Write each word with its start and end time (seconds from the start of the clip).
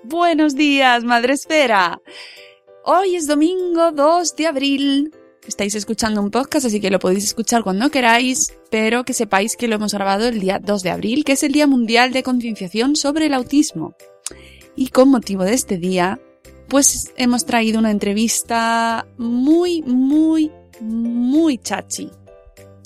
Buenos 0.04 0.56
días, 0.56 1.04
Madre 1.04 1.34
Esfera. 1.34 2.02
Hoy 2.86 3.16
es 3.16 3.28
domingo 3.28 3.92
2 3.92 4.36
de 4.36 4.48
abril. 4.48 5.14
Estáis 5.48 5.76
escuchando 5.76 6.22
un 6.22 6.32
podcast, 6.32 6.66
así 6.66 6.82
que 6.82 6.90
lo 6.90 6.98
podéis 6.98 7.26
escuchar 7.26 7.62
cuando 7.62 7.92
queráis, 7.92 8.58
pero 8.72 9.04
que 9.04 9.14
sepáis 9.14 9.56
que 9.56 9.68
lo 9.68 9.76
hemos 9.76 9.94
grabado 9.94 10.28
el 10.28 10.40
día 10.40 10.58
2 10.58 10.82
de 10.82 10.90
abril, 10.90 11.24
que 11.24 11.34
es 11.34 11.44
el 11.44 11.52
Día 11.52 11.68
Mundial 11.68 12.12
de 12.14 12.24
Concienciación 12.24 12.96
sobre 12.96 13.28
el 13.28 13.36
Autismo. 13.36 13.96
Y 14.76 14.90
con 14.90 15.10
motivo 15.10 15.44
de 15.44 15.54
este 15.54 15.78
día, 15.78 16.20
pues 16.68 17.14
hemos 17.16 17.46
traído 17.46 17.78
una 17.78 17.92
entrevista 17.92 19.08
muy, 19.18 19.84
muy, 19.84 20.52
muy 20.82 21.58
chachi. 21.58 22.10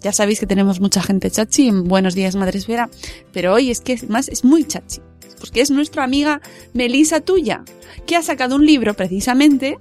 Ya 0.02 0.12
sabéis 0.12 0.40
que 0.40 0.48
tenemos 0.48 0.80
mucha 0.80 1.02
gente 1.02 1.32
chachi 1.32 1.68
en 1.70 1.86
Buenos 1.86 2.14
Días 2.14 2.36
Madre 2.36 2.60
Esfera, 2.60 2.90
pero 3.32 3.54
hoy 3.54 3.72
es 3.72 3.80
que 3.82 3.98
más 4.10 4.28
es 4.28 4.44
muy 4.44 4.66
chachi, 4.66 5.00
porque 5.40 5.62
es 5.62 5.72
nuestra 5.72 6.04
amiga 6.04 6.42
Melisa 6.74 7.22
Tuya, 7.22 7.64
que 8.06 8.18
ha 8.18 8.22
sacado 8.22 8.58
un 8.58 8.66
libro 8.66 8.94
precisamente 8.96 9.78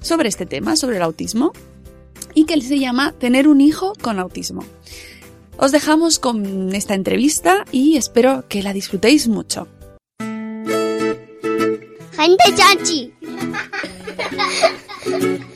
sobre 0.00 0.28
este 0.28 0.46
tema, 0.46 0.74
sobre 0.74 0.96
el 0.96 1.02
autismo, 1.02 1.52
y 2.34 2.44
que 2.44 2.60
se 2.60 2.78
llama 2.78 3.12
Tener 3.12 3.46
un 3.46 3.60
hijo 3.60 3.92
con 4.00 4.18
autismo. 4.18 4.64
Os 5.58 5.70
dejamos 5.70 6.18
con 6.18 6.74
esta 6.74 6.94
entrevista 6.94 7.64
y 7.70 7.96
espero 7.96 8.44
que 8.48 8.62
la 8.62 8.72
disfrutéis 8.72 9.28
mucho. 9.28 9.68
Gente 12.16 12.44
chachi. 12.56 13.12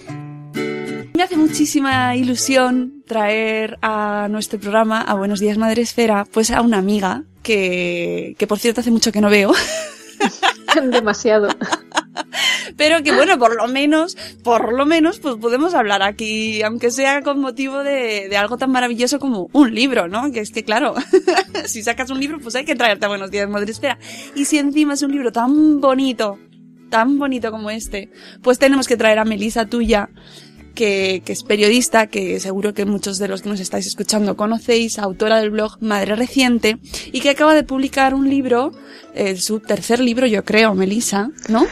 Me 1.17 1.23
hace 1.23 1.39
muchísima 1.39 2.15
ilusión 2.15 3.03
traer 3.07 3.79
a 3.81 4.29
nuestro 4.31 4.61
programa, 4.61 5.01
a 5.01 5.15
Buenos 5.15 5.41
Días 5.41 5.57
Madre 5.57 5.81
Esfera, 5.81 6.27
pues 6.31 6.51
a 6.51 6.61
una 6.61 6.77
amiga 6.77 7.25
que, 7.43 8.37
que 8.39 8.47
por 8.47 8.59
cierto 8.59 8.83
hace 8.83 8.91
mucho 8.91 9.13
que 9.13 9.23
no 9.23 9.31
veo. 9.31 9.55
Demasiado. 10.91 11.49
Pero 12.77 13.03
que 13.03 13.15
bueno, 13.15 13.39
por 13.39 13.57
lo 13.57 13.67
menos, 13.67 14.15
por 14.45 14.75
lo 14.75 14.85
menos, 14.85 15.19
pues 15.19 15.37
podemos 15.37 15.73
hablar 15.73 16.03
aquí, 16.03 16.63
aunque 16.63 16.91
sea 16.91 17.23
con 17.23 17.41
motivo 17.41 17.79
de, 17.79 18.29
de 18.29 18.37
algo 18.37 18.59
tan 18.59 18.71
maravilloso 18.71 19.19
como 19.19 19.49
un 19.55 19.75
libro, 19.75 20.09
¿no? 20.09 20.31
Que 20.33 20.41
es 20.41 20.51
que 20.51 20.65
claro, 20.65 20.97
si 21.65 21.83
sacas 21.83 22.11
un 22.11 22.21
libro, 22.21 22.41
pues 22.41 22.57
hay 22.57 22.67
que 22.67 22.77
traerte 22.77 23.07
a 23.07 23.09
Buenos 23.09 23.31
Días 23.31 23.49
Madre 23.49 23.73
Esfera. 23.73 23.99
Y 24.35 24.45
si 24.45 24.59
encima 24.59 24.93
es 24.93 25.03
un 25.03 25.13
libro 25.13 25.33
tan 25.33 25.81
bonito, 25.81 26.39
tan 26.91 27.19
bonito 27.19 27.51
como 27.51 27.71
este, 27.71 28.11
pues 28.43 28.59
tenemos 28.59 28.87
que 28.87 28.97
traer 28.97 29.19
a 29.19 29.25
Melisa 29.25 29.65
tuya, 29.65 30.11
que, 30.77 31.23
que, 31.25 31.33
es 31.33 31.43
periodista, 31.43 32.07
que 32.07 32.39
seguro 32.39 32.73
que 32.75 32.85
muchos 32.85 33.19
de 33.19 33.27
los 33.27 33.43
que 33.43 33.49
nos 33.49 33.59
estáis 33.59 33.89
escuchando 33.89 34.37
conocéis, 34.37 35.01
autora 35.01 35.39
del 35.41 35.51
blog 35.51 35.79
Madre 35.81 36.15
Reciente, 36.15 36.79
y 37.11 37.19
que 37.21 37.31
acaba 37.31 37.55
de 37.55 37.65
publicar 37.65 38.15
un 38.15 38.31
libro, 38.31 38.71
eh, 39.15 39.35
su 39.37 39.59
tercer 39.59 39.99
libro, 39.99 40.27
yo 40.29 40.45
creo, 40.45 40.73
Melisa, 40.75 41.31
¿no? 41.49 41.67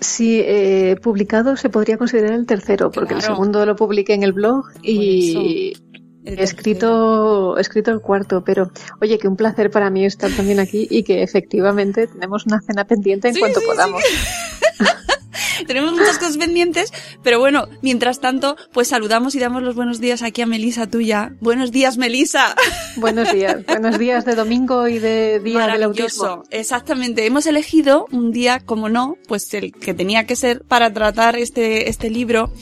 Sí, 0.00 0.40
eh, 0.44 0.94
publicado 1.02 1.56
se 1.56 1.70
podría 1.70 1.98
considerar 1.98 2.34
el 2.34 2.46
tercero, 2.46 2.92
porque 2.92 3.14
Claro. 3.14 3.26
el 3.26 3.32
segundo 3.34 3.66
lo 3.66 3.74
publiqué 3.74 4.14
en 4.14 4.22
el 4.22 4.32
blog 4.32 4.66
y 4.80 5.72
he 6.24 6.42
escrito, 6.42 7.56
he 7.58 7.60
escrito 7.60 7.90
el 7.90 8.00
cuarto, 8.00 8.44
pero 8.44 8.70
oye, 9.00 9.18
que 9.18 9.26
un 9.26 9.34
placer 9.34 9.70
para 9.72 9.90
mí 9.90 10.04
estar 10.04 10.30
también 10.30 10.60
aquí 10.60 10.86
y 10.88 11.02
que 11.02 11.22
efectivamente 11.24 12.06
tenemos 12.06 12.46
una 12.46 12.60
cena 12.60 12.84
pendiente 12.84 13.26
en 13.28 13.34
Sí, 13.34 13.40
cuanto 13.40 13.58
sí, 13.60 13.66
podamos. 13.66 14.02
Tenemos 15.66 15.92
muchas 15.92 16.18
cosas 16.18 16.36
pendientes, 16.36 16.92
pero 17.22 17.38
bueno, 17.38 17.68
mientras 17.82 18.20
tanto, 18.20 18.56
pues 18.72 18.88
saludamos 18.88 19.34
y 19.34 19.38
damos 19.38 19.62
los 19.62 19.74
buenos 19.74 20.00
días 20.00 20.22
aquí 20.22 20.42
a 20.42 20.46
Melisa 20.46 20.86
tuya. 20.86 21.32
Buenos 21.40 21.72
días, 21.72 21.98
Melisa. 21.98 22.54
Buenos 22.96 23.32
días, 23.32 23.64
buenos 23.66 23.98
días 23.98 24.24
de 24.24 24.34
domingo 24.34 24.88
y 24.88 24.98
de 24.98 25.38
día 25.38 25.68
del 25.68 25.84
autismo. 25.84 26.42
Exactamente. 26.50 27.24
Hemos 27.26 27.46
elegido 27.46 28.06
un 28.10 28.32
día, 28.32 28.60
como 28.60 28.88
no, 28.88 29.16
pues 29.28 29.54
el 29.54 29.72
que 29.72 29.94
tenía 29.94 30.26
que 30.26 30.34
ser 30.34 30.62
para 30.64 30.92
tratar 30.92 31.36
este, 31.36 31.88
este 31.90 32.10
libro. 32.10 32.52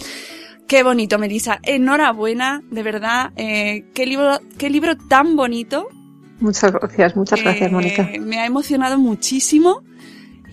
Qué 0.66 0.82
bonito, 0.82 1.19
Melisa. 1.19 1.59
Enhorabuena, 1.62 2.62
de 2.70 2.82
verdad. 2.82 3.31
Eh, 3.36 3.86
qué 3.94 4.04
libro, 4.04 4.41
qué 4.59 4.69
libro 4.69 4.97
tan 4.97 5.36
bonito. 5.36 5.88
Muchas 6.41 6.72
gracias, 6.72 7.16
muchas 7.16 7.42
gracias, 7.42 7.70
Eh, 7.70 7.72
Mónica. 7.72 8.10
Me 8.20 8.41
ha 8.41 8.47
emocionado 8.47 8.98
muchísimo. 8.98 9.82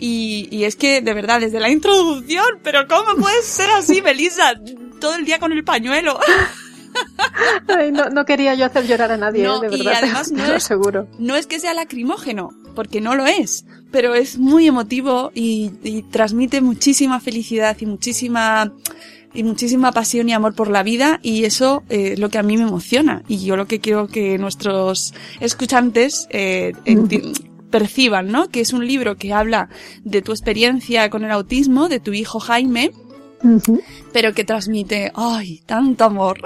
Y, 0.06 0.50
y 0.52 0.66
es 0.66 0.76
que, 0.76 1.00
de 1.00 1.14
verdad, 1.14 1.40
desde 1.40 1.62
la 1.62 1.70
introducción, 1.70 2.44
pero 2.62 2.88
¿cómo 2.90 3.16
puedes 3.22 3.46
ser 3.46 3.70
así, 3.70 4.02
Melissa? 4.02 4.54
Todo 5.00 5.16
el 5.16 5.24
día 5.24 5.40
con 5.40 5.54
el 5.54 5.64
pañuelo. 5.64 6.20
Ay, 7.70 7.92
no, 7.94 8.10
no 8.10 8.26
quería 8.26 8.54
yo 8.56 8.66
hacer 8.66 8.86
llorar 8.86 9.14
a 9.14 9.18
nadie, 9.18 9.44
No, 9.44 9.64
eh, 9.64 9.70
de 9.70 9.76
y 9.78 9.84
verdad, 9.84 10.02
además 10.04 10.28
te 10.30 10.36
no 10.36 10.44
es- 10.44 10.52
aseguro. 10.66 11.08
No 11.20 11.36
es 11.38 11.48
que 11.48 11.58
sea 11.60 11.74
lacrimógeno, 11.74 12.50
porque 12.76 13.00
no 13.00 13.16
lo 13.16 13.26
es, 13.26 13.66
pero 13.92 14.14
es 14.14 14.38
muy 14.38 14.68
emotivo 14.68 15.32
y, 15.34 15.72
y 15.84 16.04
transmite 16.04 16.60
muchísima 16.60 17.20
felicidad 17.22 17.78
y 17.80 17.86
muchísima 17.86 18.74
y 19.34 19.44
muchísima 19.44 19.92
pasión 19.94 20.28
y 20.30 20.34
amor 20.34 20.54
por 20.54 20.70
la 20.70 20.84
vida 20.84 21.20
y 21.24 21.46
eso 21.46 21.82
eh, 21.90 22.10
es 22.14 22.20
lo 22.20 22.30
que 22.30 22.38
a 22.38 22.44
mí 22.44 22.56
me 22.58 22.64
emociona 22.64 23.24
y 23.28 23.44
yo 23.44 23.56
lo 23.56 23.66
que 23.68 23.80
quiero 23.80 24.08
que 24.08 24.38
nuestros 24.38 25.14
escuchantes 25.40 26.28
eh, 26.30 26.74
perciban, 27.74 28.32
¿no? 28.32 28.50
Que 28.50 28.62
es 28.62 28.72
un 28.72 28.86
libro 28.86 29.18
que 29.18 29.34
habla 29.34 29.68
de 30.04 30.22
tu 30.22 30.32
experiencia 30.32 31.10
con 31.10 31.24
el 31.24 31.32
autismo, 31.32 31.90
de 31.90 32.00
tu 32.00 32.14
hijo 32.14 32.40
Jaime, 32.40 32.92
pero 34.14 34.36
que 34.36 34.44
transmite, 34.44 35.12
ay, 35.16 35.64
tanto 35.66 36.04
amor. 36.04 36.40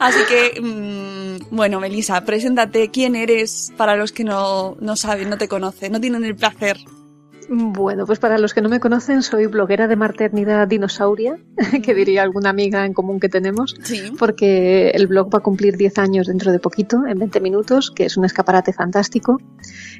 Así 0.00 0.18
que, 0.28 0.60
mm, 0.60 1.54
bueno, 1.54 1.78
Melissa, 1.78 2.24
preséntate 2.24 2.90
quién 2.90 3.14
eres 3.14 3.72
para 3.76 3.94
los 3.94 4.10
que 4.10 4.24
no, 4.24 4.76
no 4.80 4.96
saben, 4.96 5.30
no 5.30 5.38
te 5.38 5.46
conocen, 5.46 5.92
no 5.92 6.00
tienen 6.00 6.24
el 6.24 6.34
placer. 6.34 6.78
Bueno, 7.54 8.06
pues 8.06 8.18
para 8.18 8.38
los 8.38 8.54
que 8.54 8.62
no 8.62 8.70
me 8.70 8.80
conocen, 8.80 9.22
soy 9.22 9.44
bloguera 9.46 9.86
de 9.86 9.94
maternidad 9.94 10.66
dinosauria, 10.66 11.36
que 11.84 11.94
diría 11.94 12.22
alguna 12.22 12.48
amiga 12.48 12.86
en 12.86 12.94
común 12.94 13.20
que 13.20 13.28
tenemos, 13.28 13.74
Sí. 13.82 14.10
porque 14.18 14.88
el 14.90 15.06
blog 15.06 15.28
va 15.34 15.38
a 15.38 15.42
cumplir 15.42 15.76
10 15.76 15.98
años 15.98 16.28
dentro 16.28 16.50
de 16.50 16.58
poquito, 16.58 17.04
en 17.06 17.18
20 17.18 17.40
minutos, 17.40 17.90
que 17.90 18.06
es 18.06 18.16
un 18.16 18.24
escaparate 18.24 18.72
fantástico. 18.72 19.38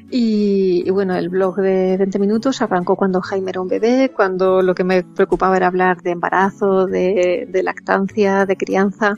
Y, 0.09 0.83
y 0.85 0.89
bueno, 0.89 1.15
el 1.15 1.29
blog 1.29 1.57
de 1.57 1.97
20 1.97 2.17
minutos 2.17 2.61
arrancó 2.63 2.95
cuando 2.95 3.21
Jaime 3.21 3.51
era 3.51 3.61
un 3.61 3.67
bebé, 3.67 4.11
cuando 4.15 4.63
lo 4.63 4.73
que 4.73 4.83
me 4.83 5.03
preocupaba 5.03 5.55
era 5.55 5.67
hablar 5.67 6.01
de 6.01 6.09
embarazo, 6.11 6.87
de, 6.87 7.47
de 7.51 7.63
lactancia, 7.63 8.47
de 8.47 8.57
crianza. 8.57 9.15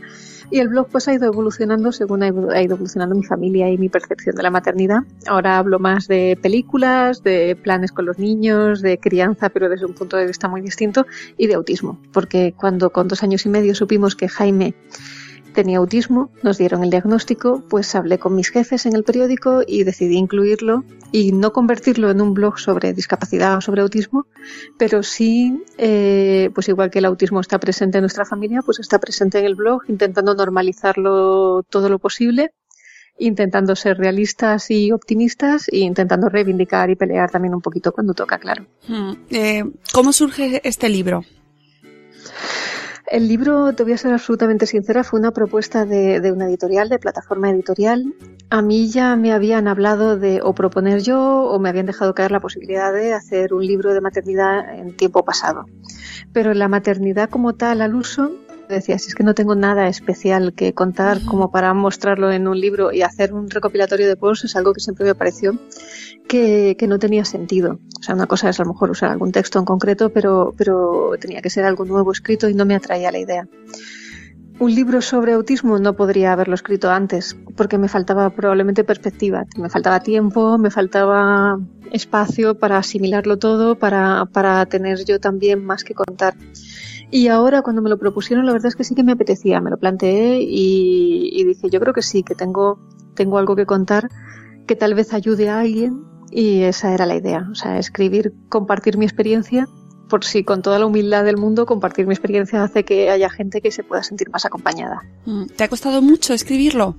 Y 0.52 0.60
el 0.60 0.70
blog 0.70 0.88
pues 0.90 1.08
ha 1.08 1.14
ido 1.14 1.26
evolucionando 1.26 1.92
según 1.92 2.24
ha 2.24 2.28
ido 2.28 2.52
evolucionando 2.54 3.16
mi 3.16 3.24
familia 3.24 3.70
y 3.70 3.78
mi 3.78 3.90
percepción 3.90 4.36
de 4.36 4.44
la 4.44 4.52
maternidad. 4.52 5.00
Ahora 5.28 5.58
hablo 5.58 5.80
más 5.80 6.08
de 6.08 6.38
películas, 6.42 7.24
de 7.24 7.56
planes 7.56 7.92
con 7.92 8.06
los 8.06 8.20
niños, 8.20 8.82
de 8.82 9.00
crianza, 9.00 9.50
pero 9.50 9.70
desde 9.70 9.86
un 9.86 9.94
punto 9.94 10.18
de 10.18 10.28
vista 10.28 10.48
muy 10.48 10.62
distinto, 10.62 11.06
y 11.38 11.48
de 11.48 11.56
autismo. 11.56 12.00
Porque 12.14 12.54
cuando 12.56 12.92
con 12.92 13.08
dos 13.08 13.24
años 13.24 13.46
y 13.46 13.50
medio 13.50 13.76
supimos 13.76 14.16
que 14.16 14.28
Jaime 14.28 14.76
tenía 15.56 15.80
autismo, 15.80 16.30
nos 16.44 16.60
dieron 16.60 16.84
el 16.84 16.92
diagnóstico, 16.92 17.64
pues 17.68 17.96
hablé 17.96 18.20
con 18.20 18.36
mis 18.36 18.50
jefes 18.50 18.86
en 18.86 18.96
el 18.96 19.04
periódico 19.04 19.64
y 19.66 19.84
decidí 19.84 20.18
incluirlo 20.18 20.84
y 21.12 21.32
no 21.32 21.54
convertirlo 21.54 22.12
en 22.12 22.22
un 22.22 22.36
blog 22.36 22.60
sobre 22.60 22.94
discapacidad 22.94 23.58
o 23.58 23.62
sobre 23.62 23.82
autismo, 23.82 24.28
pero 24.78 25.02
sí, 25.02 25.64
eh, 25.78 26.52
pues 26.54 26.70
igual 26.70 26.92
que 26.92 27.00
el 27.00 27.06
autismo 27.06 27.40
está 27.40 27.58
presente 27.58 27.98
en 27.98 28.04
nuestra 28.04 28.26
familia, 28.26 28.62
pues 28.64 28.80
está 28.80 29.00
presente 29.00 29.40
en 29.40 29.46
el 29.46 29.56
blog, 29.56 29.82
intentando 29.88 30.36
normalizarlo 30.36 31.64
todo 31.64 31.90
lo 31.90 31.98
posible 31.98 32.52
intentando 33.18 33.78
ser 33.78 33.98
realistas 33.98 34.70
y 34.70 34.92
optimistas 34.92 35.70
e 35.70 35.78
intentando 35.78 36.28
reivindicar 36.28 36.90
y 36.90 36.98
pelear 36.98 37.32
también 37.32 37.56
un 37.56 37.62
poquito 37.62 37.94
cuando 37.94 38.14
toca, 38.14 38.38
claro. 38.38 38.66
Hmm. 38.90 39.14
Eh, 39.30 39.64
¿Cómo 39.94 40.12
surge 40.12 40.60
este 40.68 40.90
libro? 40.90 41.24
El 43.08 43.28
libro, 43.28 43.74
te 43.74 43.84
voy 43.84 43.94
a 43.94 43.98
ser 43.98 44.14
absolutamente 44.14 44.66
sincera, 44.66 45.04
fue 45.04 45.20
una 45.20 45.32
propuesta 45.32 45.86
de, 45.86 46.32
una 46.32 46.48
editorial, 46.48 46.90
de 46.90 46.98
plataforma 46.98 47.52
editorial. 47.52 48.16
A 48.50 48.64
mí 48.64 48.90
ya 48.90 49.16
me 49.16 49.32
habían 49.32 49.68
hablado 49.68 50.18
de 50.18 50.42
o 50.42 50.56
proponer 50.56 51.02
yo 51.02 51.20
o 51.20 51.60
me 51.60 51.70
habían 51.70 51.86
dejado 51.86 52.16
caer 52.16 52.32
la 52.32 52.40
posibilidad 52.40 52.92
de 52.92 53.14
hacer 53.14 53.54
un 53.54 53.66
libro 53.66 53.94
de 53.94 54.02
maternidad 54.02 54.74
en 54.74 54.96
tiempo 54.98 55.24
pasado. 55.24 55.66
Pero 56.34 56.54
la 56.56 56.68
maternidad 56.68 57.30
como 57.30 57.54
tal 57.54 57.82
al 57.82 57.94
uso 57.94 58.32
decía, 58.68 58.98
si 59.00 59.10
es 59.10 59.16
que 59.16 59.24
no 59.24 59.34
tengo 59.34 59.56
nada 59.56 59.88
especial 59.88 60.54
que 60.54 60.74
contar 60.74 61.24
como 61.24 61.52
para 61.52 61.74
mostrarlo 61.74 62.32
en 62.32 62.48
un 62.48 62.60
libro 62.60 62.92
y 62.92 63.02
hacer 63.02 63.34
un 63.34 63.50
recopilatorio 63.50 64.08
de 64.08 64.16
posts 64.16 64.46
es 64.46 64.56
algo 64.56 64.74
que 64.74 64.80
siempre 64.80 65.06
me 65.06 65.16
pareció 65.16 65.58
que, 66.28 66.76
que, 66.78 66.88
no 66.88 66.98
tenía 67.00 67.26
sentido. 67.26 67.80
O 68.00 68.04
sea, 68.04 68.16
una 68.16 68.28
cosa 68.28 68.50
es 68.50 68.60
a 68.60 68.64
lo 68.64 68.74
mejor 68.74 68.90
usar 68.92 69.12
algún 69.12 69.32
texto 69.32 69.60
en 69.60 69.66
concreto, 69.66 70.10
pero, 70.10 70.54
pero 70.58 71.12
tenía 71.20 71.42
que 71.42 71.50
ser 71.50 71.66
algo 71.66 71.86
nuevo 71.86 72.12
escrito 72.12 72.50
y 72.50 72.54
no 72.54 72.66
me 72.66 72.76
atraía 72.76 73.12
la 73.12 73.20
idea. 73.20 73.48
Un 74.58 74.74
libro 74.74 75.02
sobre 75.02 75.34
autismo 75.34 75.80
no 75.80 75.98
podría 75.98 76.32
haberlo 76.32 76.56
escrito 76.56 76.90
antes, 76.90 77.36
porque 77.58 77.78
me 77.78 77.90
faltaba 77.90 78.30
probablemente 78.30 78.86
perspectiva, 78.86 79.44
me 79.58 79.70
faltaba 79.70 80.00
tiempo, 80.00 80.58
me 80.58 80.72
faltaba 80.72 81.60
espacio 81.92 82.58
para 82.58 82.78
asimilarlo 82.78 83.38
todo, 83.38 83.78
para, 83.78 84.26
para 84.32 84.66
tener 84.66 85.04
yo 85.04 85.20
también 85.20 85.66
más 85.66 85.84
que 85.84 85.94
contar. 85.94 86.36
Y 87.12 87.28
ahora 87.28 87.62
cuando 87.62 87.82
me 87.82 87.90
lo 87.90 87.98
propusieron, 87.98 88.46
la 88.46 88.52
verdad 88.52 88.68
es 88.68 88.76
que 88.76 88.84
sí 88.84 88.96
que 88.96 89.04
me 89.04 89.14
apetecía, 89.14 89.62
me 89.62 89.70
lo 89.70 89.78
planteé 89.78 90.42
y, 90.42 91.30
y 91.34 91.44
dije, 91.44 91.70
yo 91.70 91.80
creo 91.80 91.94
que 91.94 92.02
sí, 92.02 92.24
que 92.24 92.36
tengo, 92.36 92.80
tengo 93.14 93.38
algo 93.38 93.56
que 93.56 93.66
contar 93.66 94.10
que 94.66 94.76
tal 94.76 94.94
vez 94.96 95.14
ayude 95.14 95.50
a 95.50 95.60
alguien 95.60 96.04
y 96.32 96.64
esa 96.64 96.94
era 96.94 97.06
la 97.06 97.16
idea, 97.16 97.48
o 97.52 97.56
sea, 97.56 97.78
escribir, 97.78 98.34
compartir 98.50 98.98
mi 98.98 99.06
experiencia, 99.06 99.68
por 100.10 100.24
si 100.26 100.44
con 100.44 100.62
toda 100.62 100.80
la 100.80 100.86
humildad 100.86 101.24
del 101.24 101.38
mundo 101.38 101.66
compartir 101.66 102.08
mi 102.08 102.14
experiencia 102.14 102.64
hace 102.64 102.84
que 102.84 103.10
haya 103.10 103.30
gente 103.30 103.62
que 103.62 103.72
se 103.72 103.84
pueda 103.84 104.04
sentir 104.04 104.30
más 104.30 104.46
acompañada. 104.46 105.04
¿Te 105.56 105.64
ha 105.64 105.68
costado 105.68 106.02
mucho 106.02 106.34
escribirlo? 106.34 106.96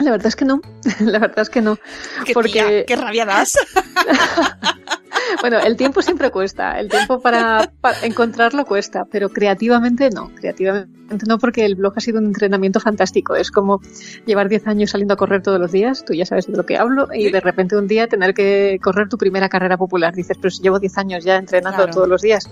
La 0.00 0.10
verdad 0.10 0.26
es 0.26 0.36
que 0.36 0.44
no, 0.44 0.60
la 1.00 1.18
verdad 1.18 1.40
es 1.40 1.50
que 1.50 1.60
no. 1.60 1.78
¿Qué, 2.24 2.34
porque... 2.34 2.52
Tía, 2.52 2.86
qué 2.86 2.96
rabia 2.96 3.24
das. 3.24 3.56
bueno, 5.40 5.58
el 5.58 5.76
tiempo 5.76 6.02
siempre 6.02 6.30
cuesta, 6.30 6.78
el 6.78 6.88
tiempo 6.88 7.20
para, 7.20 7.70
para, 7.80 8.04
encontrarlo 8.04 8.64
cuesta, 8.64 9.04
pero 9.10 9.28
creativamente 9.28 10.10
no, 10.10 10.30
creativamente 10.34 10.94
no 11.28 11.38
porque 11.38 11.64
el 11.64 11.74
blog 11.74 11.94
ha 11.96 12.00
sido 12.00 12.18
un 12.18 12.26
entrenamiento 12.26 12.80
fantástico, 12.80 13.34
es 13.36 13.50
como 13.50 13.80
llevar 14.26 14.48
10 14.48 14.66
años 14.66 14.90
saliendo 14.90 15.14
a 15.14 15.16
correr 15.16 15.42
todos 15.42 15.60
los 15.60 15.72
días, 15.72 16.04
tú 16.04 16.14
ya 16.14 16.26
sabes 16.26 16.46
de 16.46 16.56
lo 16.56 16.66
que 16.66 16.76
hablo, 16.76 17.08
y 17.12 17.30
de 17.30 17.40
repente 17.40 17.76
un 17.76 17.86
día 17.86 18.08
tener 18.08 18.34
que 18.34 18.78
correr 18.82 19.08
tu 19.08 19.18
primera 19.18 19.48
carrera 19.48 19.76
popular, 19.76 20.14
dices, 20.14 20.36
pero 20.40 20.50
si 20.50 20.62
llevo 20.62 20.78
10 20.78 20.98
años 20.98 21.24
ya 21.24 21.36
entrenando 21.36 21.78
claro. 21.78 21.92
todos 21.92 22.08
los 22.08 22.22
días, 22.22 22.48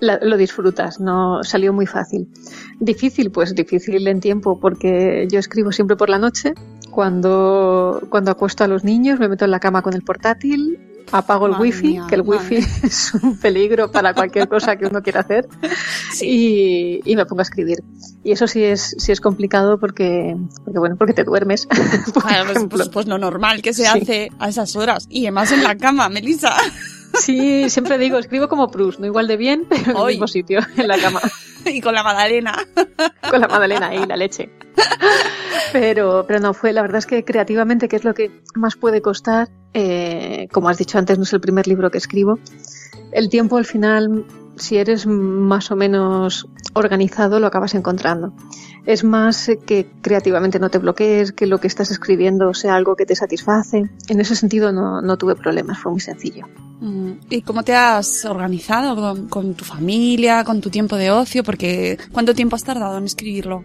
la, 0.00 0.18
lo 0.22 0.36
disfrutas, 0.36 1.00
no 1.00 1.42
salió 1.42 1.72
muy 1.72 1.86
fácil. 1.86 2.28
Difícil, 2.78 3.30
pues 3.30 3.54
difícil 3.54 4.06
en 4.06 4.20
tiempo, 4.20 4.60
porque 4.60 5.26
yo 5.30 5.38
escribo 5.38 5.72
siempre 5.72 5.96
por 5.96 6.10
la 6.10 6.18
noche, 6.18 6.54
cuando, 6.90 8.02
cuando 8.10 8.30
acuesto 8.30 8.64
a 8.64 8.68
los 8.68 8.84
niños, 8.84 9.18
me 9.18 9.28
meto 9.28 9.44
en 9.44 9.50
la 9.50 9.60
cama 9.60 9.82
con 9.82 9.94
el 9.94 10.02
portátil, 10.02 10.78
apago 11.12 11.46
el 11.46 11.52
Madre 11.52 11.62
wifi, 11.68 11.86
mía, 11.88 12.06
que 12.08 12.14
el 12.14 12.22
wifi 12.22 12.56
es 12.82 13.14
un 13.14 13.38
peligro 13.38 13.90
para 13.90 14.14
cualquier 14.14 14.48
cosa 14.48 14.76
que 14.76 14.86
uno 14.86 15.02
quiera 15.02 15.20
hacer, 15.20 15.48
y, 16.20 17.00
y, 17.04 17.16
me 17.16 17.26
pongo 17.26 17.40
a 17.40 17.42
escribir. 17.42 17.78
Y 18.24 18.32
eso 18.32 18.46
sí 18.46 18.62
es, 18.62 18.94
sí 18.98 19.12
es 19.12 19.20
complicado 19.20 19.78
porque, 19.78 20.36
porque 20.64 20.78
bueno, 20.78 20.96
porque 20.96 21.14
te 21.14 21.24
duermes. 21.24 21.66
Pues, 22.48 22.66
pues, 22.68 22.88
pues, 22.88 23.06
lo 23.06 23.18
normal 23.18 23.62
que 23.62 23.72
se 23.72 23.82
Sí. 23.84 23.88
hace 23.88 24.30
a 24.38 24.48
esas 24.48 24.74
horas. 24.76 25.06
Y 25.08 25.26
además 25.26 25.52
en 25.52 25.62
la 25.62 25.76
cama, 25.76 26.08
Melissa. 26.08 26.54
Sí, 27.20 27.68
siempre 27.70 27.98
digo, 27.98 28.18
escribo 28.18 28.48
como 28.48 28.70
Proust, 28.70 29.00
no 29.00 29.06
igual 29.06 29.26
de 29.26 29.36
bien, 29.36 29.66
pero 29.68 29.90
en 29.90 29.96
el 29.96 30.06
mismo 30.06 30.26
sitio, 30.26 30.60
en 30.76 30.88
la 30.88 30.98
cama, 30.98 31.20
y 31.66 31.80
con 31.80 31.94
la 31.94 32.02
magdalena. 32.02 32.56
con 33.30 33.40
la 33.40 33.48
magdalena 33.48 33.94
y 33.94 34.06
la 34.06 34.16
leche. 34.16 34.50
Pero, 35.72 36.24
pero 36.26 36.40
no, 36.40 36.54
fue, 36.54 36.72
la 36.72 36.82
verdad 36.82 36.98
es 36.98 37.06
que 37.06 37.24
creativamente, 37.24 37.88
que 37.88 37.96
es 37.96 38.04
lo 38.04 38.14
que 38.14 38.30
más 38.54 38.76
puede 38.76 39.02
costar, 39.02 39.48
eh, 39.74 40.48
como 40.52 40.68
has 40.68 40.78
dicho 40.78 40.98
antes, 40.98 41.18
no 41.18 41.24
es 41.24 41.32
el 41.32 41.40
primer 41.40 41.66
libro 41.66 41.90
que 41.90 41.98
escribo, 41.98 42.38
el 43.12 43.28
tiempo 43.28 43.56
al 43.56 43.64
final, 43.64 44.24
si 44.58 44.76
eres 44.76 45.06
más 45.06 45.70
o 45.70 45.76
menos 45.76 46.48
organizado, 46.74 47.40
lo 47.40 47.46
acabas 47.46 47.74
encontrando. 47.74 48.32
Es 48.86 49.04
más 49.04 49.50
que 49.66 49.90
creativamente 50.00 50.58
no 50.58 50.70
te 50.70 50.78
bloquees, 50.78 51.32
que 51.32 51.46
lo 51.46 51.58
que 51.58 51.66
estás 51.66 51.90
escribiendo 51.90 52.54
sea 52.54 52.74
algo 52.74 52.96
que 52.96 53.06
te 53.06 53.14
satisface. 53.14 53.90
En 54.08 54.20
ese 54.20 54.34
sentido 54.34 54.72
no, 54.72 55.02
no 55.02 55.16
tuve 55.16 55.36
problemas, 55.36 55.78
fue 55.78 55.92
muy 55.92 56.00
sencillo. 56.00 56.46
Mm, 56.80 57.12
¿Y 57.30 57.42
cómo 57.42 57.62
te 57.64 57.74
has 57.74 58.24
organizado 58.24 58.94
con, 58.94 59.28
con 59.28 59.54
tu 59.54 59.64
familia, 59.64 60.44
con 60.44 60.60
tu 60.60 60.70
tiempo 60.70 60.96
de 60.96 61.10
ocio? 61.10 61.42
Porque 61.44 61.98
¿cuánto 62.12 62.34
tiempo 62.34 62.56
has 62.56 62.64
tardado 62.64 62.98
en 62.98 63.04
escribirlo? 63.04 63.64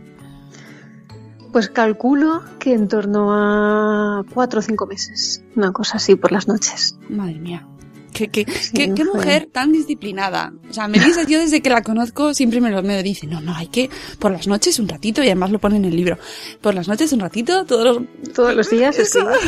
Pues 1.54 1.70
calculo 1.70 2.42
que 2.58 2.74
en 2.74 2.88
torno 2.88 3.32
a 3.32 4.24
cuatro 4.34 4.60
o 4.60 4.64
cinco 4.64 4.88
meses, 4.88 5.44
una 5.56 5.72
cosa 5.72 5.98
así 5.98 6.16
por 6.16 6.32
las 6.32 6.48
noches. 6.48 6.98
Madre 7.10 7.36
mía. 7.36 7.68
¿Qué, 8.14 8.30
qué, 8.30 8.46
Sí, 8.52 8.72
qué, 8.74 8.94
qué 8.94 9.06
fue. 9.06 9.16
mujer 9.16 9.48
tan 9.52 9.72
disciplinada? 9.72 10.54
O 10.70 10.74
sea, 10.74 10.88
Melissa, 10.88 11.24
yo 11.24 11.40
desde 11.40 11.62
que 11.62 11.70
la 11.70 11.82
conozco 11.82 12.34
siempre 12.34 12.62
me 12.62 12.72
lo, 12.72 12.84
me 12.84 13.02
dice. 13.04 13.28
No, 13.28 13.42
no, 13.42 13.56
hay 13.56 13.68
que 13.68 13.90
por 14.20 14.32
las 14.32 14.48
noches 14.48 14.80
un 14.80 14.88
ratito, 14.88 15.22
y 15.24 15.28
además 15.28 15.52
lo 15.52 15.60
pone 15.60 15.78
en 15.78 15.86
el 15.86 15.96
libro. 15.96 16.18
Por 16.62 16.76
las 16.76 16.88
noches 16.88 17.12
un 17.14 17.20
ratito, 17.20 17.66
todos 17.66 17.86
los... 17.86 18.34
Todos 18.34 18.56
los 18.56 18.70
días 18.70 18.96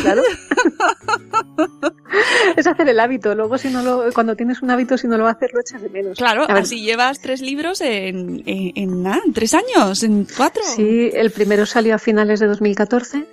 claro. 0.01 0.21
es 2.55 2.67
hacer 2.67 2.89
el 2.89 2.99
hábito. 2.99 3.35
Luego, 3.35 3.57
si 3.57 3.69
no 3.69 3.81
lo, 3.81 4.11
cuando 4.13 4.35
tienes 4.35 4.61
un 4.61 4.71
hábito, 4.71 4.97
si 4.97 5.07
no 5.07 5.17
lo 5.17 5.27
haces, 5.27 5.51
lo 5.53 5.61
echas 5.61 5.81
de 5.81 5.89
menos. 5.89 6.17
Claro, 6.17 6.45
así 6.49 6.81
llevas 6.81 7.19
tres 7.21 7.41
libros 7.41 7.81
en, 7.81 8.43
en, 8.45 8.71
en 8.75 9.05
en 9.05 9.33
tres 9.33 9.53
años, 9.53 10.03
en 10.03 10.27
cuatro. 10.35 10.63
Sí, 10.75 11.11
el 11.13 11.31
primero 11.31 11.65
salió 11.65 11.95
a 11.95 11.99
finales 11.99 12.39
de 12.39 12.47
2014. 12.47 13.25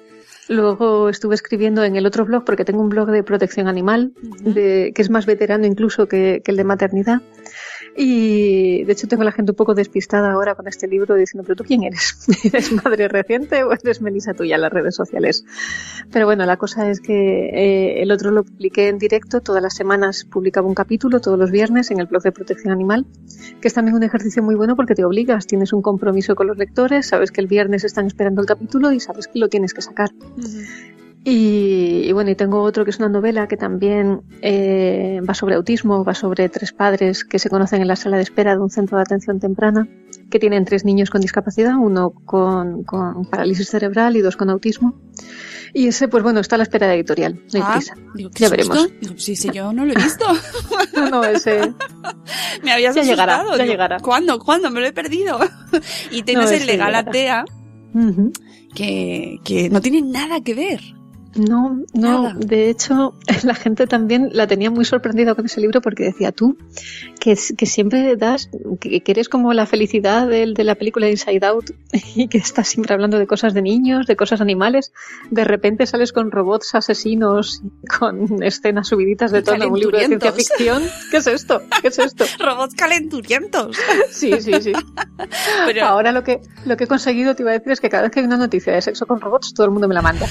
Luego 0.48 1.08
estuve 1.08 1.34
escribiendo 1.34 1.84
en 1.84 1.96
el 1.96 2.06
otro 2.06 2.24
blog, 2.24 2.44
porque 2.44 2.64
tengo 2.64 2.82
un 2.82 2.88
blog 2.88 3.10
de 3.10 3.22
protección 3.22 3.68
animal, 3.68 4.12
de, 4.40 4.92
que 4.94 5.02
es 5.02 5.10
más 5.10 5.26
veterano 5.26 5.66
incluso 5.66 6.08
que, 6.08 6.42
que 6.44 6.50
el 6.50 6.56
de 6.56 6.64
maternidad. 6.64 7.22
Y 7.96 8.84
de 8.84 8.92
hecho 8.92 9.06
tengo 9.06 9.22
a 9.22 9.26
la 9.26 9.32
gente 9.32 9.52
un 9.52 9.56
poco 9.56 9.74
despistada 9.74 10.32
ahora 10.32 10.54
con 10.54 10.66
este 10.66 10.88
libro 10.88 11.14
diciendo, 11.14 11.44
pero 11.44 11.56
tú 11.56 11.64
quién 11.64 11.82
eres? 11.82 12.26
¿Eres 12.44 12.72
madre 12.72 13.08
reciente 13.08 13.64
o 13.64 13.72
eres 13.72 14.00
Melissa 14.00 14.32
tuya 14.32 14.54
en 14.54 14.62
las 14.62 14.72
redes 14.72 14.94
sociales? 14.94 15.44
Pero 16.10 16.26
bueno, 16.26 16.46
la 16.46 16.56
cosa 16.56 16.88
es 16.88 17.00
que 17.00 17.50
eh, 17.50 18.02
el 18.02 18.10
otro 18.10 18.30
lo 18.30 18.44
publiqué 18.44 18.88
en 18.88 18.98
directo, 18.98 19.40
todas 19.40 19.62
las 19.62 19.74
semanas 19.74 20.24
publicaba 20.24 20.66
un 20.66 20.74
capítulo, 20.74 21.20
todos 21.20 21.38
los 21.38 21.50
viernes 21.50 21.90
en 21.90 22.00
el 22.00 22.06
blog 22.06 22.22
de 22.22 22.32
protección 22.32 22.72
animal, 22.72 23.06
que 23.60 23.68
es 23.68 23.74
también 23.74 23.94
un 23.94 24.02
ejercicio 24.02 24.42
muy 24.42 24.54
bueno 24.54 24.74
porque 24.74 24.94
te 24.94 25.04
obligas, 25.04 25.46
tienes 25.46 25.72
un 25.72 25.82
compromiso 25.82 26.34
con 26.34 26.46
los 26.46 26.56
lectores, 26.56 27.06
sabes 27.06 27.30
que 27.30 27.40
el 27.40 27.46
viernes 27.46 27.84
están 27.84 28.06
esperando 28.06 28.40
el 28.40 28.46
capítulo 28.46 28.92
y 28.92 29.00
sabes 29.00 29.28
que 29.28 29.38
lo 29.38 29.48
tienes 29.48 29.74
que 29.74 29.82
sacar. 29.82 30.10
Y, 31.24 32.02
y 32.08 32.12
bueno, 32.12 32.30
y 32.30 32.34
tengo 32.34 32.62
otro 32.62 32.84
que 32.84 32.90
es 32.90 32.98
una 32.98 33.08
novela 33.08 33.46
que 33.46 33.56
también 33.56 34.22
eh, 34.40 35.20
va 35.28 35.34
sobre 35.34 35.54
autismo, 35.54 36.04
va 36.04 36.14
sobre 36.14 36.48
tres 36.48 36.72
padres 36.72 37.24
que 37.24 37.38
se 37.38 37.48
conocen 37.48 37.80
en 37.80 37.86
la 37.88 37.94
sala 37.96 38.16
de 38.16 38.24
espera 38.24 38.54
de 38.56 38.60
un 38.60 38.70
centro 38.70 38.96
de 38.96 39.02
atención 39.02 39.38
temprana, 39.38 39.86
que 40.30 40.40
tienen 40.40 40.64
tres 40.64 40.84
niños 40.84 41.10
con 41.10 41.20
discapacidad, 41.20 41.74
uno 41.78 42.10
con, 42.10 42.82
con 42.82 43.24
parálisis 43.26 43.68
cerebral 43.68 44.16
y 44.16 44.20
dos 44.20 44.36
con 44.36 44.50
autismo. 44.50 44.94
Y 45.74 45.86
ese, 45.86 46.08
pues 46.08 46.22
bueno, 46.24 46.40
está 46.40 46.56
a 46.56 46.58
la 46.58 46.64
espera 46.64 46.88
de 46.88 46.94
editorial, 46.96 47.34
no 47.34 47.40
hay 47.54 47.62
Ah, 47.64 47.72
prisa. 47.74 47.94
digo, 48.14 48.30
¿qué 48.30 48.40
Ya 48.40 48.48
susto? 48.48 48.56
veremos. 48.68 49.00
Digo, 49.00 49.14
sí, 49.16 49.36
sí, 49.36 49.48
yo 49.54 49.72
no 49.72 49.84
lo 49.86 49.92
he 49.92 49.96
visto. 49.96 50.24
No, 50.94 51.08
no, 51.08 51.24
ese... 51.24 51.72
Me 52.62 52.72
habías 52.72 52.94
Ya 52.94 53.02
llegará, 53.02 53.44
ya 53.48 53.54
Digo, 53.62 53.64
llegará. 53.70 53.98
¿Cuándo? 54.00 54.38
¿Cuándo? 54.38 54.70
Me 54.70 54.80
lo 54.80 54.86
he 54.86 54.92
perdido. 54.92 55.38
y 56.10 56.22
tienes 56.24 56.50
No, 56.50 56.56
el 56.56 56.66
legal 56.66 56.94
atea 56.94 57.44
Ujú. 57.94 58.30
que, 58.74 59.38
que 59.44 59.70
no 59.70 59.80
tiene 59.80 60.02
nada 60.02 60.42
que 60.42 60.52
ver. 60.54 60.80
No, 61.34 61.82
no, 61.94 62.34
de 62.34 62.68
hecho 62.68 63.14
la 63.44 63.54
gente 63.54 63.86
también 63.86 64.30
la 64.32 64.46
tenía 64.46 64.70
muy 64.70 64.84
sorprendida 64.84 65.34
con 65.34 65.46
ese 65.46 65.60
libro 65.60 65.80
porque 65.80 66.04
decía 66.04 66.32
tú 66.32 66.56
que, 67.22 67.38
que 67.56 67.66
siempre 67.66 68.16
das, 68.16 68.50
que, 68.80 69.00
eres 69.06 69.28
como 69.28 69.52
la 69.52 69.64
felicidad 69.64 70.26
de, 70.26 70.52
de, 70.52 70.64
la 70.64 70.74
película 70.74 71.08
Inside 71.08 71.46
Out 71.46 71.70
y 72.16 72.26
que 72.26 72.38
estás 72.38 72.66
siempre 72.66 72.94
hablando 72.94 73.16
de 73.20 73.28
cosas 73.28 73.54
de 73.54 73.62
niños, 73.62 74.08
de 74.08 74.16
cosas 74.16 74.40
animales, 74.40 74.92
de 75.30 75.44
repente 75.44 75.86
sales 75.86 76.12
con 76.12 76.32
robots 76.32 76.74
asesinos, 76.74 77.62
con 77.96 78.42
escenas 78.42 78.88
subiditas 78.88 79.30
de 79.30 79.42
todo 79.42 79.54
un 79.68 79.78
libro 79.78 79.98
de 79.98 80.06
ciencia 80.06 80.32
ficción. 80.32 80.82
¿Qué 81.12 81.18
es 81.18 81.28
esto? 81.28 81.62
¿Qué 81.80 81.88
es 81.88 81.98
esto? 82.00 82.24
robots 82.40 82.74
calenturientos. 82.74 83.76
Sí, 84.10 84.40
sí, 84.40 84.52
sí. 84.60 84.72
Pero... 85.66 85.86
Ahora 85.86 86.12
lo 86.12 86.22
que, 86.22 86.40
lo 86.64 86.76
que 86.76 86.84
he 86.84 86.86
conseguido, 86.86 87.34
te 87.34 87.42
iba 87.42 87.50
a 87.50 87.54
decir, 87.54 87.72
es 87.72 87.80
que 87.80 87.88
cada 87.88 88.04
vez 88.04 88.12
que 88.12 88.20
hay 88.20 88.26
una 88.26 88.36
noticia 88.36 88.72
de 88.72 88.82
sexo 88.82 89.06
con 89.06 89.20
robots, 89.20 89.54
todo 89.54 89.66
el 89.66 89.72
mundo 89.72 89.88
me 89.88 89.94
la 89.94 90.02
manda. 90.02 90.26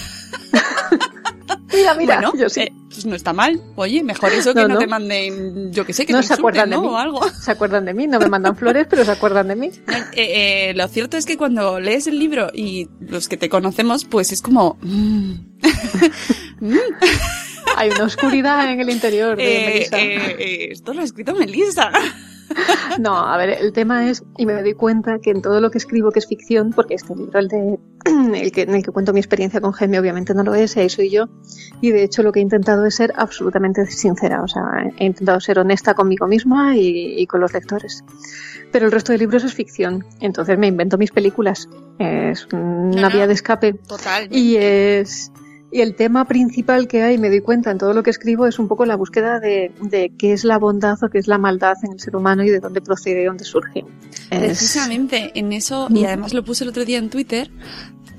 Mira, 1.74 1.94
mira, 1.96 2.16
bueno, 2.16 2.34
yo 2.38 2.50
sí. 2.50 2.62
Eh, 2.62 2.74
pues 2.90 3.06
no 3.06 3.16
está 3.16 3.34
mal. 3.34 3.62
Oye, 3.76 4.04
mejor 4.04 4.32
eso 4.34 4.54
que 4.54 4.68
no, 4.68 4.78
te 4.78 4.88
manden, 4.88 5.72
yo 5.72 5.86
qué 5.86 5.94
sé, 5.94 6.06
que 6.06 6.14
no 6.14 6.24
se 6.24 6.34
acuerdan 6.34 6.70
de 6.70 6.78
mí. 6.78 6.88
O 6.88 6.98
algo. 6.98 7.22
Se 7.42 7.52
acuerdan 7.52 7.86
de 7.86 7.94
mí, 7.94 8.08
no 8.08 8.20
me 8.20 8.28
mandan 8.28 8.56
flores, 8.56 8.88
pero 8.90 9.04
se 9.04 9.12
acuerdan 9.12 9.48
de 9.48 9.56
mí. 9.56 9.72
Eh, 10.14 10.70
eh, 10.70 10.74
lo 10.76 10.88
cierto 10.88 11.18
es 11.18 11.26
que 11.26 11.38
cuando 11.38 11.80
lees 11.80 12.08
el 12.08 12.20
libro 12.20 12.52
y 12.54 12.88
los 13.00 13.28
que 13.28 13.38
te 13.38 13.50
conocemos, 13.50 14.06
pues 14.06 14.32
es 14.32 14.42
como... 14.42 14.78
Mm. 14.82 15.34
Hay 17.78 17.90
una 17.90 18.06
oscuridad 18.06 18.72
en 18.72 18.80
el 18.80 18.90
interior 18.90 19.38
de 19.38 19.44
Melissa. 19.44 19.98
esto 20.00 20.94
lo 20.94 21.02
ha 21.02 21.04
escrito 21.04 21.36
Melissa. 21.36 21.92
No, 23.00 23.18
a 23.18 23.38
ver, 23.38 23.50
el 23.50 23.72
tema 23.74 24.10
es, 24.10 24.24
y 24.38 24.46
me 24.46 24.54
doy 24.54 24.74
cuenta 24.74 25.20
que 25.20 25.32
en 25.32 25.42
todo 25.42 25.62
lo 25.62 25.72
que 25.72 25.78
escribo 25.78 26.12
que 26.12 26.20
es 26.20 26.28
ficción, 26.28 26.72
porque 26.72 26.96
este 26.96 27.16
libro, 27.16 27.40
el 27.40 27.48
de 27.48 27.80
el 28.42 28.52
que, 28.52 28.64
en 28.64 28.76
el 28.76 28.84
que 28.84 28.92
cuento 28.92 29.14
mi 29.14 29.20
experiencia 29.20 29.62
con 29.62 29.72
Jaime, 29.72 30.00
obviamente 30.00 30.34
no 30.34 30.44
lo 30.44 30.56
es, 30.56 30.76
ahí 30.78 30.90
soy 30.90 31.10
yo, 31.10 31.30
y 31.82 31.92
de 31.92 32.04
hecho 32.04 32.24
lo 32.24 32.32
que 32.32 32.40
he 32.40 32.44
intentado 32.44 32.86
es 32.86 32.96
ser 32.96 33.14
absolutamente 33.16 33.86
sincera, 33.88 34.44
o 34.44 34.48
sea, 34.48 34.64
he 34.98 35.06
intentado 35.06 35.40
ser 35.40 35.60
honesta 35.60 35.94
conmigo 35.94 36.28
misma 36.28 36.76
y, 36.76 37.26
con 37.28 37.42
los 37.42 37.54
lectores. 37.54 38.04
Pero 38.72 38.86
el 38.86 38.92
resto 38.92 39.12
de 39.12 39.18
libros 39.18 39.44
es 39.44 39.54
ficción, 39.54 40.06
entonces 40.20 40.58
me 40.58 40.68
invento 40.68 40.98
mis 40.98 41.12
películas, 41.12 41.68
es 42.00 42.48
una 42.52 43.10
vía 43.10 43.28
de 43.28 43.34
escape. 43.34 43.74
Total. 43.74 44.28
Y 44.32 44.56
es, 44.56 45.32
y 45.72 45.82
el 45.82 45.96
tema 45.96 46.26
principal 46.26 46.88
que 46.88 47.02
hay, 47.02 47.18
me 47.18 47.30
doy 47.30 47.42
cuenta 47.42 47.72
en 47.72 47.78
todo 47.78 47.94
lo 47.94 48.04
que 48.04 48.10
escribo, 48.10 48.46
es 48.46 48.60
un 48.60 48.68
poco 48.68 48.86
la 48.86 48.96
búsqueda 48.96 49.40
de, 49.40 49.72
qué 50.18 50.34
es 50.34 50.44
la 50.44 50.58
bondad 50.58 51.02
o 51.02 51.10
qué 51.10 51.18
es 51.18 51.28
la 51.28 51.38
maldad 51.38 51.78
en 51.84 51.94
el 51.94 52.00
ser 52.00 52.16
humano 52.16 52.44
y 52.44 52.50
de 52.50 52.60
dónde 52.60 52.82
procede 52.82 53.22
y 53.22 53.26
dónde 53.26 53.46
surge. 53.46 53.86
Precisamente 54.30 55.32
en 55.34 55.54
eso, 55.54 55.88
y 55.90 56.04
además 56.04 56.34
lo 56.34 56.44
puse 56.44 56.66
el 56.66 56.70
otro 56.72 56.84
día 56.84 56.98
en 56.98 57.10
Twitter, 57.10 57.50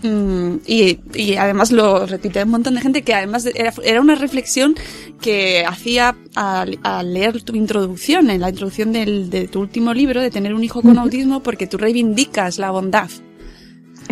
mm, 0.03 0.57
y, 0.67 1.35
además 1.37 1.73
lo 1.73 2.07
repite 2.07 2.43
un 2.43 2.51
montón 2.51 2.75
de 2.75 2.81
gente 2.81 3.03
que 3.03 3.15
además 3.15 3.47
era, 3.55 4.01
una 4.01 4.15
reflexión 4.15 4.75
que 5.21 5.67
hacía 5.67 6.17
al, 6.35 6.79
leer 7.13 7.43
tu 7.43 7.55
introducción, 7.55 8.31
en 8.31 8.41
la 8.41 8.49
introducción 8.49 8.93
de 8.93 9.49
tu 9.53 9.61
último 9.61 9.93
libro, 9.93 10.23
de 10.23 10.31
tener 10.31 10.55
un 10.55 10.65
hijo 10.65 10.81
con 10.81 10.99
autismo, 10.99 11.43
porque 11.43 11.67
tú 11.67 11.77
reivindicas 11.77 12.59
la 12.59 12.71
bondad. 12.71 13.11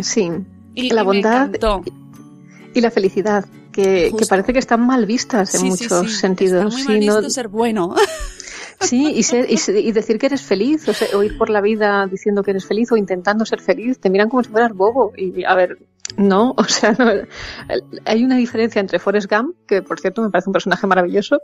Sí, 0.02 0.28
y, 0.74 0.90
la 0.90 1.02
bondad 1.02 1.50
y 2.74 2.80
la 2.80 2.90
felicidad, 2.90 3.44
que, 3.72 4.12
parece 4.28 4.52
que 4.52 4.58
están 4.58 4.86
mal 4.86 5.06
vistas 5.06 5.54
en 5.54 5.68
muchos 5.68 6.12
sentidos. 6.12 6.74
Está 6.74 6.92
muy 6.92 7.06
mal 7.06 7.30
ser 7.30 7.48
bueno. 7.48 7.94
Sí, 8.80 9.12
y, 9.14 9.24
ser, 9.24 9.46
y, 9.50 9.92
decir 9.92 10.18
que 10.18 10.24
eres 10.24 10.40
feliz, 10.40 10.86
o, 11.12 11.22
ir 11.22 11.36
por 11.36 11.50
la 11.50 11.60
vida 11.60 12.06
diciendo 12.10 12.42
que 12.42 12.52
eres 12.52 12.64
feliz 12.64 12.90
o 12.90 12.96
intentando 12.96 13.44
ser 13.44 13.60
feliz, 13.60 14.00
te 14.00 14.08
miran 14.08 14.30
como 14.30 14.42
si 14.42 14.48
fueras 14.48 14.72
bobo. 14.72 15.12
Y 15.18 15.44
a 15.44 15.54
ver, 15.54 15.76
no, 16.16 16.54
o 16.56 16.64
sea, 16.64 16.92
no, 16.92 17.10
hay 18.04 18.24
una 18.24 18.36
diferencia 18.36 18.80
entre 18.80 18.98
Forrest 18.98 19.30
Gump, 19.30 19.56
que 19.66 19.82
por 19.82 20.00
cierto 20.00 20.22
me 20.22 20.30
parece 20.30 20.48
un 20.48 20.52
personaje 20.52 20.86
maravilloso, 20.86 21.40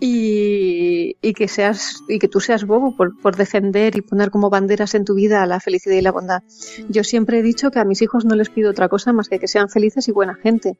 y, 0.00 1.16
y, 1.20 1.32
que 1.34 1.48
seas 1.48 2.02
y 2.08 2.18
que 2.18 2.28
tú 2.28 2.40
seas 2.40 2.64
bobo 2.64 2.96
por, 2.96 3.18
por, 3.20 3.36
defender 3.36 3.96
y 3.96 4.02
poner 4.02 4.30
como 4.30 4.50
banderas 4.50 4.94
en 4.94 5.04
tu 5.04 5.14
vida 5.14 5.44
la 5.46 5.60
felicidad 5.60 5.96
y 5.96 6.02
la 6.02 6.12
bondad. 6.12 6.42
Mm. 6.42 6.92
Yo 6.92 7.04
siempre 7.04 7.38
he 7.38 7.42
dicho 7.42 7.70
que 7.70 7.78
a 7.78 7.84
mis 7.84 8.02
hijos 8.02 8.24
no 8.24 8.34
les 8.34 8.50
pido 8.50 8.70
otra 8.70 8.88
cosa 8.88 9.12
más 9.12 9.28
que 9.28 9.38
que 9.38 9.48
sean 9.48 9.68
felices 9.68 10.08
y 10.08 10.12
buena 10.12 10.34
gente. 10.34 10.76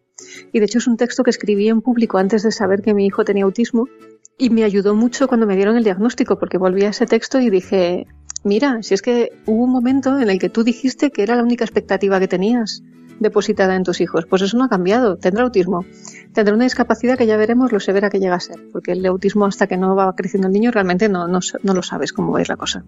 Y 0.52 0.58
de 0.58 0.64
hecho 0.64 0.78
es 0.78 0.86
un 0.86 0.96
texto 0.96 1.22
que 1.22 1.30
escribí 1.30 1.68
en 1.68 1.80
público 1.80 2.18
antes 2.18 2.42
de 2.42 2.52
saber 2.52 2.82
que 2.82 2.94
mi 2.94 3.06
hijo 3.06 3.24
tenía 3.24 3.44
autismo 3.44 3.88
y 4.38 4.50
me 4.50 4.64
ayudó 4.64 4.94
mucho 4.94 5.28
cuando 5.28 5.46
me 5.46 5.56
dieron 5.56 5.76
el 5.76 5.84
diagnóstico 5.84 6.38
porque 6.38 6.58
volví 6.58 6.84
a 6.84 6.90
ese 6.90 7.06
texto 7.06 7.40
y 7.40 7.50
dije, 7.50 8.06
mira, 8.42 8.82
si 8.82 8.94
es 8.94 9.02
que 9.02 9.32
hubo 9.46 9.64
un 9.64 9.70
momento 9.70 10.18
en 10.18 10.30
el 10.30 10.38
que 10.38 10.48
tú 10.48 10.64
dijiste 10.64 11.10
que 11.10 11.22
era 11.22 11.36
la 11.36 11.42
única 11.42 11.64
expectativa 11.64 12.18
que 12.18 12.28
tenías 12.28 12.82
depositada 13.20 13.76
en 13.76 13.84
tus 13.84 14.00
hijos. 14.00 14.26
Pues 14.26 14.42
eso 14.42 14.56
no 14.58 14.64
ha 14.64 14.68
cambiado. 14.68 15.16
Tendrá 15.16 15.44
autismo. 15.44 15.84
Tendrá 16.32 16.54
una 16.54 16.64
discapacidad 16.64 17.16
que 17.16 17.26
ya 17.26 17.36
veremos 17.36 17.70
lo 17.70 17.78
severa 17.78 18.10
que 18.10 18.18
llega 18.18 18.34
a 18.34 18.40
ser. 18.40 18.56
Porque 18.72 18.92
el 18.92 19.06
autismo 19.06 19.46
hasta 19.46 19.66
que 19.66 19.76
no 19.76 19.94
va 19.94 20.12
creciendo 20.16 20.48
el 20.48 20.52
niño 20.52 20.70
realmente 20.70 21.08
no, 21.08 21.28
no, 21.28 21.40
lo 21.62 21.82
sabes 21.82 22.12
cómo 22.12 22.32
va 22.32 22.38
a 22.38 22.42
ir 22.42 22.48
la 22.48 22.56
cosa. 22.56 22.84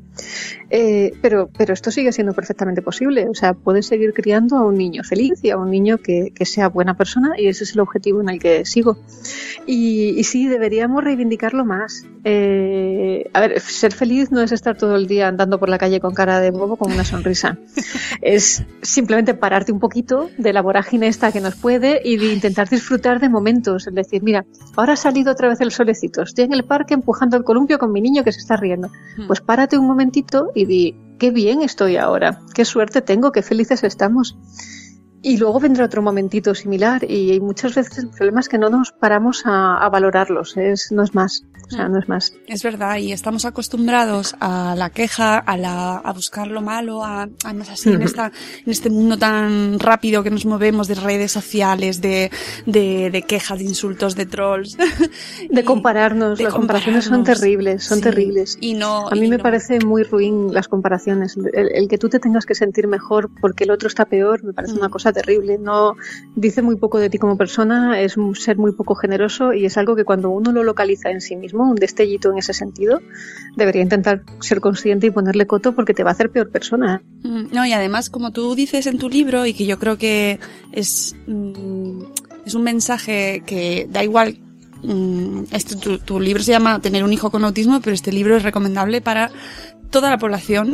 Eh, 0.71 1.13
pero, 1.23 1.49
pero 1.57 1.73
esto 1.73 1.91
sigue 1.91 2.13
siendo 2.13 2.33
perfectamente 2.33 2.83
posible. 2.83 3.29
O 3.29 3.35
sea, 3.35 3.55
puedes 3.55 3.87
seguir 3.87 4.13
criando 4.13 4.57
a 4.57 4.65
un 4.65 4.77
niño 4.77 5.05
feliz 5.05 5.39
y 5.43 5.51
a 5.51 5.59
un 5.59 5.71
niño 5.71 5.99
que, 5.99 6.33
que 6.35 6.47
sea 6.47 6.69
buena 6.69 6.97
persona 6.97 7.35
y 7.39 7.47
ese 7.47 7.65
es 7.65 7.75
el 7.75 7.81
objetivo 7.81 8.21
en 8.21 8.31
el 8.31 8.41
que 8.41 8.65
sigo. 8.65 8.97
Y, 9.67 10.15
y 10.19 10.25
sí, 10.25 10.49
deberíamos 10.49 11.05
reivindicarlo 11.05 11.65
más. 11.65 12.07
Eh, 12.25 12.82
a 13.33 13.41
ver, 13.41 13.61
ser 13.61 13.93
feliz 13.93 14.31
no 14.31 14.41
es 14.41 14.53
estar 14.53 14.77
todo 14.77 14.97
el 14.97 15.07
día 15.07 15.29
andando 15.29 15.59
por 15.59 15.69
la 15.69 15.79
calle 15.79 16.01
con 16.01 16.15
cara 16.15 16.41
de 16.41 16.51
bobo 16.51 16.77
con 16.77 16.93
una 16.93 17.05
sonrisa. 17.05 17.59
es 18.23 18.65
simplemente 18.83 19.35
pararte 19.35 19.73
un 19.73 19.81
poquito 19.81 20.31
de 20.39 20.53
la 20.53 20.63
vorágine 20.63 21.07
esta 21.07 21.33
que 21.33 21.41
nos 21.41 21.57
puede 21.57 22.01
y 22.05 22.17
de 22.17 22.33
intentar 22.33 22.69
disfrutar 22.69 23.21
de 23.21 23.29
momentos. 23.29 23.87
Es 23.87 23.95
decir, 23.95 24.23
mira, 24.23 24.45
ahora 24.77 24.95
ha 24.95 24.97
salido 24.97 25.33
otra 25.33 25.49
vez 25.49 25.61
el 25.61 25.71
solecito, 25.71 26.23
estoy 26.23 26.45
en 26.45 26.53
el 26.53 26.65
parque 26.65 26.95
empujando 26.95 27.37
el 27.37 27.45
columpio 27.45 27.79
con 27.79 27.93
mi 27.93 28.01
niño 28.01 28.25
que 28.25 28.33
se 28.33 28.41
está 28.41 28.57
riendo. 28.57 28.89
Hmm. 29.17 29.27
Pues 29.27 29.41
párate 29.41 29.79
un 29.79 29.87
momentito 29.87 30.51
y 30.55 30.67
di, 30.67 30.97
qué 31.19 31.31
bien 31.31 31.63
estoy 31.63 31.97
ahora, 31.97 32.41
qué 32.55 32.65
suerte 32.65 33.03
tengo, 33.03 33.33
qué 33.33 33.43
felices 33.43 33.85
estamos. 33.85 34.37
Y 35.25 35.37
luego 35.37 35.61
vendrá 35.61 35.85
otro 35.85 36.03
momentito 36.03 36.53
similar 36.53 37.09
y 37.09 37.39
muchas 37.41 37.77
veces 37.77 37.99
el 37.99 38.09
problema 38.09 38.41
es 38.41 38.49
que 38.49 38.59
no 38.59 38.71
nos 38.71 38.91
paramos 38.91 39.43
a, 39.45 39.89
valorarlos, 39.89 40.57
es, 40.57 40.91
no 40.91 41.05
es 41.05 41.15
más. 41.15 41.45
O 41.67 41.71
sea, 41.71 41.89
no 41.89 41.99
es 41.99 42.09
más. 42.09 42.35
Es 42.47 42.63
verdad, 42.63 42.99
y 42.99 43.13
estamos 43.13 43.45
acostumbrados 43.45 44.35
a 44.41 44.75
la 44.77 44.91
queja, 44.91 45.39
a, 45.39 45.57
la, 45.57 45.97
a 45.97 46.13
buscar 46.13 46.49
lo 46.49 46.61
malo, 46.61 47.05
a, 47.05 47.29
además 47.45 47.71
así 47.71 47.91
en, 47.91 48.03
esta, 48.03 48.33
en 48.65 48.71
este 48.71 48.91
mundo 48.91 49.19
tan 49.19 49.79
rápido 49.79 50.23
que 50.23 50.31
nos 50.31 50.45
movemos 50.45 50.89
de 50.89 50.95
redes 50.95 51.33
sociales, 51.33 52.01
de, 52.01 52.31
de, 52.67 53.11
de 53.11 53.23
quejas, 53.23 53.59
de 53.59 53.65
insultos, 53.65 54.15
de 54.15 54.27
trolls. 54.27 54.77
De 55.51 55.65
compararnos, 55.65 56.41
las 56.41 56.55
comparaciones 56.55 57.05
son 57.05 57.25
terribles, 57.25 57.85
son 57.85 58.01
terribles. 58.01 58.59
Y 58.61 58.75
no, 58.75 59.09
a 59.09 59.15
mí 59.15 59.29
me 59.29 59.39
parece 59.39 59.79
muy 59.85 60.03
ruin 60.03 60.53
las 60.53 60.69
comparaciones. 60.69 61.37
El, 61.53 61.89
que 61.89 61.99
tú 61.99 62.09
te 62.09 62.19
tengas 62.19 62.47
que 62.47 62.55
sentir 62.55 62.87
mejor 62.87 63.31
porque 63.41 63.65
el 63.65 63.71
otro 63.71 63.89
está 63.89 64.07
peor 64.07 64.43
me 64.45 64.53
parece 64.53 64.75
una 64.75 64.89
mm. 64.89 64.93
cosa 64.93 65.13
terrible. 65.13 65.59
No 65.59 65.95
dice 66.35 66.63
muy 66.63 66.77
poco 66.77 66.99
de 66.99 67.11
ti 67.11 67.19
como 67.19 67.37
persona, 67.37 68.01
es 68.01 68.17
ser 68.35 68.57
muy 68.57 68.73
poco 68.73 68.95
generoso 68.95 69.53
y 69.53 69.67
es 69.67 69.77
algo 69.77 69.97
que 69.97 70.05
cuando 70.05 70.31
uno 70.31 70.53
lo 70.53 70.63
localiza 70.63 71.11
en 71.11 71.21
sí 71.21 71.37
mismo, 71.37 71.52
un 71.53 71.75
destellito 71.77 72.31
en 72.31 72.39
ese 72.39 72.53
sentido, 72.53 73.01
debería 73.57 73.83
intentar 73.83 74.23
ser 74.41 74.61
consciente 74.61 75.07
y 75.07 75.11
ponerle 75.11 75.47
coto 75.47 75.75
porque 75.75 75.95
te 75.95 76.03
va 76.03 76.11
a 76.11 76.13
hacer 76.13 76.31
peor 76.31 76.51
persona. 76.51 77.03
Mm, 77.23 77.53
no, 77.53 77.67
y 77.67 77.73
además, 77.73 78.11
como 78.11 78.31
tú 78.31 78.55
dices 78.55 78.87
en 78.87 78.99
tu 78.99 79.09
libro, 79.09 79.47
y 79.47 79.55
que 79.55 79.67
yo 79.67 79.79
creo 79.79 79.99
que 79.99 80.39
es, 80.73 81.15
mm, 81.27 82.03
es 82.47 82.55
un 82.55 82.63
mensaje 82.63 83.43
que 83.47 83.87
da 83.91 84.03
igual 84.03 84.39
este, 85.51 85.77
tu, 85.77 85.99
tu, 85.99 86.19
libro 86.19 86.43
se 86.43 86.53
llama 86.53 86.81
Tener 86.81 87.05
un 87.05 87.13
hijo 87.13 87.31
con 87.31 87.45
autismo, 87.45 87.81
pero 87.81 87.95
este 87.95 88.13
libro 88.13 88.37
es 88.37 88.43
recomendable 88.43 89.01
para 89.01 89.31
toda 89.93 90.11
la 90.11 90.19
población 90.19 90.73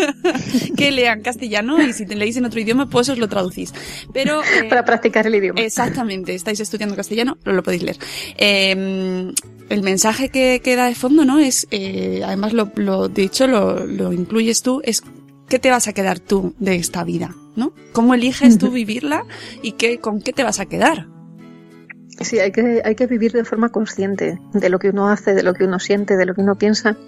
que 0.76 0.90
lean 0.90 1.20
castellano 1.20 1.80
y 1.80 1.92
si 1.92 2.06
te 2.06 2.16
leéis 2.16 2.38
en 2.38 2.46
otro 2.46 2.58
idioma, 2.58 2.88
pues 2.88 3.08
os 3.08 3.18
lo 3.18 3.28
traducís. 3.28 3.72
Pero, 4.12 4.40
eh, 4.62 4.64
Para 4.68 4.84
practicar 4.84 5.26
el 5.26 5.34
idioma. 5.36 5.60
Exactamente, 5.60 6.34
estáis 6.34 6.58
estudiando 6.58 6.96
castellano, 6.96 7.38
lo, 7.44 7.52
lo 7.52 7.62
podéis 7.62 7.82
leer. 7.82 7.98
Eh, 8.38 9.32
el 9.68 9.82
mensaje 9.82 10.30
que, 10.30 10.60
que, 10.64 10.74
da 10.74 10.86
de 10.86 10.96
fondo, 10.96 11.24
¿no? 11.24 11.38
Es, 11.38 11.68
eh, 11.70 12.22
además 12.24 12.52
lo, 12.52 12.72
lo 12.74 13.08
dicho, 13.08 13.46
lo, 13.46 13.86
lo 13.86 14.12
incluyes 14.12 14.62
tú, 14.62 14.80
es 14.84 15.04
¿qué 15.48 15.58
te 15.58 15.70
vas 15.70 15.86
a 15.86 15.92
quedar 15.92 16.18
tú 16.18 16.54
de 16.58 16.76
esta 16.76 17.04
vida? 17.04 17.36
¿No? 17.56 17.72
¿Cómo 17.92 18.14
eliges 18.14 18.58
tú 18.58 18.70
vivirla 18.70 19.24
y 19.60 19.72
qué, 19.72 19.98
con 19.98 20.22
qué 20.22 20.32
te 20.32 20.44
vas 20.44 20.60
a 20.60 20.66
quedar? 20.66 21.08
Sí, 22.20 22.38
hay 22.38 22.52
que, 22.52 22.82
hay 22.84 22.94
que 22.94 23.06
vivir 23.06 23.32
de 23.32 23.44
forma 23.44 23.70
consciente 23.70 24.38
de 24.52 24.68
lo 24.68 24.78
que 24.78 24.90
uno 24.90 25.08
hace, 25.08 25.32
de 25.32 25.42
lo 25.42 25.54
que 25.54 25.64
uno 25.64 25.78
siente, 25.78 26.18
de 26.18 26.26
lo 26.26 26.34
que 26.34 26.42
uno 26.42 26.54
piensa, 26.54 26.98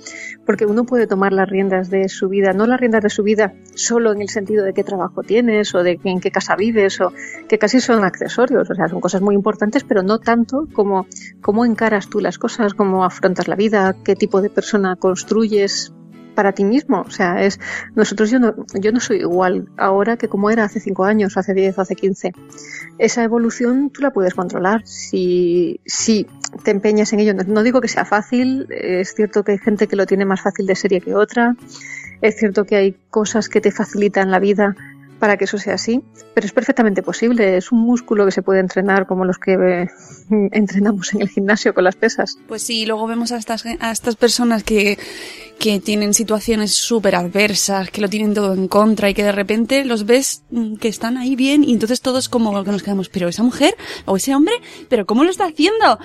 porque 0.46 0.64
uno 0.64 0.84
puede 0.84 1.06
tomar 1.06 1.34
las 1.34 1.50
riendas 1.50 1.90
de 1.90 2.08
su 2.08 2.30
vida, 2.30 2.54
no 2.54 2.66
las 2.66 2.80
riendas 2.80 3.02
de 3.02 3.10
su 3.10 3.22
vida 3.22 3.52
solo 3.74 4.12
en 4.12 4.22
el 4.22 4.30
sentido 4.30 4.64
de 4.64 4.72
qué 4.72 4.84
trabajo 4.84 5.22
tienes 5.22 5.74
o 5.74 5.82
de 5.82 6.00
en 6.02 6.20
qué 6.20 6.30
casa 6.30 6.56
vives 6.56 6.98
o 7.02 7.12
que 7.46 7.58
casi 7.58 7.80
son 7.82 8.04
accesorios, 8.04 8.70
o 8.70 8.74
sea, 8.74 8.88
son 8.88 9.00
cosas 9.00 9.20
muy 9.20 9.34
importantes, 9.34 9.84
pero 9.84 10.02
no 10.02 10.18
tanto 10.18 10.66
como 10.72 11.06
cómo 11.42 11.66
encaras 11.66 12.08
tú 12.08 12.20
las 12.20 12.38
cosas, 12.38 12.72
cómo 12.72 13.04
afrontas 13.04 13.48
la 13.48 13.54
vida, 13.54 13.94
qué 14.04 14.16
tipo 14.16 14.40
de 14.40 14.48
persona 14.48 14.96
construyes 14.96 15.92
para 16.34 16.52
ti 16.52 16.64
mismo. 16.64 17.02
O 17.02 17.10
sea, 17.10 17.42
es 17.42 17.60
nosotros 17.94 18.30
yo 18.30 18.38
no, 18.38 18.54
yo 18.74 18.92
no 18.92 19.00
soy 19.00 19.18
igual 19.18 19.68
ahora 19.76 20.16
que 20.16 20.28
como 20.28 20.50
era 20.50 20.64
hace 20.64 20.80
5 20.80 21.04
años, 21.04 21.36
hace 21.36 21.54
10, 21.54 21.78
hace 21.78 21.94
15. 21.94 22.32
Esa 22.98 23.24
evolución 23.24 23.90
tú 23.90 24.02
la 24.02 24.10
puedes 24.10 24.34
controlar 24.34 24.86
si, 24.86 25.80
si 25.86 26.26
te 26.64 26.70
empeñas 26.70 27.12
en 27.12 27.20
ello. 27.20 27.34
No, 27.34 27.62
digo 27.62 27.80
que 27.80 27.88
sea 27.88 28.04
fácil, 28.04 28.66
es 28.70 29.14
cierto 29.14 29.44
que 29.44 29.52
hay 29.52 29.58
gente 29.58 29.86
que 29.86 29.96
lo 29.96 30.06
tiene 30.06 30.24
más 30.24 30.42
fácil 30.42 30.66
de 30.66 30.74
serie 30.74 31.00
que 31.00 31.14
otra, 31.14 31.56
es 32.20 32.36
cierto 32.36 32.64
que 32.64 32.76
hay 32.76 32.96
cosas 33.10 33.48
que 33.48 33.60
te 33.60 33.72
facilitan 33.72 34.30
la 34.30 34.38
vida 34.38 34.76
para 35.22 35.36
que 35.36 35.44
eso 35.44 35.56
sea 35.56 35.74
así, 35.74 36.02
pero 36.34 36.48
es 36.48 36.52
perfectamente 36.52 37.00
posible. 37.00 37.56
Es 37.56 37.70
un 37.70 37.78
músculo 37.78 38.24
que 38.26 38.32
se 38.32 38.42
puede 38.42 38.58
entrenar 38.58 39.06
como 39.06 39.24
los 39.24 39.38
que 39.38 39.52
eh, 39.52 39.88
entrenamos 40.50 41.14
en 41.14 41.22
el 41.22 41.28
gimnasio 41.28 41.74
con 41.74 41.84
las 41.84 41.94
pesas. 41.94 42.38
Pues 42.48 42.62
sí, 42.62 42.86
luego 42.86 43.06
vemos 43.06 43.30
a 43.30 43.36
estas, 43.36 43.64
a 43.64 43.92
estas 43.92 44.16
personas 44.16 44.64
que, 44.64 44.98
que 45.62 45.78
tienen 45.78 46.12
situaciones 46.12 46.74
súper 46.74 47.14
adversas, 47.14 47.88
que 47.88 48.00
lo 48.00 48.08
tienen 48.08 48.34
todo 48.34 48.52
en 48.52 48.66
contra 48.66 49.08
y 49.08 49.14
que 49.14 49.22
de 49.22 49.30
repente 49.30 49.84
los 49.84 50.06
ves 50.06 50.42
mm, 50.50 50.74
que 50.74 50.88
están 50.88 51.16
ahí 51.16 51.36
bien 51.36 51.62
y 51.62 51.72
entonces 51.72 52.00
todos 52.00 52.28
como 52.28 52.64
que 52.64 52.72
nos 52.72 52.82
quedamos, 52.82 53.08
pero 53.08 53.28
esa 53.28 53.44
mujer 53.44 53.76
o 54.04 54.16
ese 54.16 54.34
hombre, 54.34 54.54
pero 54.88 55.06
¿cómo 55.06 55.22
lo 55.22 55.30
está 55.30 55.44
haciendo? 55.44 56.00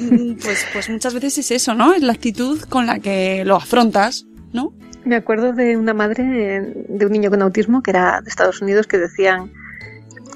Mm, 0.00 0.32
pues, 0.42 0.66
pues 0.72 0.90
muchas 0.90 1.14
veces 1.14 1.38
es 1.38 1.52
eso, 1.52 1.74
¿no? 1.74 1.94
Es 1.94 2.02
la 2.02 2.14
actitud 2.14 2.62
con 2.62 2.88
la 2.88 2.98
que 2.98 3.44
lo 3.44 3.54
afrontas, 3.54 4.26
¿no? 4.52 4.74
Me 5.04 5.14
acuerdo 5.14 5.52
de 5.52 5.76
una 5.76 5.94
madre 5.94 6.74
de 6.88 7.06
un 7.06 7.12
niño 7.12 7.30
con 7.30 7.42
autismo 7.42 7.80
que 7.80 7.92
era 7.92 8.22
de 8.22 8.28
Estados 8.28 8.60
Unidos 8.60 8.88
que 8.88 8.98
decían, 8.98 9.52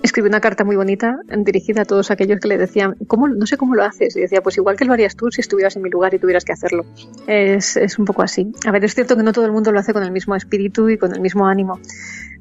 escribió 0.03 0.29
una 0.29 0.41
carta 0.41 0.65
muy 0.65 0.77
bonita 0.77 1.19
dirigida 1.39 1.83
a 1.83 1.85
todos 1.85 2.11
aquellos 2.11 2.41
que 2.41 2.49
le 2.49 2.59
decían, 2.59 2.97
¿cómo, 3.07 3.29
no 3.29 3.47
sé 3.47 3.57
cómo 3.57 3.75
lo 3.75 3.85
haces. 3.85 4.17
Y 4.17 4.21
decía, 4.21 4.43
pues 4.43 4.57
igual 4.57 4.77
que 4.77 4.85
lo 4.85 4.93
harías 4.93 5.17
tú 5.17 5.31
si 5.31 5.41
estuvieras 5.41 5.77
en 5.77 5.83
mi 5.83 5.91
lugar 5.91 6.15
y 6.15 6.19
tuvieras 6.19 6.45
que 6.45 6.53
hacerlo. 6.53 6.85
Es, 7.27 7.77
es 7.77 7.99
un 7.99 8.05
poco 8.05 8.23
así. 8.23 8.53
A 8.67 8.71
ver, 8.71 8.85
es 8.85 8.95
cierto 8.95 9.17
que 9.17 9.23
no 9.23 9.33
todo 9.33 9.47
el 9.47 9.53
mundo 9.53 9.73
lo 9.73 9.79
hace 9.79 9.93
con 9.93 10.03
el 10.03 10.13
mismo 10.13 10.35
espíritu 10.35 10.89
y 10.89 10.99
con 10.99 11.13
el 11.15 11.21
mismo 11.21 11.47
ánimo. 11.47 11.81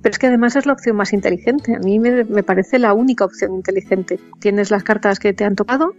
Pero 0.02 0.12
es 0.12 0.20
que 0.20 0.28
además 0.28 0.56
es 0.56 0.66
la 0.66 0.74
opción 0.74 0.96
más 0.96 1.14
inteligente. 1.14 1.76
A 1.76 1.80
mí 1.80 2.00
me, 2.00 2.24
me 2.24 2.44
parece 2.44 2.80
la 2.80 2.94
única 2.94 3.26
opción 3.26 3.54
inteligente. 3.56 4.20
Tienes 4.40 4.72
las 4.72 4.84
cartas 4.84 5.20
que 5.20 5.34
te 5.34 5.44
han 5.44 5.56
tocado, 5.56 5.94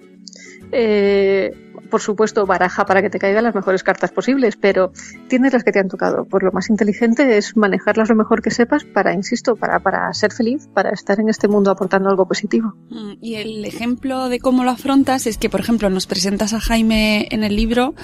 eh, 0.73 1.53
por 1.91 2.01
supuesto, 2.01 2.47
baraja 2.47 2.85
para 2.85 3.03
que 3.03 3.11
te 3.11 3.19
caigan 3.19 3.45
las 3.45 3.55
mejores 3.55 3.83
cartas 3.83 4.11
posibles, 4.11 4.57
pero 4.57 4.93
tienes 5.29 5.53
las 5.53 5.65
que 5.65 5.73
te 5.73 5.79
han 5.79 5.89
tocado. 5.89 6.27
Pues 6.27 6.43
lo 6.43 6.53
más 6.53 6.71
inteligente 6.71 7.37
es 7.37 7.57
manejarlas 7.57 8.09
lo 8.09 8.17
mejor 8.17 8.43
que 8.43 8.51
sepas 8.51 8.85
para, 8.85 9.15
insisto, 9.15 9.57
para, 9.57 9.81
para 9.81 10.13
ser 10.13 10.33
feliz, 10.33 10.69
para 10.73 10.91
estar 10.91 11.19
en 11.21 11.29
este 11.29 11.49
mundo 11.49 11.71
aportando 11.71 12.09
algo 12.11 12.27
positivo. 12.27 12.75
Mm, 12.91 13.13
y 13.21 13.35
el 13.37 13.65
ejemplo 13.65 14.29
de 14.29 14.41
cómo 14.41 14.65
lo 14.65 14.71
afrontas 14.71 15.27
es 15.27 15.39
que, 15.39 15.51
por 15.51 15.61
ejemplo, 15.61 15.91
nos 15.91 16.07
presentas 16.07 16.53
a 16.53 16.61
Jaime 16.61 17.29
en 17.31 17.45
el 17.45 17.57
libro 17.57 17.95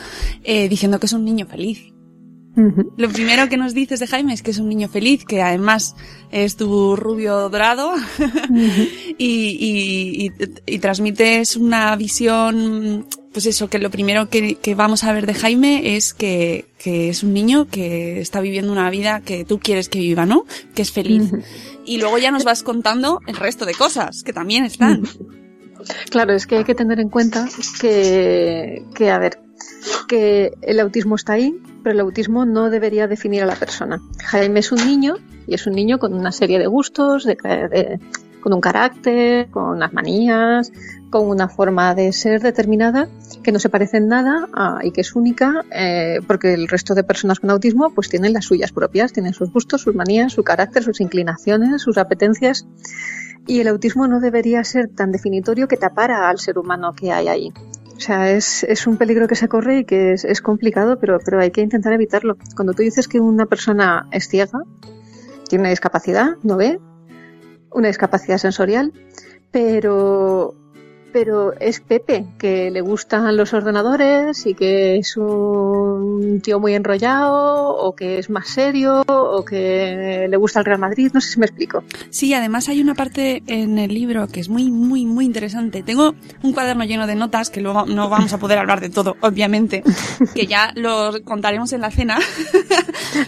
eh, 0.42 0.68
diciendo 0.68 0.98
que 0.98 1.06
es 1.06 1.12
un 1.12 1.24
niño 1.24 1.46
feliz. 1.46 1.93
Lo 2.56 3.08
primero 3.08 3.48
que 3.48 3.56
nos 3.56 3.74
dices 3.74 3.98
de 3.98 4.06
Jaime 4.06 4.32
es 4.32 4.42
que 4.42 4.52
es 4.52 4.58
un 4.58 4.68
niño 4.68 4.88
feliz, 4.88 5.24
que 5.24 5.42
además 5.42 5.96
es 6.30 6.56
tu 6.56 6.94
rubio 6.94 7.48
dorado 7.48 7.94
y, 9.18 10.30
y, 10.66 10.78
transmites 10.78 11.56
una 11.56 11.96
visión, 11.96 13.06
pues 13.32 13.46
eso, 13.46 13.68
que 13.68 13.78
lo 13.78 13.90
primero 13.90 14.28
que, 14.28 14.74
vamos 14.76 15.02
a 15.02 15.12
ver 15.12 15.26
de 15.26 15.34
Jaime 15.34 15.96
es 15.96 16.14
que, 16.14 16.66
que, 16.78 17.08
es 17.08 17.24
un 17.24 17.32
niño 17.32 17.66
que 17.66 18.20
está 18.20 18.40
viviendo 18.40 18.70
una 18.70 18.88
vida 18.90 19.20
que 19.20 19.44
tú 19.44 19.58
quieres 19.58 19.88
que 19.88 19.98
viva, 19.98 20.24
¿no? 20.24 20.44
Que 20.74 20.82
es 20.82 20.92
feliz. 20.92 21.32
Y 21.84 21.98
luego 21.98 22.18
ya 22.18 22.30
nos 22.30 22.44
vas 22.44 22.62
contando 22.62 23.20
el 23.26 23.36
resto 23.36 23.66
de 23.66 23.74
cosas 23.74 24.22
que 24.22 24.32
también 24.32 24.64
están. 24.64 25.02
Claro, 26.10 26.32
es 26.32 26.46
que 26.46 26.58
hay 26.58 26.64
que 26.64 26.74
tener 26.74 27.00
en 27.00 27.10
cuenta 27.10 27.48
que, 27.80 28.84
que 28.94 29.10
a 29.10 29.18
ver, 29.18 29.43
que 30.08 30.52
el 30.62 30.80
autismo 30.80 31.14
está 31.16 31.34
ahí, 31.34 31.60
pero 31.82 31.94
el 31.94 32.00
autismo 32.00 32.44
no 32.44 32.70
debería 32.70 33.06
definir 33.06 33.42
a 33.42 33.46
la 33.46 33.56
persona. 33.56 34.00
Jaime 34.24 34.60
es 34.60 34.72
un 34.72 34.84
niño 34.86 35.16
y 35.46 35.54
es 35.54 35.66
un 35.66 35.74
niño 35.74 35.98
con 35.98 36.14
una 36.14 36.32
serie 36.32 36.58
de 36.58 36.66
gustos, 36.66 37.26
con 38.40 38.52
un 38.52 38.60
carácter, 38.60 39.48
con 39.50 39.64
unas 39.64 39.92
manías, 39.92 40.70
con 41.10 41.28
una 41.28 41.48
forma 41.48 41.94
de 41.94 42.12
ser 42.12 42.42
determinada 42.42 43.08
que 43.42 43.52
no 43.52 43.58
se 43.58 43.68
parece 43.68 43.98
en 43.98 44.08
nada 44.08 44.48
y 44.82 44.90
que 44.90 45.00
es 45.00 45.14
única 45.14 45.64
eh, 45.70 46.20
porque 46.26 46.52
el 46.54 46.68
resto 46.68 46.94
de 46.94 47.04
personas 47.04 47.40
con 47.40 47.50
autismo 47.50 47.92
pues 47.94 48.08
tienen 48.08 48.32
las 48.32 48.44
suyas 48.44 48.72
propias, 48.72 49.12
tienen 49.12 49.32
sus 49.32 49.50
gustos, 49.52 49.82
sus 49.82 49.94
manías, 49.94 50.32
su 50.32 50.42
carácter, 50.42 50.82
sus 50.82 51.00
inclinaciones, 51.00 51.82
sus 51.82 51.98
apetencias 51.98 52.66
y 53.46 53.60
el 53.60 53.68
autismo 53.68 54.08
no 54.08 54.20
debería 54.20 54.64
ser 54.64 54.88
tan 54.88 55.12
definitorio 55.12 55.68
que 55.68 55.76
tapara 55.76 56.28
al 56.28 56.38
ser 56.38 56.58
humano 56.58 56.92
que 56.94 57.12
hay 57.12 57.28
ahí. 57.28 57.52
O 57.96 58.00
sea, 58.00 58.30
es, 58.30 58.64
es 58.64 58.86
un 58.86 58.96
peligro 58.96 59.28
que 59.28 59.36
se 59.36 59.48
corre 59.48 59.78
y 59.78 59.84
que 59.84 60.12
es, 60.12 60.24
es 60.24 60.40
complicado, 60.40 60.98
pero, 60.98 61.18
pero 61.24 61.40
hay 61.40 61.50
que 61.50 61.60
intentar 61.60 61.92
evitarlo. 61.92 62.36
Cuando 62.56 62.72
tú 62.72 62.82
dices 62.82 63.06
que 63.08 63.20
una 63.20 63.46
persona 63.46 64.08
es 64.10 64.28
ciega, 64.28 64.62
tiene 65.48 65.62
una 65.62 65.70
discapacidad, 65.70 66.36
no 66.42 66.56
ve, 66.56 66.80
una 67.70 67.88
discapacidad 67.88 68.38
sensorial, 68.38 68.92
pero 69.50 70.54
pero 71.14 71.52
es 71.60 71.78
Pepe, 71.78 72.26
que 72.40 72.72
le 72.72 72.80
gustan 72.80 73.36
los 73.36 73.54
ordenadores 73.54 74.46
y 74.46 74.54
que 74.54 74.96
es 74.96 75.16
un 75.16 76.40
tío 76.42 76.58
muy 76.58 76.74
enrollado 76.74 77.68
o 77.68 77.94
que 77.94 78.18
es 78.18 78.30
más 78.30 78.48
serio 78.48 79.04
o 79.06 79.44
que 79.44 80.26
le 80.28 80.36
gusta 80.36 80.58
el 80.58 80.64
Real 80.64 80.80
Madrid, 80.80 81.12
no 81.14 81.20
sé 81.20 81.28
si 81.28 81.38
me 81.38 81.46
explico. 81.46 81.84
Sí, 82.10 82.34
además 82.34 82.68
hay 82.68 82.80
una 82.80 82.96
parte 82.96 83.44
en 83.46 83.78
el 83.78 83.94
libro 83.94 84.26
que 84.26 84.40
es 84.40 84.48
muy, 84.48 84.72
muy, 84.72 85.06
muy 85.06 85.24
interesante. 85.24 85.84
Tengo 85.84 86.16
un 86.42 86.52
cuaderno 86.52 86.82
lleno 86.82 87.06
de 87.06 87.14
notas 87.14 87.48
que 87.48 87.60
luego 87.60 87.86
no 87.86 88.08
vamos 88.08 88.32
a 88.32 88.38
poder 88.38 88.58
hablar 88.58 88.80
de 88.80 88.90
todo, 88.90 89.16
obviamente, 89.20 89.84
que 90.34 90.48
ya 90.48 90.72
lo 90.74 91.22
contaremos 91.22 91.72
en 91.72 91.82
la 91.82 91.92
cena. 91.92 92.18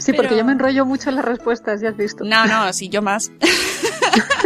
Sí, 0.01 0.13
porque 0.13 0.37
yo 0.37 0.45
me 0.45 0.51
enrollo 0.51 0.85
mucho 0.85 1.11
en 1.11 1.17
las 1.17 1.25
respuestas, 1.25 1.81
ya 1.81 1.91
has 1.91 1.97
visto. 1.97 2.25
No, 2.25 2.47
no, 2.47 2.73
sí, 2.73 2.89
yo 2.89 3.01
más. 3.01 3.31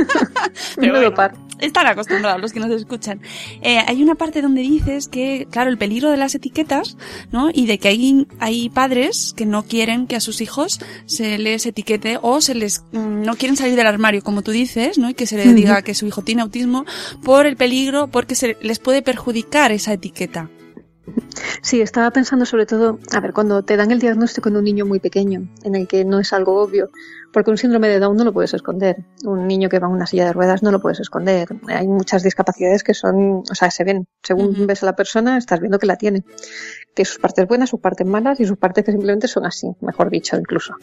Pero 0.76 1.12
están 1.60 1.86
acostumbrados 1.86 2.40
los 2.40 2.52
que 2.52 2.60
nos 2.60 2.70
escuchan. 2.70 3.20
Eh, 3.62 3.78
hay 3.86 4.02
una 4.02 4.14
parte 4.14 4.42
donde 4.42 4.62
dices 4.62 5.08
que, 5.08 5.46
claro, 5.50 5.70
el 5.70 5.78
peligro 5.78 6.10
de 6.10 6.16
las 6.16 6.34
etiquetas, 6.34 6.96
¿no? 7.30 7.50
Y 7.52 7.66
de 7.66 7.78
que 7.78 7.88
hay, 7.88 8.26
hay 8.38 8.70
padres 8.70 9.34
que 9.36 9.46
no 9.46 9.62
quieren 9.62 10.06
que 10.06 10.16
a 10.16 10.20
sus 10.20 10.40
hijos 10.40 10.80
se 11.06 11.38
les 11.38 11.66
etiquete 11.66 12.18
o 12.22 12.40
se 12.40 12.54
les, 12.54 12.82
mm, 12.92 13.22
no 13.22 13.36
quieren 13.36 13.56
salir 13.56 13.76
del 13.76 13.86
armario, 13.86 14.22
como 14.22 14.42
tú 14.42 14.50
dices, 14.50 14.98
¿no? 14.98 15.10
Y 15.10 15.14
que 15.14 15.26
se 15.26 15.36
le 15.36 15.52
diga 15.52 15.82
que 15.82 15.94
su 15.94 16.06
hijo 16.06 16.22
tiene 16.22 16.42
autismo 16.42 16.84
por 17.22 17.46
el 17.46 17.56
peligro, 17.56 18.08
porque 18.08 18.34
se 18.34 18.56
les 18.60 18.78
puede 18.78 19.02
perjudicar 19.02 19.72
esa 19.72 19.92
etiqueta. 19.92 20.48
Sí, 21.62 21.80
estaba 21.80 22.10
pensando 22.10 22.46
sobre 22.46 22.66
todo, 22.66 22.98
a 23.12 23.20
ver, 23.20 23.32
cuando 23.32 23.62
te 23.62 23.76
dan 23.76 23.90
el 23.90 24.00
diagnóstico 24.00 24.48
en 24.48 24.56
un 24.56 24.64
niño 24.64 24.86
muy 24.86 24.98
pequeño, 24.98 25.48
en 25.62 25.74
el 25.74 25.86
que 25.86 26.04
no 26.04 26.18
es 26.18 26.32
algo 26.32 26.60
obvio, 26.60 26.90
porque 27.32 27.50
un 27.50 27.58
síndrome 27.58 27.88
de 27.88 27.98
Down 27.98 28.16
no 28.16 28.24
lo 28.24 28.32
puedes 28.32 28.54
esconder, 28.54 29.04
un 29.24 29.46
niño 29.46 29.68
que 29.68 29.78
va 29.78 29.86
en 29.86 29.92
una 29.92 30.06
silla 30.06 30.24
de 30.24 30.32
ruedas 30.32 30.62
no 30.62 30.72
lo 30.72 30.80
puedes 30.80 31.00
esconder, 31.00 31.48
hay 31.68 31.86
muchas 31.86 32.22
discapacidades 32.22 32.82
que 32.82 32.94
son, 32.94 33.42
o 33.50 33.54
sea, 33.54 33.70
se 33.70 33.84
ven, 33.84 34.06
según 34.22 34.66
ves 34.66 34.82
a 34.82 34.86
la 34.86 34.96
persona, 34.96 35.36
estás 35.36 35.60
viendo 35.60 35.78
que 35.78 35.86
la 35.86 35.96
tiene. 35.96 36.24
Tiene 36.94 37.06
sus 37.06 37.18
partes 37.18 37.46
buenas, 37.46 37.70
sus 37.70 37.80
partes 37.80 38.06
malas 38.06 38.40
y 38.40 38.46
sus 38.46 38.56
partes 38.56 38.84
que 38.84 38.92
simplemente 38.92 39.28
son 39.28 39.46
así, 39.46 39.68
mejor 39.80 40.10
dicho, 40.10 40.36
incluso. 40.36 40.74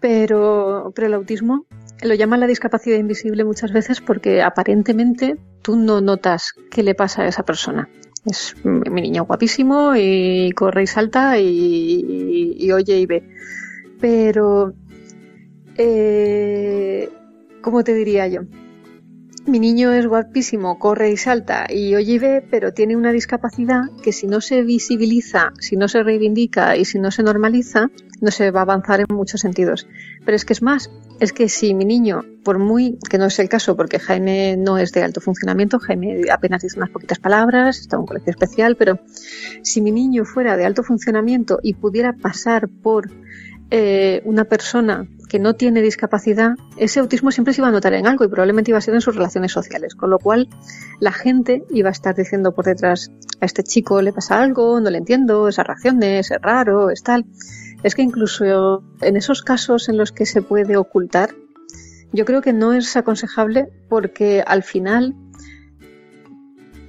Pero, 0.00 0.92
pero 0.94 1.06
el 1.06 1.14
autismo 1.14 1.66
lo 2.02 2.14
llaman 2.14 2.40
la 2.40 2.46
discapacidad 2.46 2.98
invisible 2.98 3.44
muchas 3.44 3.72
veces 3.72 4.00
porque 4.00 4.42
aparentemente 4.42 5.36
tú 5.62 5.76
no 5.76 6.00
notas 6.00 6.52
qué 6.70 6.82
le 6.82 6.94
pasa 6.94 7.22
a 7.22 7.28
esa 7.28 7.44
persona. 7.44 7.88
Es 8.24 8.54
mi 8.64 9.02
niño 9.02 9.24
guapísimo 9.24 9.94
y 9.96 10.50
corre 10.52 10.84
y 10.84 10.86
salta 10.86 11.38
y, 11.38 12.70
oye 12.72 12.98
y 12.98 13.06
ve. 13.06 13.22
Pero, 14.00 14.72
eh, 15.76 17.10
¿cómo 17.60 17.84
te 17.84 17.92
diría 17.94 18.26
yo? 18.28 18.42
Mi 19.54 19.60
niño 19.60 19.92
es 19.92 20.04
guapísimo, 20.08 20.80
corre 20.80 21.12
y 21.12 21.16
salta 21.16 21.68
y 21.70 21.94
oye 21.94 22.14
y 22.14 22.18
ve, 22.18 22.44
pero 22.50 22.74
tiene 22.74 22.96
una 22.96 23.12
discapacidad 23.12 23.82
que 24.02 24.10
si 24.10 24.26
no 24.26 24.40
se 24.40 24.62
visibiliza, 24.62 25.52
si 25.60 25.76
no 25.76 25.86
se 25.86 26.02
reivindica 26.02 26.76
y 26.76 26.84
si 26.84 26.98
no 26.98 27.12
se 27.12 27.22
normaliza, 27.22 27.88
no 28.20 28.32
se 28.32 28.50
va 28.50 28.58
a 28.58 28.62
avanzar 28.64 28.98
en 28.98 29.14
muchos 29.14 29.42
sentidos. 29.42 29.86
Pero 30.24 30.34
es 30.34 30.44
que 30.44 30.54
es 30.54 30.60
más, 30.60 30.90
es 31.20 31.32
que 31.32 31.48
si 31.48 31.72
mi 31.72 31.84
niño, 31.84 32.24
por 32.42 32.58
muy, 32.58 32.98
que 33.08 33.16
no 33.16 33.26
es 33.26 33.38
el 33.38 33.48
caso 33.48 33.76
porque 33.76 34.00
Jaime 34.00 34.56
no 34.56 34.76
es 34.76 34.90
de 34.90 35.04
alto 35.04 35.20
funcionamiento, 35.20 35.78
Jaime 35.78 36.22
apenas 36.32 36.62
dice 36.62 36.76
unas 36.76 36.90
poquitas 36.90 37.20
palabras, 37.20 37.78
está 37.78 37.94
en 37.94 38.00
un 38.00 38.06
colegio 38.06 38.32
especial, 38.32 38.74
pero 38.74 38.98
si 39.62 39.80
mi 39.80 39.92
niño 39.92 40.24
fuera 40.24 40.56
de 40.56 40.64
alto 40.64 40.82
funcionamiento 40.82 41.60
y 41.62 41.74
pudiera 41.74 42.12
pasar 42.12 42.68
por 42.68 43.08
eh, 43.70 44.20
una 44.24 44.46
persona 44.46 45.06
que 45.28 45.38
no 45.38 45.54
tiene 45.54 45.82
discapacidad, 45.82 46.54
ese 46.76 47.00
autismo 47.00 47.30
siempre 47.30 47.54
se 47.54 47.60
iba 47.60 47.68
a 47.68 47.72
notar 47.72 47.94
en 47.94 48.06
algo 48.06 48.24
y 48.24 48.28
probablemente 48.28 48.70
iba 48.70 48.78
a 48.78 48.82
ser 48.82 48.94
en 48.94 49.00
sus 49.00 49.14
relaciones 49.14 49.52
sociales, 49.52 49.94
con 49.94 50.10
lo 50.10 50.18
cual 50.18 50.48
la 51.00 51.12
gente 51.12 51.64
iba 51.70 51.88
a 51.88 51.92
estar 51.92 52.14
diciendo 52.14 52.52
por 52.52 52.64
detrás 52.64 53.10
a 53.40 53.46
este 53.46 53.62
chico 53.62 54.02
le 54.02 54.12
pasa 54.12 54.40
algo, 54.42 54.80
no 54.80 54.90
le 54.90 54.98
entiendo, 54.98 55.48
esas 55.48 55.66
reacciones, 55.66 56.30
es 56.30 56.40
raro, 56.40 56.90
es 56.90 57.02
tal. 57.02 57.24
Es 57.82 57.94
que 57.94 58.02
incluso 58.02 58.82
en 59.00 59.16
esos 59.16 59.42
casos 59.42 59.88
en 59.88 59.98
los 59.98 60.12
que 60.12 60.26
se 60.26 60.42
puede 60.42 60.76
ocultar, 60.76 61.30
yo 62.12 62.24
creo 62.24 62.42
que 62.42 62.52
no 62.52 62.72
es 62.72 62.96
aconsejable 62.96 63.68
porque 63.88 64.42
al 64.46 64.62
final 64.62 65.14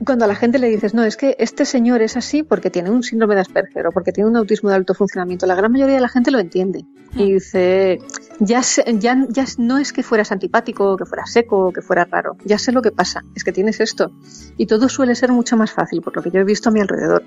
cuando 0.03 0.25
a 0.25 0.27
la 0.27 0.35
gente 0.35 0.59
le 0.59 0.67
dices, 0.67 0.93
no, 0.93 1.03
es 1.03 1.15
que 1.15 1.35
este 1.39 1.65
señor 1.65 2.01
es 2.01 2.17
así 2.17 2.43
porque 2.43 2.69
tiene 2.69 2.89
un 2.91 3.01
síndrome 3.03 3.35
de 3.35 3.41
Asperger 3.41 3.87
o 3.87 3.91
porque 3.91 4.11
tiene 4.11 4.29
un 4.29 4.35
autismo 4.35 4.69
de 4.69 4.75
alto 4.75 4.93
funcionamiento, 4.93 5.45
la 5.45 5.55
gran 5.55 5.71
mayoría 5.71 5.95
de 5.95 6.01
la 6.01 6.09
gente 6.09 6.31
lo 6.31 6.39
entiende. 6.39 6.85
Y 7.15 7.23
Mm. 7.23 7.33
dice, 7.33 7.99
ya, 8.39 8.61
sé- 8.61 8.83
ya, 8.99 9.25
ya 9.29 9.45
no 9.57 9.77
es 9.77 9.93
que 9.93 10.03
fueras 10.03 10.31
antipático, 10.31 10.97
que 10.97 11.05
fueras 11.05 11.31
seco, 11.31 11.71
que 11.71 11.81
fueras 11.81 12.09
raro, 12.09 12.35
ya 12.43 12.57
sé 12.57 12.71
lo 12.73 12.81
que 12.81 12.91
pasa, 12.91 13.21
es 13.35 13.43
que 13.43 13.51
tienes 13.53 13.79
esto. 13.79 14.11
Y 14.57 14.65
todo 14.65 14.89
suele 14.89 15.15
ser 15.15 15.31
mucho 15.31 15.55
más 15.55 15.71
fácil, 15.71 16.01
por 16.01 16.15
lo 16.15 16.21
que 16.21 16.29
yo 16.31 16.41
he 16.41 16.43
visto 16.43 16.69
a 16.69 16.71
mi 16.73 16.81
alrededor. 16.81 17.23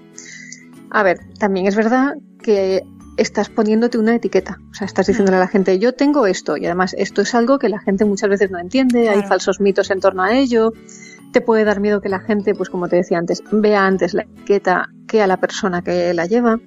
A 0.91 1.03
ver, 1.03 1.19
también 1.39 1.67
es 1.67 1.75
verdad 1.77 2.15
que 2.43 2.83
estás 3.17 3.49
poniéndote 3.49 3.99
una 3.99 4.15
etiqueta. 4.15 4.59
O 4.71 4.75
sea, 4.75 4.87
estás 4.87 5.07
diciéndole 5.09 5.39
a 5.39 5.41
la 5.41 5.49
gente, 5.49 5.79
yo 5.79 5.93
tengo 5.93 6.27
esto. 6.27 6.57
Y 6.57 6.67
además, 6.67 6.95
esto 6.97 7.21
es 7.23 7.35
algo 7.35 7.59
que 7.59 7.69
la 7.69 7.81
gente 7.81 8.05
muchas 8.05 8.31
veces 8.31 8.51
no 8.51 8.59
entiende, 8.61 9.09
hay 9.09 9.23
falsos 9.23 9.59
mitos 9.61 9.91
en 9.91 10.01
torno 10.01 10.23
a 10.23 10.37
ello. 10.37 10.73
Te 11.33 11.41
puede 11.41 11.65
dar 11.65 11.81
miedo 11.81 12.01
que 12.01 12.09
la 12.09 12.21
gente, 12.21 12.55
pues 12.55 12.71
como 12.71 12.89
te 12.89 12.97
decía 12.97 13.19
antes, 13.19 13.43
vea 13.53 13.87
antes 13.87 14.15
la 14.15 14.23
etiqueta 14.23 14.89
que 15.07 15.23
a 15.23 15.27
la 15.27 15.37
persona 15.37 15.83
que 15.83 16.15
la 16.15 16.27
lleva. 16.27 16.59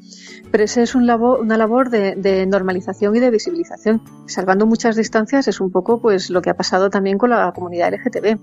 Pero 0.52 0.64
esa 0.64 0.82
es 0.82 0.96
una 0.96 1.58
labor 1.58 1.90
de, 1.90 2.46
normalización 2.46 3.16
y 3.16 3.20
de 3.20 3.32
visibilización. 3.32 4.02
Salvando 4.28 4.66
muchas 4.66 4.96
distancias 4.96 5.48
es 5.48 5.62
un 5.62 5.72
poco 5.72 6.02
pues 6.02 6.30
lo 6.30 6.42
que 6.42 6.50
ha 6.50 6.56
pasado 6.56 6.90
también 6.90 7.18
con 7.18 7.30
la 7.30 7.52
comunidad 7.54 7.94
LGTB. 7.94 8.38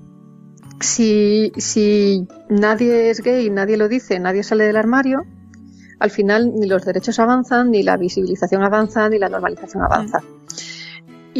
Si, 0.80 1.52
si 1.56 2.26
nadie 2.48 3.10
es 3.10 3.20
gay, 3.20 3.50
nadie 3.50 3.76
lo 3.76 3.88
dice, 3.88 4.20
nadie 4.20 4.44
sale 4.44 4.64
del 4.64 4.76
armario, 4.76 5.24
al 5.98 6.10
final 6.10 6.52
ni 6.54 6.66
los 6.66 6.84
derechos 6.84 7.18
avanzan, 7.18 7.70
ni 7.70 7.82
la 7.82 7.96
visibilización 7.96 8.62
avanza, 8.62 9.08
ni 9.08 9.18
la 9.18 9.28
normalización 9.28 9.82
avanza. 9.82 10.22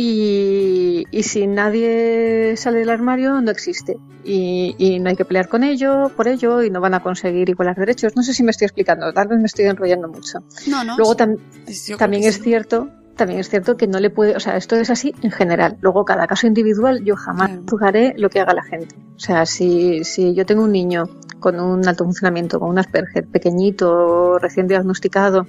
Y, 0.00 1.04
y 1.11 1.22
si 1.24 1.46
nadie 1.48 2.54
sale 2.56 2.78
del 2.78 2.90
armario, 2.90 3.40
no 3.40 3.50
existe. 3.50 3.96
Y, 4.24 4.76
y 4.78 5.00
no 5.00 5.08
hay 5.11 5.16
que 5.16 5.24
pelear 5.24 5.48
con 5.48 5.64
ello, 5.64 6.11
por 6.16 6.28
ello, 6.28 6.62
y 6.62 6.70
no 6.70 6.80
van 6.80 6.94
a 6.94 7.00
conseguir 7.02 7.48
igualar 7.48 7.74
derechos. 7.76 8.14
No 8.14 8.22
sé 8.22 8.32
si 8.32 8.44
me 8.44 8.52
estoy 8.52 8.66
explicando, 8.66 9.12
tal 9.12 9.26
vez 9.26 9.38
me 9.40 9.46
estoy 9.46 9.64
enrollando 9.64 10.06
mucho. 10.08 10.38
No, 10.68 10.84
no. 10.84 10.96
Luego 10.96 11.14
sí. 11.14 11.18
tam- 11.18 11.96
también 11.98 12.22
es 12.22 12.37
sí. 12.37 12.42
cierto, 12.42 12.88
también 13.16 13.40
es 13.40 13.48
cierto 13.48 13.76
que 13.76 13.88
no 13.88 13.98
le 13.98 14.11
puede, 14.11 14.37
o 14.37 14.40
sea, 14.40 14.56
esto 14.56 14.76
es 14.76 14.88
así 14.90 15.12
en 15.22 15.32
general. 15.32 15.78
Luego 15.80 16.04
cada 16.04 16.28
caso 16.28 16.46
individual 16.46 17.02
yo 17.04 17.16
jamás 17.16 17.48
Claro. 17.48 17.64
juzgaré 17.68 18.14
lo 18.18 18.30
que 18.30 18.38
haga 18.40 18.54
la 18.54 18.62
gente. 18.62 18.94
O 19.16 19.18
sea, 19.18 19.46
si, 19.46 20.04
si 20.04 20.32
yo 20.34 20.46
tengo 20.46 20.62
un 20.62 20.70
niño 20.72 21.04
con 21.40 21.58
un 21.58 21.87
alto 21.88 22.04
funcionamiento, 22.04 22.61
con 22.61 22.70
un 22.70 22.78
Asperger 22.78 23.26
pequeñito, 23.26 24.38
recién 24.38 24.68
diagnosticado, 24.68 25.46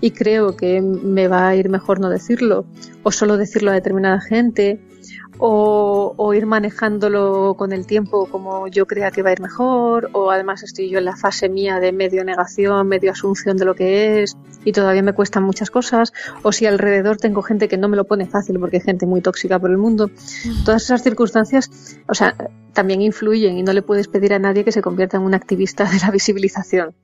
y 0.00 0.10
creo 0.10 0.56
que 0.56 0.80
me 0.80 1.28
va 1.28 1.48
a 1.48 1.56
ir 1.56 1.68
mejor 1.68 2.00
no 2.00 2.08
decirlo, 2.10 2.66
o 3.02 3.12
solo 3.12 3.36
decirlo 3.36 3.70
a 3.70 3.74
determinada 3.74 4.20
gente, 4.20 4.80
o, 5.38 6.14
o 6.16 6.34
ir 6.34 6.46
manejándolo 6.46 7.54
con 7.58 7.72
el 7.72 7.86
tiempo 7.86 8.26
como 8.26 8.68
yo 8.68 8.86
crea 8.86 9.10
que 9.10 9.22
va 9.22 9.30
a 9.30 9.32
ir 9.32 9.40
mejor, 9.40 10.10
o 10.12 10.30
además 10.30 10.62
estoy 10.62 10.88
yo 10.88 10.98
en 10.98 11.04
la 11.04 11.16
fase 11.16 11.48
mía 11.48 11.78
de 11.80 11.92
medio 11.92 12.24
negación, 12.24 12.88
medio 12.88 13.12
asunción 13.12 13.56
de 13.56 13.64
lo 13.64 13.74
que 13.74 14.22
es, 14.22 14.36
y 14.64 14.72
todavía 14.72 15.02
me 15.02 15.12
cuestan 15.12 15.44
muchas 15.44 15.70
cosas, 15.70 16.12
o 16.42 16.52
si 16.52 16.66
alrededor 16.66 17.18
tengo 17.18 17.42
gente 17.42 17.68
que 17.68 17.76
no 17.76 17.88
me 17.88 17.96
lo 17.96 18.04
pone 18.04 18.26
fácil 18.26 18.58
porque 18.58 18.78
hay 18.78 18.82
gente 18.82 19.06
muy 19.06 19.20
tóxica 19.20 19.58
por 19.58 19.70
el 19.70 19.78
mundo. 19.78 20.10
Todas 20.64 20.82
esas 20.84 21.02
circunstancias, 21.02 21.98
o 22.08 22.14
sea, 22.14 22.34
también 22.72 23.00
influyen 23.00 23.56
y 23.56 23.62
no 23.62 23.72
le 23.72 23.82
puedes 23.82 24.08
pedir 24.08 24.34
a 24.34 24.38
nadie 24.38 24.64
que 24.64 24.72
se 24.72 24.82
convierta 24.82 25.16
en 25.16 25.22
un 25.22 25.34
activista 25.34 25.84
de 25.84 25.98
la 25.98 26.10
visibilización. 26.12 26.94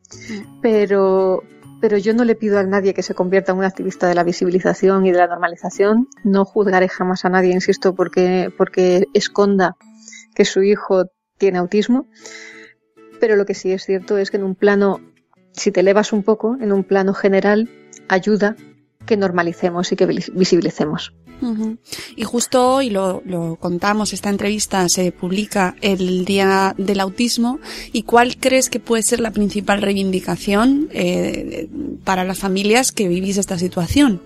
Pero, 0.60 1.44
pero 1.82 1.98
yo 1.98 2.14
no 2.14 2.24
le 2.24 2.36
pido 2.36 2.60
a 2.60 2.62
nadie 2.62 2.94
que 2.94 3.02
se 3.02 3.12
convierta 3.12 3.50
en 3.50 3.58
un 3.58 3.64
activista 3.64 4.06
de 4.06 4.14
la 4.14 4.22
visibilización 4.22 5.04
y 5.04 5.10
de 5.10 5.18
la 5.18 5.26
normalización. 5.26 6.06
No 6.22 6.44
juzgaré 6.44 6.88
jamás 6.88 7.24
a 7.24 7.28
nadie, 7.28 7.52
insisto, 7.52 7.92
porque, 7.92 8.54
porque 8.56 9.08
esconda 9.14 9.76
que 10.32 10.44
su 10.44 10.62
hijo 10.62 11.06
tiene 11.38 11.58
autismo. 11.58 12.06
Pero 13.18 13.34
lo 13.34 13.44
que 13.46 13.54
sí 13.54 13.72
es 13.72 13.84
cierto 13.84 14.16
es 14.16 14.30
que 14.30 14.36
en 14.36 14.44
un 14.44 14.54
plano, 14.54 15.00
si 15.50 15.72
te 15.72 15.80
elevas 15.80 16.12
un 16.12 16.22
poco, 16.22 16.56
en 16.60 16.72
un 16.72 16.84
plano 16.84 17.14
general, 17.14 17.68
ayuda 18.08 18.54
que 19.04 19.16
normalicemos 19.16 19.90
y 19.90 19.96
que 19.96 20.06
visibilicemos. 20.06 21.12
Ujú. 21.42 21.76
Y 22.16 22.24
justo 22.24 22.74
hoy 22.74 22.88
lo, 22.88 23.22
lo 23.24 23.56
contamos, 23.56 24.12
esta 24.12 24.30
entrevista 24.30 24.88
se 24.88 25.12
publica 25.12 25.74
el 25.80 26.24
Día 26.24 26.74
del 26.78 27.00
Autismo. 27.00 27.58
¿Y 27.92 28.04
cuál 28.04 28.36
crees 28.36 28.70
que 28.70 28.80
puede 28.80 29.02
ser 29.02 29.20
la 29.20 29.32
principal 29.32 29.82
reivindicación 29.82 30.88
eh, 30.92 31.68
para 32.04 32.24
las 32.24 32.38
familias 32.38 32.92
que 32.92 33.08
vivís 33.08 33.36
esta 33.36 33.58
situación? 33.58 34.22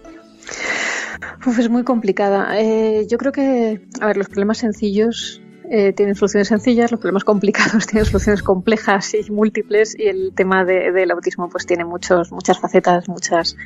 Uf, 1.46 1.58
es 1.58 1.70
muy 1.70 1.84
complicada. 1.84 2.60
Eh, 2.60 3.06
yo 3.08 3.18
creo 3.18 3.32
que, 3.32 3.80
a 4.00 4.06
ver, 4.06 4.16
los 4.16 4.28
problemas 4.28 4.58
sencillos 4.58 5.40
eh, 5.70 5.92
tienen 5.92 6.14
soluciones 6.14 6.48
sencillas, 6.48 6.90
los 6.90 7.00
problemas 7.00 7.24
complicados 7.24 7.86
tienen 7.88 8.04
soluciones 8.04 8.42
complejas 8.42 9.14
y 9.14 9.30
múltiples, 9.30 9.98
y 9.98 10.06
el 10.06 10.32
tema 10.34 10.64
de, 10.64 10.92
del 10.92 11.10
autismo 11.10 11.48
pues 11.48 11.66
tiene 11.66 11.84
muchos, 11.84 12.30
muchas 12.30 12.58
facetas, 12.58 13.08
muchas. 13.08 13.56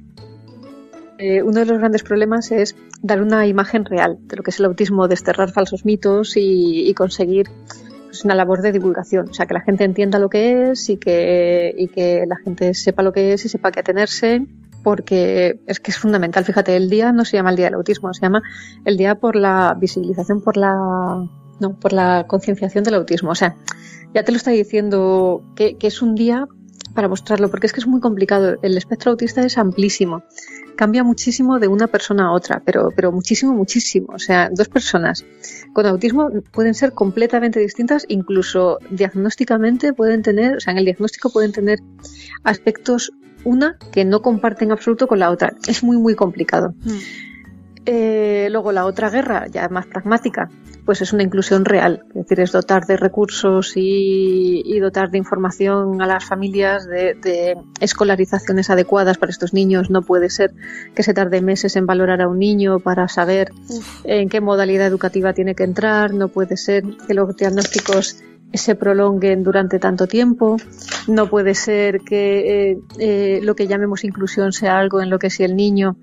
Eh, 1.23 1.43
uno 1.43 1.61
de 1.61 1.67
los 1.67 1.79
grandes 1.79 2.03
problemas 2.03 2.51
es 2.51 2.75
dar 3.03 3.21
una 3.21 3.47
imagen 3.47 3.85
real 3.85 4.17
de 4.23 4.37
lo 4.37 4.43
que 4.43 4.51
es 4.51 4.59
el 4.59 4.65
autismo, 4.65 5.07
desterrar 5.07 5.53
falsos 5.53 5.85
mitos 5.85 6.33
y, 6.37 6.95
conseguir 6.95 7.51
pues, 8.07 8.25
una 8.25 8.35
labor 8.35 8.63
de 8.63 8.73
divulgación, 8.73 9.29
o 9.29 9.35
sea, 9.35 9.45
que 9.45 9.53
la 9.53 9.61
gente 9.61 9.85
entienda 9.85 10.19
lo 10.19 10.31
que 10.31 10.71
es 10.71 10.89
y 10.89 10.97
que, 10.97 12.25
la 12.27 12.37
gente 12.37 12.73
sepa 12.73 13.03
lo 13.03 13.13
que 13.13 13.35
es 13.35 13.45
y 13.45 13.51
sepa 13.51 13.71
qué 13.71 13.81
atenerse 13.81 14.47
porque 14.83 15.61
es 15.67 15.79
que 15.79 15.91
es 15.91 15.99
fundamental. 15.99 16.47
Fíjate, 16.47 16.75
el 16.75 16.89
día 16.89 17.13
no 17.13 17.27
se 17.27 17.37
llama 17.37 17.51
el 17.51 17.57
día 17.57 17.67
del 17.67 17.75
autismo, 17.75 18.15
se 18.15 18.23
llama 18.23 18.43
el 18.87 18.97
día 18.97 19.17
por 19.17 19.37
la 19.37 19.77
visibilización, 19.79 20.41
por 20.41 20.57
la 20.57 21.29
no, 21.61 21.75
por 21.79 21.93
la 21.93 22.25
concienciación 22.27 22.83
del 22.83 22.95
autismo. 22.95 23.33
O 23.33 23.35
sea, 23.35 23.57
ya 24.15 24.25
te 24.25 24.33
lo 24.33 24.37
está 24.39 24.53
diciendo 24.53 25.45
que, 25.55 25.77
que, 25.77 25.89
es 25.89 26.01
un 26.01 26.15
día 26.15 26.49
para 26.95 27.09
mostrarlo, 27.09 27.51
porque 27.51 27.67
es 27.67 27.75
que 27.75 27.81
es 27.81 27.87
muy 27.87 28.01
complicado. 28.01 28.57
El 28.63 28.79
espectro 28.79 29.11
autista 29.11 29.43
es 29.43 29.59
amplísimo, 29.59 30.23
cambia 30.81 31.05
muchísimo 31.05 31.59
de 31.59 31.69
una 31.69 31.89
persona 31.89 32.29
a 32.29 32.33
otra, 32.33 32.63
pero, 32.65 32.89
pero 32.97 33.13
muchísimo, 33.13 33.53
muchísimo. 33.53 34.15
O 34.15 34.19
sea, 34.19 34.49
dos 34.51 34.71
personas 34.71 35.27
con 35.75 35.85
autismo 35.85 36.31
pueden 36.53 36.73
ser 36.73 36.95
completamente 36.95 37.61
distintas, 37.61 38.07
incluso 38.09 38.79
diagnósticamente 38.89 39.93
pueden 39.93 40.23
tener, 40.23 40.57
o 40.57 40.61
sea, 40.61 40.71
en 40.73 40.79
el 40.79 40.87
diagnóstico 40.87 41.29
pueden 41.29 41.53
tener 41.53 41.81
aspectos 42.45 43.13
una 43.45 43.77
que 43.93 44.07
no 44.07 44.23
comparten 44.23 44.69
en 44.69 44.73
absoluto 44.73 45.07
con 45.07 45.19
la 45.19 45.29
otra. 45.29 45.53
Es 45.69 45.83
muy, 45.83 45.99
muy 45.99 46.15
complicado. 46.15 46.75
Mm. 46.83 47.30
Eh, 47.87 48.49
luego 48.51 48.73
la 48.73 48.85
otra 48.85 49.09
guerra, 49.09 49.47
ya 49.47 49.69
más 49.69 49.87
pragmática, 49.87 50.51
pues 50.85 51.01
es 51.01 51.13
una 51.13 51.23
inclusión 51.23 51.65
real. 51.65 52.05
Es 52.11 52.15
decir, 52.15 52.41
es 52.41 52.53
dotar 52.53 52.87
de 52.87 52.97
recursos 52.97 53.73
y, 53.77 54.63
y 54.65 54.79
dotar 54.81 55.11
de 55.11 55.19
información 55.19 56.03
a 56.03 56.07
las 56.07 56.25
familias, 56.25 56.87
de, 56.87 57.15
de, 57.15 57.57
escolarizaciones 57.81 58.71
adecuadas 58.71 59.19
para 59.19 59.31
estos 59.31 59.55
niños. 59.55 59.91
No 59.91 60.03
puede 60.03 60.29
ser 60.31 60.53
que 60.95 61.03
se 61.03 61.15
tarde 61.15 61.41
meses 61.41 61.77
en 61.77 61.87
valorar 61.87 62.21
a 62.21 62.29
un 62.29 62.39
niño 62.39 62.81
para 62.81 63.09
saber 63.09 63.53
Uf. 63.69 64.03
en 64.05 64.29
qué 64.29 64.41
modalidad 64.41 64.87
educativa 64.87 65.33
tiene 65.33 65.55
que 65.55 65.65
entrar. 65.65 66.13
No 66.13 66.29
puede 66.29 66.57
ser 66.57 66.85
que 67.07 67.15
los 67.15 67.35
diagnósticos 67.37 68.23
se 68.53 68.75
prolonguen 68.75 69.43
durante 69.43 69.79
tanto 69.79 70.07
tiempo. 70.07 70.57
No 71.07 71.29
puede 71.29 71.55
ser 71.55 72.01
que 72.01 72.73
eh, 72.73 72.79
eh, 72.99 73.41
lo 73.43 73.55
que 73.55 73.67
llamemos 73.67 74.05
inclusión 74.05 74.53
sea 74.53 74.79
algo 74.79 75.01
en 75.01 75.11
lo 75.11 75.19
que 75.19 75.31
si 75.31 75.45
el 75.45 75.57
niño 75.57 75.97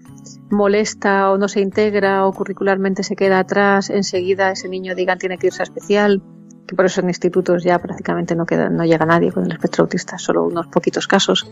molesta 0.50 1.32
o 1.32 1.38
no 1.38 1.48
se 1.48 1.62
integra 1.62 2.26
o 2.26 2.34
curricularmente 2.34 3.04
se 3.04 3.16
queda 3.16 3.40
atrás, 3.40 3.90
enseguida 3.90 4.52
ese 4.52 4.70
niño 4.70 4.96
digan 4.96 5.18
tiene 5.18 5.38
que 5.38 5.48
irse 5.48 5.62
a 5.62 5.64
especial, 5.64 6.22
que 6.68 6.76
por 6.76 6.86
eso 6.86 7.02
en 7.02 7.08
institutos 7.08 7.64
ya 7.64 7.80
prácticamente 7.80 8.36
no 8.36 8.46
queda, 8.46 8.70
no 8.70 8.84
llega 8.86 9.06
nadie 9.06 9.32
con 9.32 9.46
el 9.46 9.52
espectro 9.52 9.84
autista, 9.84 10.18
solo 10.18 10.46
unos 10.46 10.68
poquitos 10.68 11.08
casos. 11.08 11.48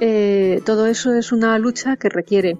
Eh, 0.00 0.62
todo 0.64 0.86
eso 0.86 1.14
es 1.14 1.32
una 1.32 1.58
lucha 1.58 1.96
que 1.96 2.08
requiere 2.08 2.58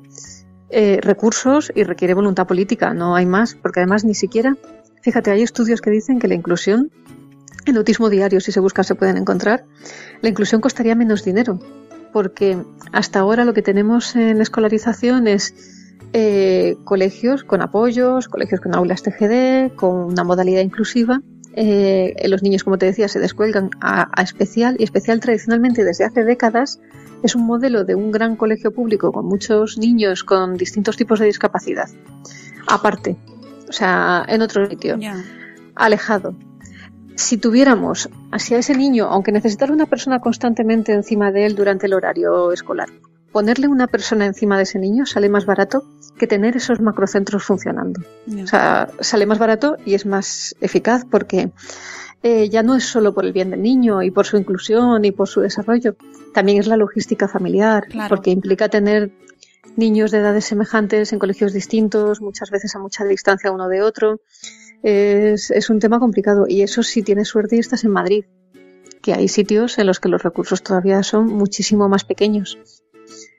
eh, 0.69 0.99
recursos 1.01 1.73
y 1.75 1.85
requiere 1.85 2.15
voluntad 2.15 2.47
política, 2.47 2.93
no 2.93 3.15
hay 3.15 3.27
más, 3.27 3.55
porque 3.55 3.81
además 3.81 4.05
ni 4.05 4.15
siquiera, 4.15 4.57
fíjate, 5.03 5.31
hay 5.31 5.43
estudios 5.43 5.81
que 5.81 5.91
dicen 5.91 6.19
que 6.19 6.29
la 6.29 6.35
inclusión 6.35 6.91
en 7.67 7.77
autismo 7.77 8.09
diario, 8.11 8.41
si 8.41 8.53
se 8.53 8.61
busca, 8.61 8.83
se 8.83 8.95
pueden 8.95 9.17
encontrar, 9.17 9.65
la 10.23 10.29
inclusión 10.29 10.61
costaría 10.61 10.95
menos 10.95 11.25
dinero, 11.25 11.59
porque 12.17 12.57
hasta 12.93 13.19
ahora 13.19 13.45
lo 13.45 13.53
que 13.53 13.61
tenemos 13.61 14.17
en 14.17 14.41
escolarización 14.41 15.27
es 15.27 15.55
eh, 16.15 16.79
colegios 16.85 17.45
con 17.45 17.61
apoyos, 17.61 18.29
colegios 18.29 18.63
con 18.63 18.75
aulas 18.75 19.03
TGD, 19.03 19.75
con 19.75 19.97
una 19.97 20.25
modalidad 20.25 20.63
inclusiva. 20.63 21.21
Eh, 21.57 22.15
los 22.27 22.43
niños, 22.43 22.65
como 22.65 22.79
te 22.79 22.87
decía, 22.87 23.09
se 23.09 23.21
descuelgan 23.21 23.69
a, 23.83 24.09
a, 24.19 24.23
especial 24.23 24.77
y 24.79 24.85
especial 24.85 25.21
tradicionalmente 25.21 25.85
desde 25.85 26.07
hace 26.07 26.25
décadas 26.25 26.81
es 27.23 27.35
un 27.35 27.45
modelo 27.45 27.85
de 27.85 27.95
un 27.95 28.11
gran 28.13 28.37
colegio 28.37 28.73
público 28.73 29.13
con 29.13 29.27
muchos 29.27 29.77
niños 29.77 30.25
con 30.25 30.57
distintos 30.57 30.97
tipos 30.97 31.21
de 31.21 31.27
discapacidad. 31.27 31.91
Aparte, 32.67 33.15
o 33.69 33.73
sea, 33.73 34.25
en 34.27 34.41
otro 34.41 34.67
sitio, 34.71 34.97
yeah. 34.97 35.23
alejado, 35.75 36.35
si 37.17 37.39
tuviéramos 37.39 38.09
hacia 38.31 38.59
ese 38.59 38.75
niño, 38.75 39.07
aunque 39.07 39.33
necesitara 39.33 39.73
una 39.73 39.87
persona 39.87 40.21
constantemente 40.21 40.93
encima 40.93 41.33
de 41.33 41.47
él 41.47 41.57
durante 41.57 41.87
el 41.87 41.95
horario 41.95 42.53
escolar, 42.53 42.89
ponerle 43.33 43.69
una 43.69 43.87
persona 43.87 44.27
encima 44.27 44.57
de 44.57 44.63
ese 44.63 44.79
niño 44.79 45.07
sale 45.07 45.29
más 45.29 45.47
barato 45.47 45.83
que 46.19 46.27
tener 46.27 46.57
esos 46.57 46.81
macrocentros 46.81 47.43
funcionando. 47.45 48.01
Yeah. 48.27 48.45
O 48.45 48.47
sea, 48.47 48.89
sale 49.01 49.27
más 49.27 49.39
barato 49.39 49.77
y 49.85 49.95
es 49.95 50.07
más 50.07 50.55
eficaz 50.61 51.05
porque 51.05 51.51
eh, 52.23 52.49
ya 52.49 52.63
no 52.63 52.75
es 52.75 52.85
solo 52.85 53.15
por 53.15 53.25
el 53.25 53.33
bien 53.33 53.51
del 53.51 53.63
niño 53.63 54.03
y 54.03 54.11
por 54.11 54.27
su 54.27 54.37
inclusión 54.37 55.05
y 55.05 55.13
por 55.13 55.29
su 55.29 55.41
desarrollo, 55.41 55.97
también 56.33 56.59
es 56.59 56.67
la 56.67 56.77
logística 56.77 57.29
familiar, 57.29 57.85
porque 58.09 58.31
implica 58.31 58.69
tener 58.69 59.11
niños 59.77 60.11
de 60.11 60.19
edades 60.19 60.45
semejantes 60.45 61.13
en 61.13 61.19
colegios 61.19 61.53
distintos, 61.53 62.21
muchas 62.21 62.51
veces 62.51 62.75
a 62.75 62.79
mucha 62.79 63.05
distancia 63.05 63.53
uno 63.53 63.69
de 63.69 63.83
otro. 63.83 64.21
Es, 64.83 65.51
es 65.51 65.71
un 65.71 65.79
tema 65.79 65.99
complicado 65.99 66.47
y 66.49 66.63
eso 66.63 66.83
si 66.83 67.03
tienes 67.03 67.29
suerte 67.29 67.57
y 67.57 67.59
estás 67.59 67.85
en 67.85 67.91
Madrid, 67.91 68.25
que 69.03 69.15
hay 69.15 69.29
sitios 69.29 69.79
en 69.79 69.87
los 69.87 70.01
que 70.01 70.09
los 70.09 70.23
recursos 70.23 70.63
todavía 70.63 71.03
son 71.03 71.27
muchísimo 71.27 71.89
más 71.89 72.05
pequeños. 72.05 72.59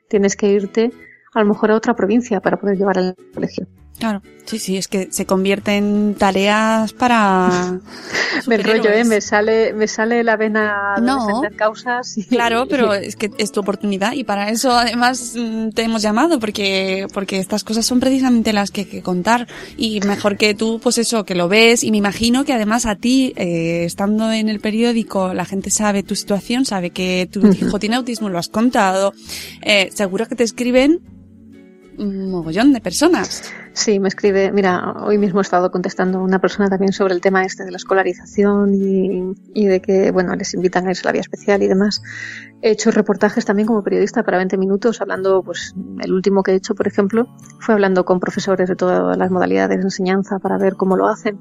Tienes 0.08 0.36
que 0.36 0.50
irte 0.50 0.92
a 1.34 1.40
lo 1.40 1.46
mejor 1.46 1.70
a 1.70 1.76
otra 1.76 1.94
provincia 1.94 2.40
para 2.40 2.58
poder 2.58 2.78
llevar 2.78 2.98
al 2.98 3.16
colegio. 3.34 3.66
Claro, 3.98 4.22
sí, 4.44 4.58
sí, 4.60 4.76
es 4.76 4.86
que 4.86 5.08
se 5.10 5.26
convierte 5.26 5.76
en 5.76 6.14
tareas 6.16 6.92
para. 6.92 7.80
me 8.46 8.54
enrollo, 8.54 8.90
¿eh? 8.90 9.02
Me 9.04 9.20
sale, 9.20 9.72
me 9.72 9.88
sale 9.88 10.22
la 10.22 10.36
vena 10.36 10.94
de 10.98 11.02
No. 11.02 11.26
defender 11.26 11.56
causas. 11.56 12.16
y- 12.16 12.24
Claro, 12.24 12.66
pero 12.68 12.94
es 12.94 13.16
que 13.16 13.30
es 13.38 13.50
tu 13.50 13.58
oportunidad 13.60 14.12
y 14.12 14.22
para 14.22 14.50
eso 14.50 14.70
además 14.70 15.34
mm, 15.36 15.70
te 15.70 15.82
hemos 15.82 16.02
llamado 16.02 16.38
porque 16.38 17.06
porque 17.12 17.38
estas 17.40 17.64
cosas 17.64 17.86
son 17.86 17.98
precisamente 17.98 18.52
las 18.52 18.70
que 18.70 18.82
hay 18.82 18.86
que 18.86 19.02
contar 19.02 19.48
y 19.76 19.98
mejor 20.00 20.36
que 20.36 20.54
tú 20.54 20.78
pues 20.80 20.98
eso 20.98 21.24
que 21.24 21.34
lo 21.34 21.48
ves 21.48 21.82
y 21.82 21.90
me 21.90 21.96
imagino 21.96 22.44
que 22.44 22.52
además 22.52 22.86
a 22.86 22.94
ti 22.94 23.32
eh, 23.36 23.82
estando 23.84 24.30
en 24.30 24.48
el 24.48 24.60
periódico 24.60 25.34
la 25.34 25.44
gente 25.44 25.70
sabe 25.70 26.04
tu 26.04 26.14
situación 26.14 26.64
sabe 26.64 26.90
que 26.90 27.28
tu 27.30 27.44
hijo 27.52 27.78
tiene 27.80 27.96
autismo 27.96 28.28
lo 28.28 28.38
has 28.38 28.48
contado 28.48 29.12
eh, 29.62 29.90
seguro 29.92 30.26
que 30.26 30.36
te 30.36 30.44
escriben 30.44 31.00
un 31.98 32.30
mogollón 32.30 32.72
de 32.72 32.80
personas 32.80 33.42
Sí, 33.78 34.00
me 34.00 34.08
escribe. 34.08 34.50
Mira, 34.50 34.92
hoy 35.04 35.18
mismo 35.18 35.38
he 35.38 35.42
estado 35.42 35.70
contestando 35.70 36.18
a 36.18 36.22
una 36.22 36.40
persona 36.40 36.68
también 36.68 36.92
sobre 36.92 37.14
el 37.14 37.20
tema 37.20 37.44
este 37.44 37.64
de 37.64 37.70
la 37.70 37.76
escolarización 37.76 38.74
y, 38.74 39.66
de 39.66 39.80
que, 39.80 40.10
bueno, 40.10 40.34
les 40.34 40.52
invitan 40.54 40.88
a 40.88 40.90
irse 40.90 41.02
a 41.02 41.06
la 41.06 41.12
vía 41.12 41.20
especial 41.20 41.62
y 41.62 41.68
demás. 41.68 42.02
He 42.60 42.72
hecho 42.72 42.90
reportajes 42.90 43.44
también 43.44 43.68
como 43.68 43.84
periodista 43.84 44.24
para 44.24 44.38
20 44.38 44.58
minutos, 44.58 45.00
hablando, 45.00 45.44
pues, 45.44 45.76
el 46.00 46.12
último 46.12 46.42
que 46.42 46.50
he 46.50 46.54
hecho, 46.56 46.74
por 46.74 46.88
ejemplo, 46.88 47.28
fue 47.60 47.72
hablando 47.74 48.04
con 48.04 48.18
profesores 48.18 48.68
de 48.68 48.74
todas 48.74 49.16
las 49.16 49.30
modalidades 49.30 49.78
de 49.78 49.84
enseñanza 49.84 50.40
para 50.40 50.58
ver 50.58 50.74
cómo 50.74 50.96
lo 50.96 51.06
hacen. 51.06 51.38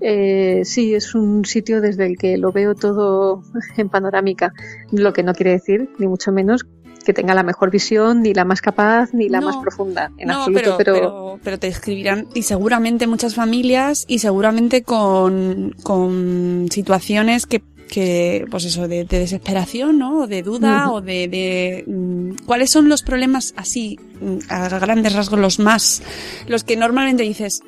Eh, 0.00 0.62
sí, 0.64 0.92
es 0.92 1.14
un 1.14 1.44
sitio 1.44 1.80
desde 1.80 2.06
el 2.06 2.18
que 2.18 2.36
lo 2.36 2.50
veo 2.50 2.74
todo 2.74 3.42
en 3.76 3.88
panorámica, 3.90 4.52
lo 4.90 5.12
que 5.12 5.22
no 5.22 5.34
quiere 5.34 5.52
decir, 5.52 5.88
ni 6.00 6.08
mucho 6.08 6.32
menos, 6.32 6.66
que 7.06 7.14
tenga 7.14 7.34
la 7.34 7.42
mejor 7.42 7.70
visión, 7.70 8.22
ni 8.22 8.34
la 8.34 8.44
más 8.44 8.60
capaz, 8.60 9.14
ni 9.14 9.28
la 9.28 9.40
No, 9.40 9.46
más 9.46 9.56
profunda, 9.56 10.10
en 10.18 10.28
no, 10.28 10.40
absoluto, 10.40 10.74
pero, 10.76 10.92
pero, 10.94 11.40
pero 11.42 11.58
te 11.58 11.68
escribirán 11.68 12.26
y 12.34 12.42
seguramente 12.42 13.06
muchas 13.06 13.34
familias 13.34 14.04
y 14.08 14.18
seguramente 14.18 14.82
con, 14.82 15.74
con 15.82 16.66
situaciones 16.70 17.46
que, 17.46 17.62
que 17.88 18.44
pues 18.50 18.64
eso, 18.64 18.88
de, 18.88 19.04
de 19.04 19.18
desesperación, 19.20 19.98
¿no? 19.98 20.22
O 20.22 20.26
de 20.26 20.42
duda 20.42 20.90
o 20.90 21.00
de, 21.00 21.28
de 21.28 21.84
mm, 21.86 22.44
cuáles 22.44 22.70
son 22.70 22.88
los 22.88 23.02
problemas 23.02 23.54
así, 23.56 23.98
mm, 24.20 24.38
a 24.48 24.68
grandes 24.78 25.14
rasgos, 25.14 25.38
los 25.38 25.58
más, 25.58 26.02
los 26.48 26.64
que 26.64 26.76
normalmente 26.76 27.22
dices, 27.22 27.62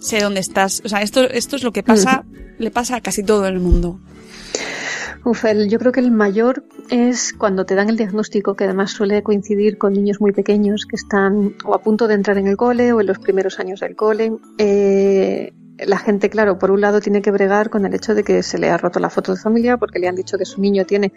sé 0.00 0.20
dónde 0.20 0.40
estás. 0.40 0.82
O 0.84 0.88
sea, 0.88 1.02
esto, 1.02 1.28
esto 1.28 1.56
es 1.56 1.62
lo 1.62 1.72
que 1.72 1.82
pasa, 1.82 2.24
le 2.58 2.70
pasa 2.70 2.96
a 2.96 3.00
casi 3.02 3.22
todo 3.22 3.46
el 3.46 3.60
mundo. 3.60 4.00
Uf, 5.28 5.44
yo 5.68 5.78
creo 5.78 5.92
que 5.92 6.00
el 6.00 6.10
mayor 6.10 6.64
es 6.88 7.34
cuando 7.34 7.66
te 7.66 7.74
dan 7.74 7.90
el 7.90 7.98
diagnóstico, 7.98 8.56
que 8.56 8.64
además 8.64 8.92
suele 8.92 9.22
coincidir 9.22 9.76
con 9.76 9.92
niños 9.92 10.22
muy 10.22 10.32
pequeños 10.32 10.86
que 10.86 10.96
están 10.96 11.54
o 11.66 11.74
a 11.74 11.82
punto 11.82 12.08
de 12.08 12.14
entrar 12.14 12.38
en 12.38 12.46
el 12.46 12.56
cole 12.56 12.94
o 12.94 13.02
en 13.02 13.08
los 13.08 13.18
primeros 13.18 13.60
años 13.60 13.80
del 13.80 13.94
cole. 13.94 14.32
Eh, 14.56 15.52
la 15.86 15.98
gente, 15.98 16.28
claro, 16.28 16.58
por 16.58 16.70
un 16.70 16.80
lado 16.80 17.00
tiene 17.00 17.22
que 17.22 17.30
bregar 17.30 17.70
con 17.70 17.86
el 17.86 17.94
hecho 17.94 18.14
de 18.14 18.24
que 18.24 18.42
se 18.42 18.58
le 18.58 18.68
ha 18.70 18.76
roto 18.76 18.98
la 18.98 19.10
foto 19.10 19.34
de 19.34 19.40
familia 19.40 19.76
porque 19.76 19.98
le 19.98 20.08
han 20.08 20.16
dicho 20.16 20.36
que 20.36 20.44
su 20.44 20.60
niño 20.60 20.84
tiene 20.84 21.12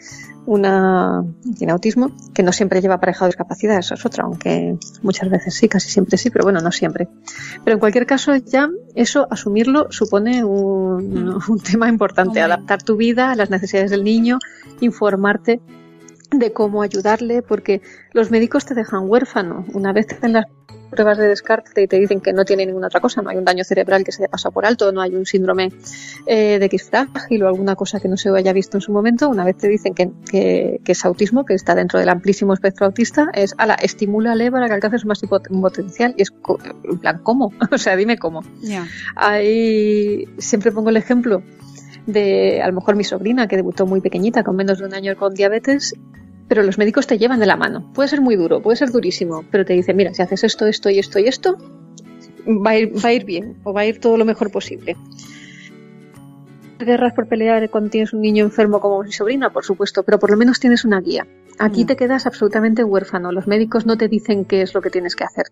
una 0.45 1.23
tiene 1.57 1.73
autismo, 1.73 2.11
que 2.33 2.43
no 2.43 2.51
siempre 2.51 2.81
lleva 2.81 2.95
aparejado 2.95 3.27
discapacidad, 3.27 3.79
eso 3.79 3.95
es 3.95 4.05
otra, 4.05 4.25
aunque 4.25 4.77
muchas 5.01 5.29
veces 5.29 5.55
sí, 5.55 5.67
casi 5.67 5.89
siempre 5.89 6.17
sí, 6.17 6.29
pero 6.29 6.43
bueno, 6.43 6.59
no 6.61 6.71
siempre. 6.71 7.07
Pero 7.63 7.75
en 7.75 7.79
cualquier 7.79 8.05
caso, 8.05 8.35
ya 8.35 8.69
eso, 8.95 9.27
asumirlo, 9.31 9.91
supone 9.91 10.43
un, 10.43 11.39
un 11.47 11.59
tema 11.59 11.89
importante, 11.89 12.41
adaptar 12.41 12.83
tu 12.83 12.97
vida 12.97 13.31
a 13.31 13.35
las 13.35 13.49
necesidades 13.49 13.91
del 13.91 14.03
niño, 14.03 14.39
informarte 14.79 15.59
de 16.31 16.53
cómo 16.53 16.81
ayudarle, 16.81 17.41
porque 17.41 17.81
los 18.13 18.31
médicos 18.31 18.65
te 18.65 18.73
dejan 18.73 19.09
huérfano. 19.09 19.65
Una 19.73 19.91
vez 19.91 20.07
hacen 20.13 20.33
las 20.33 20.45
pruebas 20.91 21.17
de 21.17 21.27
descarte 21.27 21.81
y 21.81 21.87
te 21.87 21.97
dicen 21.99 22.19
que 22.21 22.33
no 22.33 22.45
tiene 22.45 22.65
ninguna 22.65 22.87
otra 22.87 22.99
cosa, 22.99 23.21
no 23.23 23.29
hay 23.31 23.37
un 23.37 23.45
daño 23.45 23.63
cerebral 23.63 24.03
que 24.03 24.11
se 24.11 24.21
haya 24.21 24.29
pasado 24.29 24.51
por 24.51 24.65
alto, 24.65 24.91
no 24.91 25.01
hay 25.01 25.15
un 25.15 25.25
síndrome 25.25 25.71
eh, 26.27 26.59
de 26.59 26.65
X 26.65 26.83
frágil 26.89 27.41
o 27.43 27.47
alguna 27.47 27.75
cosa 27.75 27.99
que 27.99 28.07
no 28.07 28.17
se 28.17 28.29
haya 28.29 28.53
visto 28.53 28.77
en 28.77 28.81
su 28.81 28.91
momento, 28.91 29.29
una 29.29 29.43
vez 29.45 29.57
te 29.57 29.67
dicen 29.67 29.93
que, 29.95 30.11
que- 30.29 30.81
que 30.83 30.91
es 30.91 31.05
autismo, 31.05 31.45
que 31.45 31.53
está 31.55 31.73
dentro 31.75 31.97
del 31.99 32.09
amplísimo 32.09 32.53
espectro 32.53 32.85
autista, 32.85 33.29
es, 33.33 33.55
ala, 33.57 33.75
estimúlale 33.75 34.51
para 34.51 34.67
que 34.67 34.73
alcance 34.73 34.99
su 34.99 35.07
máximo 35.07 35.31
pot- 35.39 35.47
potencial. 35.61 36.13
Y 36.17 36.21
es, 36.23 36.29
en 36.83 36.99
plan, 36.99 37.19
¿cómo? 37.23 37.51
o 37.71 37.77
sea, 37.77 37.95
dime 37.95 38.17
cómo. 38.17 38.41
Ahí 39.15 40.25
siempre 40.37 40.71
pongo 40.71 40.89
el 40.89 40.97
ejemplo 40.97 41.41
de 42.05 42.61
a 42.61 42.67
lo 42.67 42.73
mejor 42.73 42.95
mi 42.95 43.03
sobrina 43.03 43.47
que 43.47 43.55
debutó 43.55 43.85
muy 43.85 44.01
pequeñita, 44.01 44.43
con 44.43 44.55
menos 44.55 44.79
de 44.79 44.85
un 44.85 44.93
año 44.93 45.15
con 45.15 45.33
diabetes, 45.33 45.93
pero 46.51 46.63
los 46.63 46.77
médicos 46.77 47.07
te 47.07 47.17
llevan 47.17 47.39
de 47.39 47.45
la 47.45 47.55
mano. 47.55 47.89
Puede 47.93 48.09
ser 48.09 48.19
muy 48.19 48.35
duro, 48.35 48.61
puede 48.61 48.75
ser 48.75 48.91
durísimo, 48.91 49.45
pero 49.51 49.63
te 49.63 49.71
dicen, 49.71 49.95
mira, 49.95 50.13
si 50.13 50.21
haces 50.21 50.43
esto, 50.43 50.65
esto 50.65 50.89
y 50.89 50.99
esto 50.99 51.17
y 51.17 51.29
esto, 51.29 51.57
va 52.45 52.71
a 52.71 52.77
ir, 52.77 52.93
va 52.93 53.07
a 53.07 53.13
ir 53.13 53.23
bien 53.23 53.55
o 53.63 53.71
va 53.71 53.81
a 53.81 53.85
ir 53.85 54.01
todo 54.01 54.17
lo 54.17 54.25
mejor 54.25 54.51
posible. 54.51 54.97
Guerras 56.77 57.13
por 57.13 57.29
pelear 57.29 57.69
cuando 57.69 57.89
tienes 57.89 58.11
un 58.11 58.19
niño 58.19 58.43
enfermo 58.43 58.81
como 58.81 59.01
mi 59.01 59.13
sobrina, 59.13 59.49
por 59.49 59.63
supuesto, 59.63 60.03
pero 60.03 60.19
por 60.19 60.29
lo 60.29 60.35
menos 60.35 60.59
tienes 60.59 60.83
una 60.83 60.99
guía. 60.99 61.25
Aquí 61.57 61.85
Mm. 61.85 61.87
te 61.87 61.95
quedas 61.95 62.25
absolutamente 62.25 62.83
huérfano. 62.83 63.31
Los 63.31 63.47
médicos 63.47 63.85
no 63.85 63.97
te 63.97 64.09
dicen 64.09 64.43
qué 64.43 64.61
es 64.61 64.73
lo 64.73 64.81
que 64.81 64.89
tienes 64.89 65.15
que 65.15 65.23
hacer. 65.23 65.45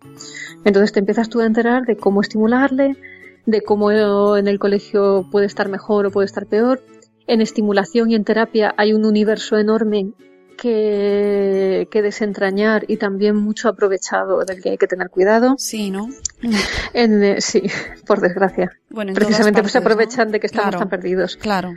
Entonces 0.65 0.91
te 0.91 0.99
empiezas 0.99 1.29
tú 1.29 1.39
a 1.39 1.45
enterar 1.45 1.85
de 1.85 1.95
cómo 1.95 2.19
estimularle, 2.19 2.97
de 3.45 3.61
cómo 3.61 3.89
en 4.35 4.49
el 4.49 4.59
colegio 4.59 5.25
puede 5.31 5.45
estar 5.45 5.69
mejor 5.69 6.07
o 6.07 6.11
puede 6.11 6.25
estar 6.25 6.45
peor. 6.45 6.81
En 7.25 7.39
estimulación 7.39 8.11
y 8.11 8.15
en 8.15 8.25
terapia 8.25 8.73
hay 8.75 8.91
un 8.91 9.05
universo 9.05 9.57
enorme 9.57 10.11
que, 10.59 11.87
que 11.91 12.01
desentrañar 12.01 12.85
y 12.87 12.97
también 12.97 13.35
mucho 13.35 13.69
aprovechado 13.69 14.43
del 14.45 14.61
que 14.61 14.71
hay 14.71 14.77
que 14.77 14.87
tener 14.87 15.09
cuidado. 15.09 15.55
Sí, 15.57 15.89
¿no? 15.91 16.09
En, 16.93 17.23
eh, 17.23 17.41
sí, 17.41 17.63
por 18.07 18.19
desgracia. 18.21 18.71
Bueno, 18.89 19.13
Precisamente 19.13 19.61
pues 19.61 19.71
se 19.71 19.77
aprovechan 19.79 20.31
de 20.31 20.39
que 20.39 20.47
estamos 20.47 20.69
Claro. 20.69 20.79
tan 20.79 20.89
perdidos. 20.89 21.37
Claro. 21.37 21.73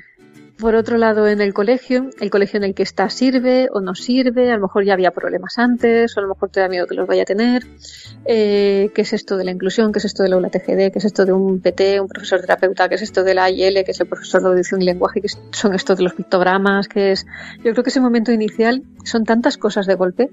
Por 0.62 0.77
otro 0.77 0.96
lado, 0.96 1.27
en 1.27 1.40
el 1.40 1.53
colegio, 1.53 2.11
el 2.20 2.31
colegio 2.31 2.57
en 2.59 2.62
el 2.62 2.72
que 2.72 2.85
está 2.85 3.11
sirve 3.11 3.68
o 3.72 3.81
no 3.81 3.96
sirve, 3.96 4.53
a 4.53 4.55
lo 4.55 4.62
mejor 4.62 4.85
ya 4.85 4.92
había 4.92 5.11
problemas 5.11 5.59
antes, 5.59 6.16
o 6.16 6.20
a 6.20 6.22
lo 6.22 6.29
mejor 6.29 6.51
te 6.51 6.61
da 6.61 6.68
miedo 6.68 6.87
que 6.87 6.94
los 6.94 7.09
vaya 7.09 7.22
a 7.22 7.25
tener. 7.25 7.66
Eh, 8.27 8.92
¿Qué 8.94 9.03
es 9.03 9.12
esto 9.12 9.37
de 9.37 9.42
la 9.42 9.51
inclusión? 9.51 9.90
¿Qué 9.90 9.98
es 9.98 10.05
esto 10.05 10.22
del 10.22 10.35
aula 10.35 10.51
TGD? 10.51 10.92
¿Qué 10.92 10.98
es 10.98 11.05
esto 11.05 11.27
de 11.27 11.33
un 11.33 11.61
PT, 11.61 12.01
un 12.01 12.07
profesor 12.07 12.40
terapeuta? 12.40 12.88
¿Qué 12.88 12.94
es 12.94 13.03
esto 13.03 13.25
de 13.25 13.35
la 13.35 13.42
AIL, 13.46 13.83
que 13.85 13.90
es 13.90 13.98
el 13.98 14.07
profesor 14.07 14.40
de 14.40 14.51
audición 14.51 14.81
y 14.83 14.85
lenguaje? 14.85 15.20
¿Qué 15.20 15.27
son 15.51 15.75
esto 15.75 15.96
de 15.96 16.05
los 16.05 16.14
pictogramas? 16.14 16.87
¿Qué 16.87 17.11
es? 17.11 17.27
Yo 17.64 17.72
creo 17.72 17.83
que 17.83 17.90
ese 17.90 18.01
momento 18.01 18.31
inicial 18.31 18.85
son 19.03 19.25
tantas 19.25 19.59
cosas 19.59 19.87
de 19.87 19.96
golpe, 19.96 20.31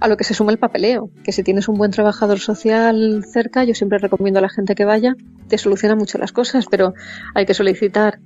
a 0.00 0.08
lo 0.08 0.16
que 0.16 0.24
se 0.24 0.34
suma 0.34 0.50
el 0.50 0.58
papeleo, 0.58 1.10
que 1.22 1.30
si 1.30 1.44
tienes 1.44 1.68
un 1.68 1.76
buen 1.76 1.92
trabajador 1.92 2.40
social 2.40 3.24
cerca, 3.32 3.62
yo 3.62 3.74
siempre 3.74 4.00
recomiendo 4.00 4.40
a 4.40 4.42
la 4.42 4.48
gente 4.48 4.74
que 4.74 4.84
vaya, 4.84 5.14
te 5.46 5.56
soluciona 5.56 5.94
mucho 5.94 6.18
las 6.18 6.32
cosas, 6.32 6.66
pero 6.68 6.94
hay 7.36 7.46
que 7.46 7.54
solicitar 7.54 8.18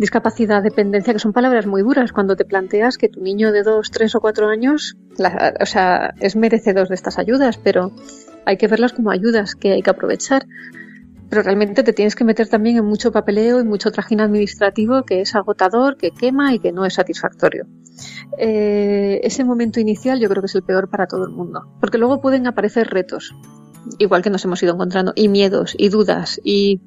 discapacidad, 0.00 0.62
dependencia, 0.62 1.12
que 1.12 1.18
son 1.18 1.32
palabras 1.34 1.66
muy 1.66 1.82
duras 1.82 2.10
cuando 2.12 2.34
te 2.34 2.44
planteas 2.46 2.96
que 2.96 3.08
tu 3.08 3.20
niño 3.20 3.52
de 3.52 3.62
dos, 3.62 3.90
tres 3.90 4.14
o 4.14 4.20
cuatro 4.20 4.48
años, 4.48 4.96
la- 5.18 5.54
o 5.60 5.66
sea, 5.66 6.14
es 6.20 6.34
merecedor 6.36 6.88
de 6.88 6.94
estas 6.94 7.18
ayudas, 7.18 7.58
pero 7.58 7.92
hay 8.46 8.56
que 8.56 8.66
verlas 8.66 8.92
como 8.94 9.10
ayudas 9.10 9.54
que 9.54 9.72
hay 9.72 9.82
que 9.82 9.90
aprovechar. 9.90 10.46
Pero 11.28 11.42
realmente 11.42 11.84
te 11.84 11.92
tienes 11.92 12.16
que 12.16 12.24
meter 12.24 12.48
también 12.48 12.76
en 12.78 12.84
mucho 12.84 13.12
papeleo 13.12 13.60
y 13.60 13.64
mucho 13.64 13.92
trajín 13.92 14.20
administrativo 14.20 15.04
que 15.04 15.20
es 15.20 15.36
agotador, 15.36 15.96
que 15.96 16.10
quema 16.10 16.52
y 16.54 16.58
que 16.58 16.72
no 16.72 16.84
es 16.84 16.94
satisfactorio. 16.94 17.66
Eh, 18.38 19.20
ese 19.22 19.44
momento 19.44 19.78
inicial 19.78 20.18
yo 20.18 20.28
creo 20.28 20.42
que 20.42 20.46
es 20.46 20.54
el 20.56 20.62
peor 20.64 20.88
para 20.88 21.06
todo 21.06 21.24
el 21.26 21.30
mundo, 21.30 21.68
porque 21.78 21.98
luego 21.98 22.20
pueden 22.20 22.46
aparecer 22.48 22.88
retos, 22.88 23.32
igual 23.98 24.22
que 24.22 24.30
nos 24.30 24.44
hemos 24.44 24.62
ido 24.62 24.74
encontrando, 24.74 25.12
y 25.16 25.28
miedos, 25.28 25.74
y 25.78 25.88
dudas, 25.88 26.40
y 26.44 26.80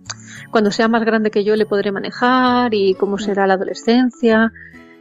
cuando 0.51 0.71
sea 0.71 0.87
más 0.87 1.03
grande 1.05 1.31
que 1.31 1.43
yo 1.43 1.55
le 1.55 1.65
podré 1.65 1.91
manejar, 1.91 2.73
y 2.73 2.93
cómo 2.95 3.17
será 3.17 3.47
la 3.47 3.55
adolescencia, 3.55 4.51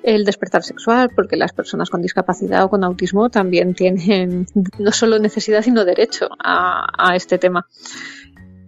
el 0.03 0.25
despertar 0.25 0.63
sexual, 0.65 1.11
porque 1.15 1.37
las 1.37 1.53
personas 1.53 1.89
con 1.91 2.03
discapacidad 2.03 2.65
o 2.65 2.71
con 2.71 2.83
autismo 2.85 3.31
también 3.31 3.75
tienen 3.77 4.47
no 4.79 4.93
solo 4.93 5.19
necesidad, 5.19 5.63
sino 5.63 5.85
derecho 5.85 6.29
a, 6.43 6.87
a 6.99 7.15
este 7.17 7.39
tema. 7.39 7.67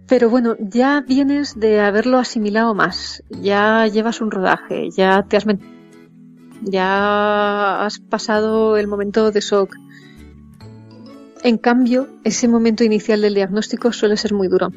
Pero 0.07 0.29
bueno, 0.29 0.55
ya 0.59 1.01
vienes 1.01 1.59
de 1.59 1.81
haberlo 1.81 2.19
asimilado 2.19 2.75
más, 2.75 3.23
ya 3.29 3.87
llevas 3.87 4.21
un 4.21 4.29
rodaje, 4.31 4.89
ya 4.91 5.23
te 5.27 5.35
has 5.35 5.47
met- 5.47 5.59
ya 6.61 7.83
has 7.85 7.99
pasado 7.99 8.77
el 8.77 8.87
momento 8.87 9.31
de 9.31 9.39
shock. 9.41 9.75
En 11.45 11.59
cambio, 11.59 12.07
ese 12.23 12.47
momento 12.47 12.83
inicial 12.83 13.21
del 13.21 13.35
diagnóstico 13.35 13.93
suele 13.93 14.17
ser 14.17 14.33
muy 14.33 14.47
duro. 14.47 14.69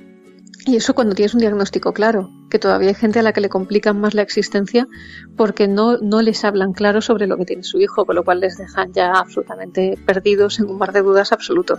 Y 0.67 0.77
eso 0.77 0.95
cuando 0.95 1.15
tienes 1.15 1.33
un 1.33 1.41
diagnóstico 1.41 1.95
claro, 1.95 2.29
que 2.51 2.59
todavía 2.59 2.91
hay 2.91 2.95
gente 2.95 3.19
a 3.19 3.23
la 3.23 3.33
que 3.33 3.41
le 3.41 3.49
complican 3.49 3.99
más 3.99 4.13
la 4.13 4.21
existencia 4.21 4.87
porque 5.35 5.67
no, 5.67 5.97
no 5.97 6.21
les 6.21 6.45
hablan 6.45 6.75
claro 6.75 7.01
sobre 7.01 7.27
lo 7.27 7.39
que 7.39 7.47
tiene 7.47 7.63
su 7.63 7.81
hijo, 7.81 8.05
con 8.05 8.17
lo 8.17 8.23
cual 8.23 8.41
les 8.41 8.59
dejan 8.59 8.93
ya 8.93 9.13
absolutamente 9.13 9.99
perdidos 10.05 10.61
en 10.61 10.69
un 10.69 10.77
mar 10.77 10.93
de 10.93 11.01
dudas 11.01 11.33
absoluto. 11.33 11.79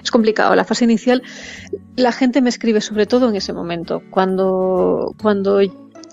Es 0.00 0.12
complicado. 0.12 0.54
La 0.54 0.62
fase 0.62 0.84
inicial, 0.84 1.24
la 1.96 2.12
gente 2.12 2.40
me 2.42 2.48
escribe 2.48 2.80
sobre 2.80 3.06
todo 3.06 3.28
en 3.28 3.34
ese 3.34 3.52
momento, 3.52 4.02
cuando, 4.08 5.16
cuando 5.20 5.58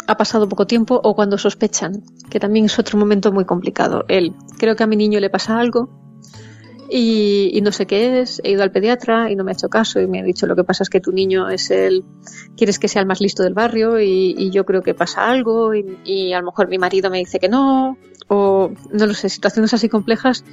ha 0.08 0.18
pasado 0.18 0.50
poco 0.50 0.66
tiempo 0.66 1.00
o 1.04 1.14
cuando 1.14 1.38
sospechan, 1.38 2.02
que 2.32 2.40
también 2.40 2.66
es 2.66 2.80
otro 2.80 2.98
momento 2.98 3.32
muy 3.32 3.46
complicado. 3.46 4.06
Él, 4.08 4.34
creo 4.58 4.76
que 4.76 4.82
a 4.82 4.88
mi 4.88 4.96
niño 4.96 5.20
le 5.20 5.30
pasa 5.30 5.60
algo, 5.60 6.09
y, 6.92 7.60
no 7.62 7.72
sé 7.72 7.86
qué 7.86 8.22
es. 8.22 8.42
He 8.44 8.52
ido 8.52 8.64
al 8.64 8.72
pediatra 8.72 9.32
y 9.32 9.36
no 9.36 9.44
me 9.44 9.52
ha 9.52 9.54
hecho 9.54 9.70
caso 9.70 10.00
y 10.00 10.08
me 10.08 10.20
ha 10.20 10.24
dicho 10.24 10.48
lo 10.48 10.56
que 10.56 10.64
pasa 10.64 10.84
es 10.84 10.90
que 10.90 11.00
tu 11.00 11.12
niño 11.12 11.50
es 11.50 11.72
el, 11.72 12.04
quieres 12.58 12.80
que 12.80 12.88
sea 12.88 13.02
el 13.02 13.08
más 13.08 13.22
listo 13.22 13.44
del 13.44 13.54
barrio 13.54 14.00
y, 14.00 14.50
yo 14.52 14.66
creo 14.66 14.82
que 14.82 14.94
pasa 14.94 15.30
algo 15.30 15.76
y, 15.76 16.00
y, 16.04 16.34
a 16.34 16.40
lo 16.40 16.48
mejor 16.48 16.68
mi 16.70 16.78
marido 16.78 17.10
me 17.10 17.20
dice 17.20 17.40
que 17.40 17.50
no 17.50 17.98
o 18.28 18.72
no 18.92 19.06
lo 19.06 19.14
sé, 19.14 19.30
situaciones 19.30 19.74
así 19.74 19.90
complejas 19.90 20.44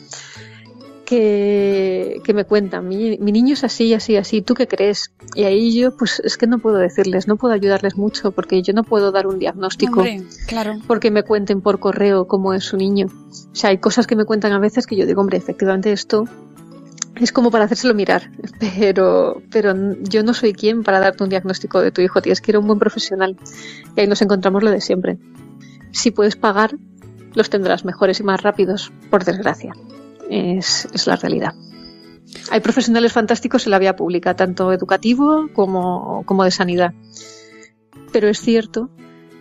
que, 1.07 2.33
me 2.35 2.45
cuentan, 2.45 2.87
mi, 2.87 3.17
niño 3.17 3.55
es 3.55 3.65
así, 3.65 3.95
así, 3.95 4.17
así, 4.17 4.43
¿tú 4.43 4.55
qué 4.55 4.67
crees? 4.67 5.13
Y 5.35 5.45
ahí 5.45 5.79
yo, 5.79 5.97
pues 5.97 6.21
es 6.21 6.37
que 6.37 6.47
no 6.47 6.59
puedo 6.59 6.77
decirles, 6.77 7.27
no 7.29 7.37
puedo 7.37 7.55
ayudarles 7.55 7.97
mucho 7.97 8.33
porque 8.33 8.61
yo 8.61 8.75
no 8.75 8.83
puedo 8.83 9.13
dar 9.13 9.27
un 9.27 9.39
diagnóstico. 9.39 10.05
claro. 10.47 10.75
Porque 10.87 11.11
me 11.11 11.23
cuenten 11.23 11.63
por 11.63 11.79
correo 11.79 12.27
cómo 12.27 12.53
es 12.53 12.65
su 12.65 12.77
niño. 12.77 13.07
O 13.07 13.55
sea, 13.55 13.71
hay 13.71 13.79
cosas 13.79 14.07
que 14.07 14.17
me 14.17 14.25
cuentan 14.25 14.53
a 14.53 14.59
veces 14.59 14.87
que 14.87 14.97
yo 14.97 15.07
digo, 15.07 15.23
hombre, 15.23 15.39
efectivamente 15.39 15.93
esto 15.93 16.25
es 17.15 17.33
como 17.33 17.51
para 17.51 17.65
hacérselo 17.65 17.95
mirar, 17.95 18.31
pero, 18.61 19.41
pero 19.51 19.75
yo 20.03 20.23
no 20.23 20.35
soy 20.35 20.53
quien 20.53 20.83
para 20.83 21.01
darte 21.01 21.25
un 21.25 21.31
diagnóstico 21.31 21.81
de 21.81 21.93
tu 21.93 22.03
hijo, 22.03 22.21
tienes 22.21 22.41
que 22.41 22.51
ir 22.51 22.57
a 22.57 22.59
un 22.59 22.67
buen 22.67 22.79
profesional. 22.79 23.37
Y 23.97 24.01
ahí 24.01 24.07
nos 24.07 24.21
encontramos 24.21 24.63
lo 24.63 24.71
de 24.71 24.81
siempre. 24.81 25.19
Si 25.93 26.11
puedes 26.11 26.37
pagar, 26.37 26.77
los 27.35 27.49
tendrás 27.49 27.85
mejores 27.85 28.21
y 28.21 28.25
más 28.25 28.43
rápidos, 28.43 28.93
por 29.09 29.25
desgracia 29.25 29.73
es, 30.31 31.07
la 31.07 31.17
realidad. 31.17 31.55
Hay 32.51 32.61
profesionales 32.61 33.13
fantásticos 33.13 33.67
en 33.67 33.71
la 33.71 33.79
vía 33.79 33.97
pública, 33.97 34.35
tanto 34.35 34.73
educativo 34.73 35.49
como, 35.53 36.25
como 36.27 36.45
de 36.45 36.51
sanidad. 36.51 36.93
Pero 38.13 38.29
es 38.29 38.41
cierto 38.41 38.91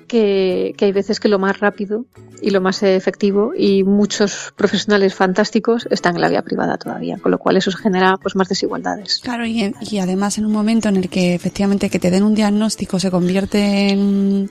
que, 0.07 0.75
hay 0.79 0.91
veces 0.91 1.19
que 1.19 1.27
lo 1.27 1.39
más 1.39 1.59
rápido 1.59 2.05
y 2.41 2.51
lo 2.51 2.61
más 2.61 2.83
efectivo 2.83 3.53
y 3.57 3.83
muchos 3.83 4.53
profesionales 4.55 5.15
fantásticos 5.15 5.87
están 5.89 6.15
en 6.15 6.21
la 6.21 6.29
vía 6.29 6.41
privada 6.41 6.77
todavía, 6.77 7.17
con 7.17 7.31
lo 7.31 7.39
cual 7.39 7.57
eso 7.57 7.71
genera 7.71 8.17
pues 8.21 8.35
más 8.35 8.49
desigualdades. 8.49 9.19
Claro, 9.23 9.45
y, 9.45 9.73
y 9.81 9.97
además 9.99 10.37
en 10.37 10.45
un 10.45 10.51
momento 10.51 10.89
en 10.89 10.97
el 10.97 11.09
que 11.09 11.33
efectivamente 11.33 11.89
que 11.89 11.99
te 11.99 12.11
den 12.11 12.23
un 12.23 12.35
diagnóstico 12.35 12.99
se 12.99 13.11
convierte 13.11 13.89
en, 13.89 14.49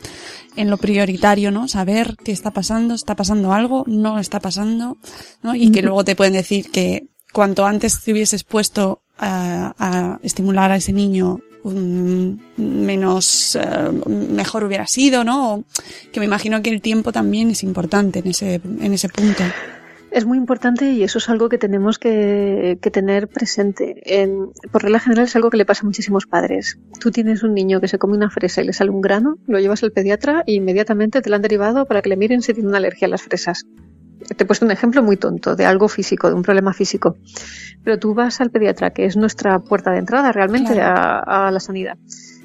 en 0.56 0.70
lo 0.70 0.76
prioritario, 0.76 1.50
¿no? 1.50 1.68
Saber 1.68 2.16
qué 2.22 2.32
está 2.32 2.50
pasando, 2.50 2.94
está 2.94 3.16
pasando 3.16 3.52
algo, 3.52 3.84
no 3.86 4.18
está 4.18 4.40
pasando, 4.40 4.98
¿no? 5.42 5.54
Y 5.54 5.70
que 5.72 5.82
luego 5.82 6.04
te 6.04 6.16
pueden 6.16 6.34
decir 6.34 6.70
que 6.70 7.08
cuanto 7.32 7.66
antes 7.66 8.02
te 8.02 8.12
hubieses 8.12 8.44
puesto 8.44 9.02
a, 9.18 9.74
a 9.78 10.18
estimular 10.22 10.70
a 10.70 10.76
ese 10.76 10.92
niño 10.92 11.40
menos 11.64 13.57
eh, 13.57 13.90
mejor 14.07 14.64
hubiera 14.64 14.87
sido, 14.87 15.24
¿no? 15.24 15.64
que 16.12 16.20
me 16.20 16.27
imagino 16.27 16.62
que 16.62 16.70
el 16.70 16.81
tiempo 16.81 17.12
también 17.12 17.50
es 17.50 17.62
importante 17.62 18.20
en 18.20 18.29
ese 18.29 18.61
en 18.64 18.92
ese 18.92 19.09
punto. 19.09 19.42
Es 20.14 20.27
muy 20.27 20.38
importante 20.38 20.92
y 20.92 21.03
eso 21.03 21.18
es 21.18 21.29
algo 21.29 21.48
que 21.48 21.59
tenemos 21.59 21.98
que, 21.98 22.79
tener 22.92 23.27
presente. 23.27 24.00
En, 24.05 24.50
por 24.70 24.85
regla 24.85 25.00
general 25.00 25.24
es 25.24 25.35
algo 25.35 25.50
que 25.50 25.57
le 25.57 25.64
pasa 25.64 25.83
a 25.83 25.87
muchísimos 25.87 26.27
padres. 26.27 26.79
Tú 27.00 27.11
tienes 27.11 27.42
un 27.42 27.53
niño 27.53 27.81
que 27.81 27.88
se 27.88 27.98
come 27.98 28.16
una 28.16 28.31
fresa 28.31 28.62
y 28.62 28.66
le 28.66 28.72
sale 28.72 28.90
un 28.90 29.00
grano, 29.00 29.38
lo 29.48 29.59
llevas 29.59 29.83
al 29.83 29.90
pediatra 29.90 30.44
e 30.46 30.53
inmediatamente 30.53 31.20
te 31.20 31.31
lo 31.31 31.35
han 31.35 31.42
derivado 31.42 31.87
para 31.87 32.00
que 32.00 32.11
le 32.11 32.16
miren 32.16 32.42
si 32.42 32.55
tiene 32.55 32.68
una 32.68 32.79
alergia 32.79 33.07
a 33.07 33.11
las 33.11 33.22
fresas. 33.22 33.66
Te 34.37 34.44
he 34.44 34.46
puesto 34.46 34.64
un 34.64 34.72
ejemplo 34.72 35.03
muy 35.03 35.16
tonto 35.16 35.57
de 35.57 35.66
algo 35.66 35.88
físico, 35.88 36.29
de 36.29 36.35
un 36.35 36.42
problema 36.42 36.72
físico. 36.72 37.16
Pero 37.83 37.98
tú 37.98 38.14
vas 38.14 38.40
al 38.40 38.50
pediatra, 38.50 38.90
que 38.90 39.05
es 39.05 39.16
nuestra 39.16 39.59
puerta 39.59 39.90
de 39.90 39.98
entrada 39.98 40.33
realmente 40.33 40.81
a, 40.81 41.48
a 41.48 41.50
la 41.50 41.61
sanidad 41.61 41.98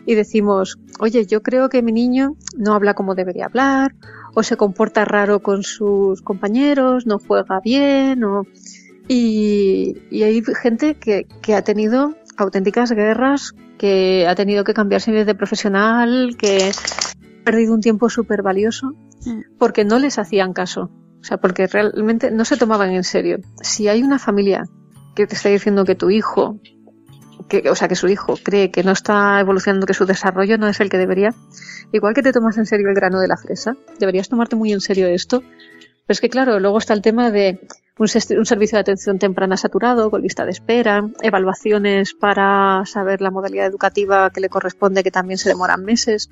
y 0.09 0.15
decimos, 0.15 0.79
oye, 0.99 1.27
yo 1.27 1.43
creo 1.43 1.69
que 1.69 1.83
mi 1.83 1.91
niño 1.91 2.35
no 2.57 2.73
habla 2.73 2.95
como 2.95 3.13
debería 3.13 3.45
hablar, 3.45 3.93
o 4.33 4.41
se 4.41 4.57
comporta 4.57 5.05
raro 5.05 5.41
con 5.41 5.61
sus 5.61 6.23
compañeros, 6.23 7.05
no 7.05 7.19
juega 7.19 7.59
bien, 7.63 8.23
o... 8.23 8.47
y, 9.07 9.95
hay 10.11 10.41
gente 10.61 10.95
que, 10.95 11.27
que, 11.43 11.53
ha 11.53 11.63
tenido 11.63 12.15
auténticas 12.37 12.91
guerras, 12.91 13.53
que 13.77 14.25
ha 14.27 14.33
tenido 14.33 14.63
que 14.63 14.73
cambiarse 14.73 15.11
de 15.11 15.35
profesional, 15.35 16.35
que 16.37 16.71
ha 16.71 17.43
perdido 17.43 17.75
un 17.75 17.81
tiempo 17.81 18.09
súper 18.09 18.41
valioso, 18.41 18.95
porque 19.59 19.85
no 19.85 19.99
les 19.99 20.17
hacían 20.17 20.53
caso. 20.53 20.89
O 21.21 21.23
sea, 21.23 21.37
porque 21.37 21.67
realmente 21.67 22.31
no 22.31 22.45
se 22.45 22.57
tomaban 22.57 22.91
en 22.91 23.03
serio. 23.03 23.39
Si 23.61 23.87
hay 23.87 24.03
una 24.03 24.19
familia 24.19 24.63
que 25.15 25.27
te 25.27 25.35
está 25.35 25.49
diciendo 25.49 25.85
que 25.85 25.95
tu 25.95 26.09
hijo, 26.09 26.59
que, 27.49 27.69
o 27.69 27.75
sea, 27.75 27.87
que 27.87 27.95
su 27.95 28.07
hijo 28.07 28.37
cree 28.41 28.71
que 28.71 28.83
no 28.83 28.91
está 28.91 29.39
evolucionando, 29.39 29.85
que 29.85 29.93
su 29.93 30.05
desarrollo 30.05 30.57
no 30.57 30.67
es 30.67 30.79
el 30.79 30.89
que 30.89 30.97
debería, 30.97 31.33
Igual 31.91 32.13
que 32.13 32.21
te 32.21 32.31
tomas 32.31 32.57
en 32.57 32.65
serio 32.65 32.89
el 32.89 32.95
grano 32.95 33.19
de 33.19 33.27
la 33.27 33.37
fresa, 33.37 33.75
deberías 33.99 34.29
tomarte 34.29 34.55
muy 34.55 34.71
en 34.71 34.81
serio 34.81 35.07
esto. 35.07 35.41
Pero 35.41 36.13
es 36.15 36.21
que 36.21 36.29
claro, 36.29 36.59
luego 36.59 36.77
está 36.77 36.93
el 36.93 37.01
tema 37.01 37.31
de 37.31 37.59
un, 37.97 38.07
servicio 38.07 38.75
de 38.77 38.79
atención 38.79 39.19
temprana 39.19 39.57
saturado, 39.57 40.09
con 40.09 40.21
lista 40.21 40.45
de 40.45 40.51
espera, 40.51 41.07
evaluaciones 41.21 42.13
para 42.13 42.83
saber 42.85 43.21
la 43.21 43.31
modalidad 43.31 43.65
educativa 43.65 44.29
que 44.29 44.39
le 44.39 44.49
corresponde, 44.49 45.03
que 45.03 45.11
también 45.11 45.37
se 45.37 45.49
demoran 45.49 45.83
meses. 45.83 46.29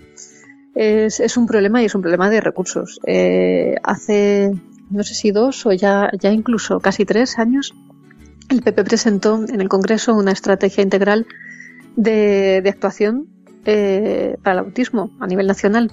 Es, 0.76 1.38
un 1.38 1.48
problema 1.48 1.82
y 1.82 1.86
es 1.86 1.96
un 1.96 2.02
problema 2.02 2.30
de 2.30 2.40
recursos. 2.40 3.00
Eh, 3.06 3.76
hace, 3.84 4.52
no 4.90 5.04
sé 5.04 5.14
si 5.14 5.32
dos 5.32 5.66
o 5.66 5.74
ya, 5.74 6.10
ya 6.20 6.32
incluso 6.32 6.80
casi 6.80 7.06
tres 7.06 7.40
años, 7.40 7.74
el 8.50 8.62
PP 8.62 8.84
presentó 8.84 9.44
en 9.44 9.62
el 9.62 9.70
Congreso 9.70 10.14
una 10.14 10.32
estrategia 10.32 10.84
integral 10.84 11.28
de, 11.96 12.62
de 12.64 12.70
actuación 12.70 13.28
eh, 13.66 14.38
para 14.44 14.60
el 14.60 14.66
autismo 14.66 15.12
a 15.20 15.28
nivel 15.28 15.48
nacional. 15.48 15.92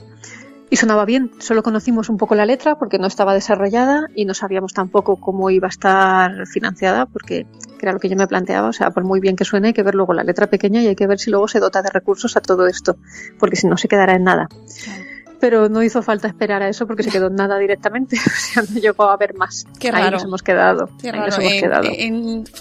Y 0.70 0.76
sonaba 0.76 1.04
bien, 1.04 1.30
solo 1.38 1.62
conocimos 1.62 2.09
un 2.09 2.16
poco 2.16 2.35
la 2.35 2.46
letra 2.46 2.76
porque 2.76 2.98
no 2.98 3.07
estaba 3.07 3.35
desarrollada 3.35 4.09
y 4.14 4.24
no 4.24 4.35
sabíamos 4.35 4.72
tampoco 4.72 5.16
cómo 5.16 5.50
iba 5.50 5.66
a 5.66 5.70
estar 5.70 6.46
financiada 6.46 7.07
porque 7.07 7.46
era 7.85 7.92
lo 7.92 8.00
que 8.00 8.09
yo 8.09 8.16
me 8.16 8.26
planteaba, 8.26 8.68
o 8.68 8.72
sea, 8.72 8.90
por 8.90 9.04
muy 9.04 9.20
bien 9.20 9.37
que 9.37 9.44
suene 9.44 9.68
hay 9.68 9.74
que 9.74 9.83
ver 9.83 9.94
luego 9.94 10.14
la 10.14 10.24
letra 10.24 10.46
pequeña 10.46 10.83
y 10.83 10.87
hay 10.87 10.96
que 10.96 11.07
ver 11.07 11.18
si 11.18 11.30
luego 11.30 11.48
se 11.48 11.61
dota 11.61 11.83
de 11.83 11.90
recursos 11.90 12.37
a 12.37 12.40
todo 12.40 12.66
esto, 12.66 12.96
porque 13.38 13.57
si 13.57 13.66
no 13.66 13.76
se 13.76 13.88
quedará 13.88 14.14
en 14.14 14.24
nada. 14.24 14.48
Pero 15.44 15.68
no 15.68 15.83
hizo 15.83 16.00
falta 16.00 16.26
esperar 16.26 16.62
a 16.62 16.70
eso 16.70 16.87
porque 16.87 17.02
se 17.02 17.11
quedó 17.11 17.26
en 17.26 17.35
nada 17.35 17.59
directamente, 17.59 18.16
o 18.26 18.30
sea, 18.30 18.62
no 18.62 18.80
llegó 18.80 19.04
a 19.04 19.12
haber 19.12 19.35
más. 19.35 19.66
Qué 19.78 19.90
raro. 19.90 20.07
Ahí 20.07 20.11
nos 20.12 20.24
hemos 20.24 20.42
quedado. 20.42 20.88
Qué 21.02 21.12
raro. 21.12 21.37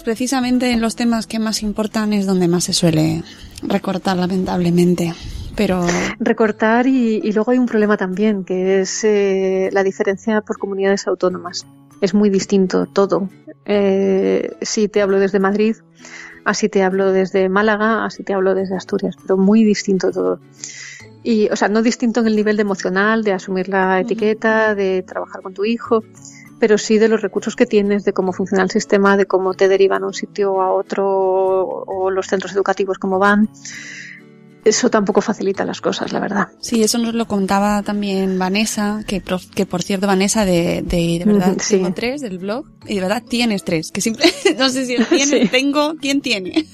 precisamente 0.04 0.70
en 0.70 0.82
los 0.82 0.94
temas 0.94 1.26
que 1.26 1.38
más 1.38 1.62
importan 1.62 2.12
es 2.12 2.26
donde 2.26 2.46
más 2.46 2.64
se 2.64 2.74
suele 2.74 3.22
recortar 3.62 4.18
lamentablemente. 4.18 5.14
Pero... 5.56 5.86
Recortar 6.18 6.86
y, 6.86 7.32
luego 7.32 7.52
hay 7.52 7.58
un 7.58 7.64
problema 7.64 7.96
también, 7.96 8.44
que 8.44 8.82
es 8.82 9.02
eh, 9.04 9.70
la 9.72 9.82
diferencia 9.82 10.42
por 10.42 10.58
comunidades 10.58 11.06
autónomas. 11.06 11.66
Es 12.02 12.12
muy 12.12 12.28
distinto 12.28 12.84
todo. 12.84 13.30
Eh, 13.64 14.58
si 14.60 14.88
te 14.88 15.00
hablo 15.00 15.18
desde 15.20 15.40
Madrid, 15.40 15.76
así 16.44 16.68
te 16.68 16.82
hablo 16.82 17.12
desde 17.12 17.48
Málaga, 17.48 18.04
así 18.04 18.24
te 18.24 18.34
hablo 18.34 18.54
desde 18.54 18.76
Asturias, 18.76 19.16
pero 19.22 19.38
muy 19.38 19.64
distinto 19.64 20.10
todo. 20.10 20.38
Y, 21.24 21.48
o 21.48 21.56
sea, 21.56 21.68
no 21.68 21.82
distinto 21.82 22.20
en 22.20 22.26
el 22.26 22.36
nivel 22.36 22.56
de 22.56 22.62
emocional, 22.62 23.24
de 23.24 23.32
asumir 23.32 23.68
la 23.68 23.98
etiqueta, 23.98 24.74
de 24.74 25.02
trabajar 25.02 25.40
con 25.42 25.54
tu 25.54 25.64
hijo, 25.64 26.04
pero 26.60 26.78
sí 26.78 26.98
de 26.98 27.08
los 27.08 27.22
recursos 27.22 27.56
que 27.56 27.66
tienes, 27.66 28.04
de 28.04 28.12
cómo 28.12 28.32
funciona 28.32 28.62
el 28.62 28.70
sistema, 28.70 29.16
de 29.16 29.26
cómo 29.26 29.54
te 29.54 29.66
derivan 29.66 30.04
a 30.04 30.06
un 30.06 30.14
sitio 30.14 30.60
a 30.60 30.70
otro 30.72 31.04
o 31.06 32.10
los 32.10 32.26
centros 32.26 32.52
educativos 32.52 32.98
cómo 32.98 33.18
van 33.18 33.48
eso 34.64 34.90
tampoco 34.90 35.20
facilita 35.20 35.64
las 35.64 35.80
cosas, 35.80 36.12
la 36.12 36.20
verdad. 36.20 36.48
Sí, 36.60 36.82
eso 36.82 36.98
nos 36.98 37.14
lo 37.14 37.26
contaba 37.26 37.82
también 37.82 38.38
Vanessa, 38.38 39.02
que, 39.06 39.22
que 39.54 39.66
por 39.66 39.82
cierto, 39.82 40.06
Vanessa, 40.06 40.44
de, 40.44 40.82
de, 40.82 41.22
verdad, 41.24 41.56
tengo 41.68 41.92
tres 41.92 42.20
del 42.20 42.38
blog, 42.38 42.66
y 42.86 42.94
de 42.94 43.00
verdad 43.00 43.22
tienes 43.28 43.64
tres, 43.64 43.90
que 43.90 44.00
simple, 44.00 44.26
no 44.58 44.68
sé 44.68 44.86
si 44.86 44.96
tiene, 45.10 45.48
tengo, 45.48 45.94
¿quién 46.00 46.20
tiene? 46.20 46.66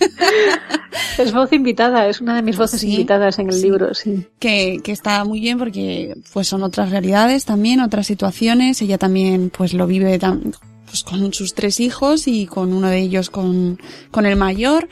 es 1.19 1.33
voz 1.33 1.53
invitada, 1.53 2.07
es 2.09 2.21
una 2.21 2.37
de 2.37 2.43
mis 2.43 2.57
voces 2.57 2.83
invitadas 2.85 3.39
en 3.39 3.51
el 3.51 3.61
libro, 3.61 3.95
sí. 3.95 4.27
Que, 4.39 4.79
que 4.83 4.93
está 4.93 5.25
muy 5.25 5.41
bien 5.41 5.59
porque, 5.59 6.15
pues 6.33 6.49
son 6.49 6.63
otras 6.63 6.91
realidades 6.91 7.45
también, 7.45 7.81
otras 7.81 8.07
situaciones, 8.07 8.81
ella 8.83 8.99
también, 8.99 9.51
pues 9.51 9.75
lo 9.75 9.87
vive 9.87 10.19
tan, 10.19 10.53
pues 10.91 11.05
con 11.05 11.33
sus 11.33 11.55
tres 11.55 11.79
hijos 11.79 12.27
y 12.27 12.47
con 12.47 12.73
uno 12.73 12.89
de 12.89 12.99
ellos 12.99 13.31
con, 13.31 13.79
con 14.11 14.27
el 14.27 14.37
mayor. 14.37 14.89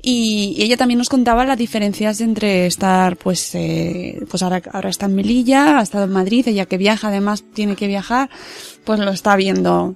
Y, 0.00 0.56
ella 0.58 0.76
también 0.76 0.98
nos 0.98 1.08
contaba 1.08 1.44
las 1.44 1.58
diferencias 1.58 2.20
entre 2.20 2.66
estar, 2.66 3.16
pues, 3.16 3.54
eh, 3.54 4.18
pues 4.30 4.42
ahora, 4.42 4.62
ahora 4.72 4.88
está 4.88 5.06
en 5.06 5.14
Melilla, 5.14 5.78
ha 5.78 5.82
estado 5.82 6.04
en 6.04 6.12
Madrid, 6.12 6.48
ella 6.48 6.66
que 6.66 6.78
viaja, 6.78 7.08
además 7.08 7.44
tiene 7.52 7.76
que 7.76 7.86
viajar, 7.86 8.30
pues 8.84 8.98
lo 8.98 9.10
está 9.10 9.36
viendo. 9.36 9.94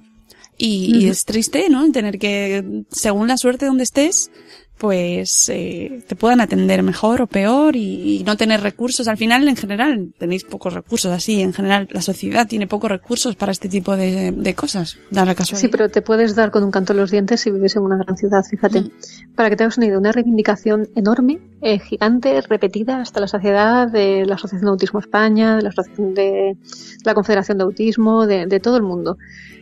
Y, 0.59 0.95
y 0.95 1.07
es 1.07 1.25
triste, 1.25 1.69
¿no? 1.69 1.91
Tener 1.91 2.17
que, 2.17 2.83
según 2.89 3.27
la 3.27 3.37
suerte 3.37 3.65
donde 3.65 3.83
estés, 3.83 4.31
pues 4.77 5.49
eh, 5.49 6.03
te 6.07 6.15
puedan 6.15 6.39
atender 6.39 6.83
mejor 6.83 7.21
o 7.21 7.27
peor 7.27 7.75
y, 7.75 8.19
y, 8.19 8.23
no 8.23 8.37
tener 8.37 8.61
recursos. 8.61 9.07
Al 9.07 9.17
final, 9.17 9.47
en 9.47 9.55
general, 9.55 10.13
tenéis 10.17 10.43
pocos 10.43 10.73
recursos. 10.73 11.11
Así, 11.11 11.41
en 11.41 11.53
general, 11.53 11.87
la 11.91 12.01
sociedad 12.01 12.47
tiene 12.47 12.67
pocos 12.67 12.91
recursos 12.91 13.35
para 13.35 13.51
este 13.51 13.69
tipo 13.69 13.95
de, 13.95 14.31
de 14.31 14.55
cosas. 14.55 14.97
Da 15.09 15.25
la. 15.25 15.35
Sí, 15.35 15.67
pero 15.67 15.89
te 15.89 16.01
puedes 16.01 16.35
dar 16.35 16.51
con 16.51 16.63
un 16.63 16.71
canto 16.71 16.93
en 16.93 16.99
los 16.99 17.11
dientes 17.11 17.41
si 17.41 17.51
vives 17.51 17.75
en 17.75 17.83
una 17.83 17.97
gran 17.97 18.17
ciudad, 18.17 18.43
fíjate. 18.43 18.81
Mm. 18.81 18.91
Para 19.35 19.49
que 19.49 19.55
te 19.55 19.63
hagas 19.63 19.77
una 19.77 19.87
idea, 19.87 19.97
una 19.97 20.11
reivindicación 20.11 20.87
enorme, 20.95 21.39
eh, 21.61 21.79
gigante, 21.79 22.41
repetida 22.41 23.01
hasta 23.01 23.19
la 23.19 23.27
saciedad 23.27 23.87
de 23.87 24.25
la 24.25 24.35
Asociación 24.35 24.65
de 24.65 24.71
Autismo 24.71 24.99
España, 24.99 25.57
de 25.57 25.63
la 25.63 25.69
Asociación 25.69 26.13
de 26.13 26.57
la 27.03 27.13
Confederación 27.13 27.57
de 27.57 27.63
Autismo, 27.63 28.27
de, 28.27 28.45
de 28.45 28.59
todo 28.59 28.77
el 28.77 28.83
mundo. 28.83 29.17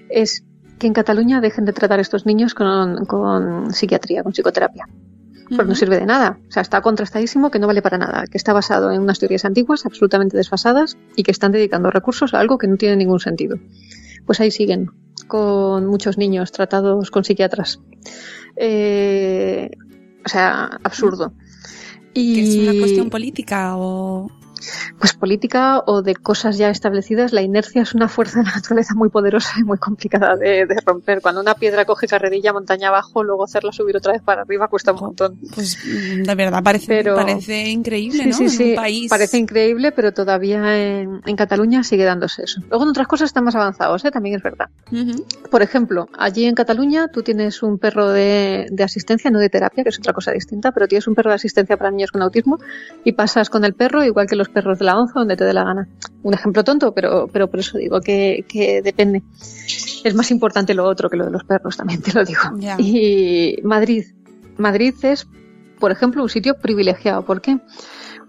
Es 0.10 0.44
que 0.78 0.88
en 0.88 0.94
Cataluña 0.94 1.42
dejen 1.42 1.66
de 1.66 1.74
tratar 1.74 2.00
a 2.00 2.02
estos 2.02 2.26
niños 2.26 2.54
con, 2.54 3.06
con 3.06 3.74
psiquiatría, 3.74 4.24
con 4.24 4.34
psicoterapia. 4.34 4.88
Pues 5.48 5.68
no 5.68 5.76
sirve 5.76 6.00
de 6.00 6.06
nada. 6.06 6.39
O 6.48 6.52
sea, 6.52 6.62
está 6.62 6.82
contrastadísimo 6.82 7.52
que 7.52 7.60
no 7.60 7.68
vale 7.68 7.82
para 7.82 7.98
nada, 7.98 8.26
que 8.26 8.38
está 8.38 8.54
basado 8.54 8.91
en 8.91 9.02
unas 9.02 9.20
teorías 9.20 9.46
antiguas, 9.46 9.86
absolutamente 9.86 10.38
desfasadas, 10.38 10.98
y 11.16 11.24
que 11.24 11.32
están 11.32 11.52
dedicando 11.52 11.91
recursos 11.91 12.34
a 12.34 12.39
algo 12.39 12.58
que 12.58 12.68
no 12.68 12.78
tiene 12.78 12.96
ningún 12.96 13.20
sentido. 13.20 13.58
Pues 14.26 14.39
ahí 14.39 14.50
siguen, 14.50 14.91
con 15.28 15.86
muchos 15.86 16.18
niños 16.18 16.52
tratados 16.52 17.12
con 17.12 17.24
psiquiatras. 17.24 17.80
Eh, 18.56 19.70
o 20.26 20.30
sea, 20.30 20.66
absurdo. 20.84 21.34
Y... 22.14 22.39
¿Es 22.39 22.56
una 22.70 22.80
cuestión 22.80 23.10
política 23.10 23.78
o...? 23.78 24.30
Pues 24.99 25.14
política 25.14 25.82
o 25.86 26.01
de 26.01 26.16
cosas 26.16 26.58
ya 26.58 26.70
establecidas, 26.70 27.34
la 27.34 27.41
inercia 27.41 27.82
es 27.82 27.93
una 27.93 28.08
fuerza 28.08 28.39
de 28.39 28.45
la 28.45 28.56
naturaleza 28.56 28.93
muy 28.95 29.10
poderosa 29.10 29.53
y 29.60 29.64
muy 29.64 29.78
complicada 29.78 30.36
de, 30.36 30.66
de 30.66 30.76
romper. 30.86 31.22
Cuando 31.22 31.41
una 31.41 31.56
piedra 31.56 31.86
coge 31.86 32.08
carrerilla 32.08 32.53
montaña 32.53 32.89
abajo, 32.89 33.24
luego 33.24 33.43
hacerla 33.43 33.72
subir 33.72 33.97
otra 33.97 34.14
vez 34.14 34.22
para 34.22 34.41
arriba 34.41 34.68
cuesta 34.68 34.91
un 34.93 34.99
montón. 34.99 35.39
Pues 35.53 35.78
de 35.84 36.36
verdad 36.36 36.64
parece, 36.64 36.88
pero, 36.88 37.16
parece 37.16 37.70
increíble, 37.70 38.24
sí, 38.24 38.30
¿no? 38.30 38.36
Sí, 38.36 38.43
en 38.43 38.49
sí, 38.49 38.70
un 38.72 38.76
país. 38.76 39.10
parece 39.10 39.38
increíble, 39.38 39.91
pero 39.91 40.14
todavía 40.14 40.78
en, 40.78 41.22
en, 41.26 41.36
Cataluña 41.36 41.84
sigue 41.84 42.06
dándose 42.06 42.43
eso. 42.43 42.62
Luego 42.70 42.84
en 42.84 42.89
otras 42.89 43.08
cosas 43.08 43.28
están 43.28 43.43
más 43.43 43.56
avanzados, 43.56 44.03
¿eh? 44.06 44.12
también 44.12 44.36
es 44.36 44.43
verdad. 44.43 44.70
Uh 44.91 44.95
-huh. 44.95 45.49
Por 45.49 45.62
ejemplo, 45.62 46.08
allí 46.18 46.45
en 46.45 46.56
Cataluña 46.56 47.08
tú 47.10 47.22
tienes 47.24 47.62
un 47.64 47.78
perro 47.78 48.10
de, 48.10 48.68
de 48.72 48.84
asistencia, 48.84 49.30
no 49.32 49.39
de 49.39 49.49
terapia, 49.49 49.84
que 49.84 49.89
es 49.89 49.99
otra 49.99 50.14
cosa 50.14 50.32
distinta, 50.32 50.72
pero 50.72 50.88
tienes 50.88 51.08
un 51.08 51.16
perro 51.16 51.30
de 51.32 51.36
asistencia 51.36 51.78
para 51.78 51.91
niños 51.91 52.12
con 52.12 52.22
autismo 52.22 52.60
y 53.03 53.14
pasas 53.14 53.49
con 53.49 53.66
el 53.66 53.74
perro 53.74 54.03
igual 54.03 54.28
que 54.28 54.36
los 54.36 54.45
perros 54.50 54.80
de 54.80 54.86
la 54.86 54.98
ONCE 54.98 55.14
donde 55.16 55.38
te 55.38 55.43
dé 55.43 55.54
la 55.54 55.64
gana. 55.64 55.88
Un 56.24 56.34
ejemplo 56.34 56.64
tonto, 56.64 56.93
pero, 56.93 57.28
pero 57.32 57.50
por 57.50 57.60
eso 57.60 57.78
digo 57.78 58.02
que, 58.02 58.46
que 58.48 58.82
depende. 58.82 59.24
Es 60.04 60.14
más 60.16 60.32
importante 60.32 60.74
lo 60.74 60.86
otro 60.86 61.10
que 61.10 61.18
lo 61.18 61.26
de 61.26 61.32
los 61.32 61.43
perros, 61.43 61.78
también 61.78 62.02
te 62.02 62.14
lo 62.14 62.24
digo. 62.24 62.41
Y 62.78 63.58
Madrid. 63.64 64.06
Madrid 64.58 64.93
es, 65.04 65.28
por 65.80 65.91
ejemplo, 65.91 66.24
un 66.24 66.30
sitio 66.30 66.56
privilegiado. 66.56 67.24
¿Por 67.24 67.41
qué? 67.41 67.60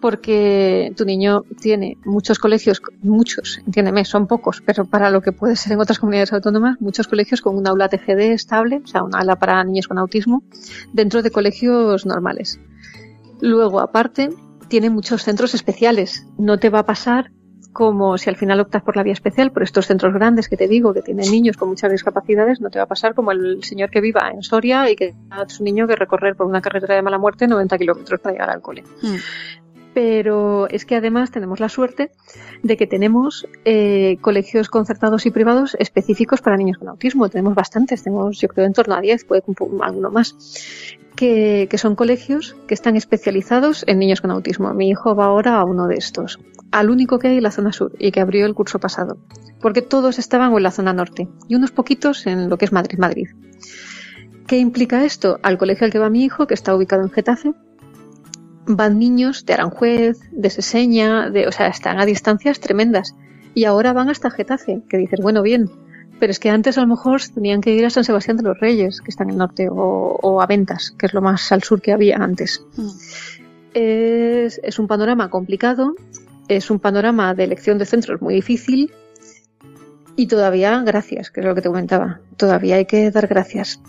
Porque 0.01 0.93
tu 0.97 1.05
niño 1.05 1.45
tiene 1.61 1.97
muchos 2.05 2.39
colegios, 2.39 2.83
muchos, 3.03 3.59
entiéndeme, 3.67 4.05
son 4.05 4.27
pocos, 4.27 4.63
pero 4.65 4.85
para 4.85 5.11
lo 5.11 5.23
que 5.23 5.33
puede 5.33 5.57
ser 5.57 5.73
en 5.73 5.81
otras 5.81 5.99
comunidades 5.99 6.33
autónomas, 6.33 6.81
muchos 6.81 7.09
colegios 7.09 7.41
con 7.41 7.57
un 7.57 7.67
aula 7.67 7.89
TGD 7.89 8.33
estable, 8.33 8.83
o 8.85 8.87
sea, 8.87 9.03
un 9.03 9.15
aula 9.15 9.37
para 9.37 9.65
niños 9.65 9.89
con 9.89 9.97
autismo, 9.97 10.43
dentro 10.93 11.23
de 11.23 11.31
colegios 11.31 12.05
normales. 12.05 12.61
Luego, 13.41 13.81
aparte, 13.81 14.31
tiene 14.69 14.91
muchos 14.91 15.23
centros 15.23 15.55
especiales. 15.55 16.27
No 16.39 16.59
te 16.59 16.71
va 16.71 16.81
a 16.81 16.87
pasar 16.87 17.31
como 17.73 18.17
si 18.17 18.31
al 18.31 18.37
final 18.37 18.59
optas 18.61 18.83
por 18.83 18.97
la 18.97 19.03
vía 19.03 19.13
especial, 19.13 19.53
por 19.53 19.63
estos 19.63 19.87
centros 19.87 20.15
grandes 20.15 20.49
que 20.49 20.57
te 20.57 20.67
digo, 20.67 20.95
que 20.95 21.03
tienen 21.03 21.31
niños 21.31 21.59
con 21.59 21.69
muchas 21.69 21.93
discapacidades, 21.93 22.59
no 22.59 22.71
te 22.71 22.79
va 22.79 22.85
a 22.85 22.89
pasar 22.89 23.15
como 23.15 23.33
el 23.33 23.63
señor 23.65 23.91
que 23.91 24.01
viva 24.01 24.31
en 24.33 24.43
Soria 24.43 24.91
y 24.91 24.97
que 24.97 25.15
a 25.29 25.47
su 25.47 25.63
niño 25.63 25.87
que 25.87 25.95
recorrer 25.95 26.37
por 26.37 26.47
una 26.47 26.63
carretera 26.63 26.95
de 26.95 27.03
mala 27.03 27.19
muerte 27.19 27.47
90 27.47 27.77
kilómetros 27.77 28.19
para 28.19 28.33
llegar 28.33 28.49
al 28.49 28.63
cole. 28.63 28.83
Mm. 29.03 29.17
Pero 29.97 30.69
es 30.69 30.85
que 30.85 30.95
además 30.95 31.31
tenemos 31.31 31.59
la 31.59 31.71
suerte 31.71 32.11
de 32.63 32.77
que 32.77 32.87
tenemos 32.87 33.49
eh, 33.65 34.19
colegios 34.21 34.69
concertados 34.69 35.25
y 35.25 35.31
privados 35.31 35.75
específicos 35.81 36.43
para 36.43 36.59
niños 36.59 36.77
con 36.77 36.89
autismo. 36.89 37.31
Tenemos 37.31 37.55
bastantes, 37.55 38.03
tenemos 38.03 38.39
yo 38.39 38.49
creo 38.49 38.67
en 38.67 38.75
torno 38.75 38.95
a 38.95 39.01
10, 39.01 39.25
puede 39.25 39.43
alguno 39.81 40.11
más 40.11 40.37
que, 41.15 41.67
que, 41.71 41.79
son 41.79 41.97
colegios 41.97 42.57
que 42.67 42.75
están 42.75 42.95
especializados 42.95 43.85
en 43.87 43.99
niños 43.99 44.21
con 44.21 44.31
autismo. 44.33 44.75
Mi 44.75 44.91
hijo 44.91 45.17
va 45.17 45.25
ahora 45.25 45.55
a 45.55 45.65
uno 45.65 45.87
de 45.87 45.95
estos, 45.95 46.41
al 46.73 46.91
único 46.91 47.19
que 47.19 47.29
hay 47.29 47.39
en 47.39 47.45
la 47.45 47.51
zona 47.51 47.73
sur 47.73 47.93
y 47.99 48.13
que 48.13 48.21
abrió 48.21 48.45
el 48.45 48.55
curso 48.55 48.79
pasado, 48.79 49.17
porque 49.63 49.81
todos 49.81 50.19
estaban 50.19 50.53
en 50.53 50.63
la 50.63 50.73
zona 50.73 50.93
norte 50.93 51.27
y 51.49 51.55
unos 51.55 51.71
poquitos 51.71 52.27
en 52.27 52.51
lo 52.51 52.59
que 52.59 52.67
es 52.67 52.73
Madrid, 52.73 52.99
Madrid. 52.99 53.29
¿Qué 54.47 54.59
implica 54.59 55.07
esto? 55.07 55.41
Al 55.43 55.57
colegio 55.57 55.87
al 55.87 55.91
que 55.91 55.99
va 55.99 56.11
mi 56.11 56.23
hijo, 56.23 56.47
que 56.47 56.55
está 56.55 56.75
ubicado 56.75 57.03
en 57.03 57.11
Getafe, 57.11 57.55
van 58.67 58.99
niños 58.99 59.47
de 59.47 59.55
Aranjuez, 59.55 60.19
de 60.31 60.51
Seseña, 60.51 61.31
de, 61.31 61.47
o 61.47 61.53
sea, 61.53 61.69
están 61.69 61.99
a 61.99 62.07
distancias 62.07 62.61
tremendas. 62.61 63.15
Y 63.55 63.65
ahora 63.65 63.93
van 63.93 64.11
hasta 64.11 64.31
Getafe, 64.31 64.83
que 64.89 64.99
dices, 64.99 65.21
bueno, 65.23 65.43
bien, 65.43 65.71
pero 66.19 66.31
es 66.31 66.39
que 66.39 66.51
antes 66.51 66.79
a 66.79 66.83
lo 66.83 66.87
mejor 66.87 67.21
tenían 67.35 67.61
que 67.61 67.75
ir 67.75 67.85
a 67.85 67.91
San 67.91 68.05
Sebastián 68.05 68.37
de 68.37 68.43
los 68.43 68.59
Reyes, 68.59 69.01
que 69.01 69.11
está 69.11 69.25
en 69.25 69.31
el 69.31 69.39
norte, 69.39 69.69
o, 69.69 69.75
o 69.75 70.41
a 70.41 70.47
Ventas, 70.47 70.95
que 70.99 71.07
es 71.07 71.15
lo 71.15 71.23
más 71.23 71.51
al 71.53 71.63
sur 71.63 71.81
que 71.81 71.93
había 71.93 72.17
antes. 72.17 72.65
Mm. 72.77 72.89
Es, 73.75 74.61
es, 74.63 74.79
un 74.79 74.87
panorama 74.87 75.29
complicado, 75.29 75.95
es 76.49 76.71
un 76.71 76.79
panorama 76.79 77.35
de 77.35 77.45
elección 77.45 77.77
de 77.79 77.85
centros 77.85 78.23
muy 78.23 78.35
difícil 78.35 78.93
y 80.17 80.29
todavía, 80.29 80.81
gracias, 80.83 81.31
que 81.31 81.41
es 81.41 81.47
lo 81.47 81.55
que 81.55 81.61
te 81.61 81.69
comentaba, 81.69 82.21
todavía 82.39 82.77
hay 82.77 82.87
que 82.87 83.11
dar 83.11 83.27
gracias. 83.27 83.81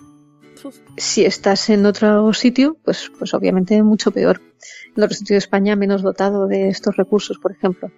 Si 0.97 1.25
estás 1.25 1.69
en 1.69 1.85
otro 1.85 2.33
sitio, 2.33 2.77
pues, 2.83 3.11
pues 3.17 3.33
obviamente 3.33 3.81
mucho 3.83 4.11
peor. 4.11 4.41
En 4.95 5.03
otro 5.03 5.15
sitio 5.15 5.33
de 5.35 5.39
España 5.39 5.75
menos 5.75 6.01
dotado 6.01 6.47
de 6.47 6.69
estos 6.69 6.95
recursos, 6.95 7.37
por 7.37 7.51
ejemplo. 7.51 7.91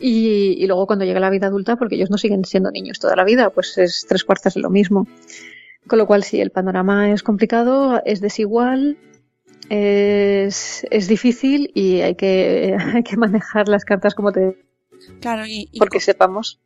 Y, 0.00 0.56
y, 0.58 0.66
luego 0.66 0.86
cuando 0.86 1.04
llega 1.04 1.20
la 1.20 1.30
vida 1.30 1.46
adulta, 1.46 1.76
porque 1.76 1.94
ellos 1.94 2.10
no 2.10 2.18
siguen 2.18 2.44
siendo 2.44 2.70
niños 2.70 2.98
toda 2.98 3.14
la 3.14 3.24
vida, 3.24 3.50
pues 3.50 3.78
es 3.78 4.04
tres 4.08 4.24
cuartas 4.24 4.54
de 4.54 4.60
lo 4.60 4.70
mismo. 4.70 5.06
Con 5.86 5.98
lo 5.98 6.06
cual, 6.06 6.24
sí, 6.24 6.40
el 6.40 6.50
panorama 6.50 7.12
es 7.12 7.22
complicado, 7.22 8.02
es 8.04 8.20
desigual, 8.20 8.98
es, 9.68 10.86
es 10.90 11.08
difícil 11.08 11.70
y 11.74 12.00
hay 12.00 12.14
que, 12.14 12.76
hay 12.94 13.02
que 13.02 13.16
manejar 13.16 13.68
las 13.68 13.84
cartas 13.84 14.14
como 14.14 14.32
te. 14.32 14.64
Claro, 15.20 15.46
y, 15.46 15.68
y 15.70 15.78
porque 15.78 16.00
sepamos. 16.00 16.60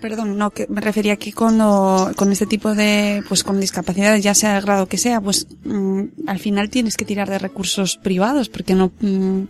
Perdón, 0.00 0.36
no, 0.38 0.50
que 0.50 0.66
me 0.68 0.80
refería 0.80 1.16
que 1.16 1.32
cuando, 1.32 2.12
con 2.16 2.32
este 2.32 2.46
tipo 2.46 2.74
de, 2.74 3.22
pues 3.28 3.44
con 3.44 3.60
discapacidades, 3.60 4.22
ya 4.22 4.34
sea 4.34 4.56
el 4.58 4.62
grado 4.64 4.86
que 4.86 4.98
sea, 4.98 5.20
pues 5.20 5.46
mmm, 5.64 6.02
al 6.26 6.38
final 6.38 6.70
tienes 6.70 6.96
que 6.96 7.04
tirar 7.04 7.28
de 7.28 7.38
recursos 7.38 7.96
privados, 7.96 8.48
porque 8.48 8.74
no, 8.74 8.92
mmm, 9.00 9.42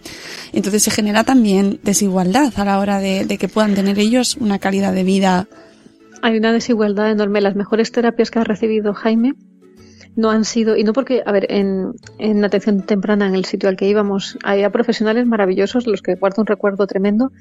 entonces 0.52 0.82
se 0.82 0.90
genera 0.90 1.24
también 1.24 1.80
desigualdad 1.82 2.52
a 2.56 2.64
la 2.64 2.78
hora 2.78 2.98
de, 2.98 3.24
de, 3.24 3.38
que 3.38 3.48
puedan 3.48 3.74
tener 3.74 3.98
ellos 3.98 4.36
una 4.38 4.58
calidad 4.58 4.92
de 4.92 5.04
vida. 5.04 5.48
Hay 6.22 6.36
una 6.36 6.52
desigualdad 6.52 7.10
enorme. 7.10 7.40
Las 7.40 7.56
mejores 7.56 7.90
terapias 7.90 8.30
que 8.30 8.38
ha 8.38 8.44
recibido 8.44 8.94
Jaime 8.94 9.34
no 10.14 10.30
han 10.30 10.44
sido, 10.44 10.76
y 10.76 10.84
no 10.84 10.92
porque, 10.92 11.22
a 11.24 11.32
ver, 11.32 11.46
en, 11.50 11.92
en 12.18 12.44
atención 12.44 12.82
temprana, 12.82 13.26
en 13.26 13.34
el 13.34 13.44
sitio 13.44 13.68
al 13.68 13.76
que 13.76 13.88
íbamos, 13.88 14.38
había 14.44 14.70
profesionales 14.70 15.26
maravillosos, 15.26 15.86
los 15.86 16.02
que 16.02 16.16
guardo 16.16 16.42
un 16.42 16.46
recuerdo 16.46 16.86
tremendo, 16.86 17.32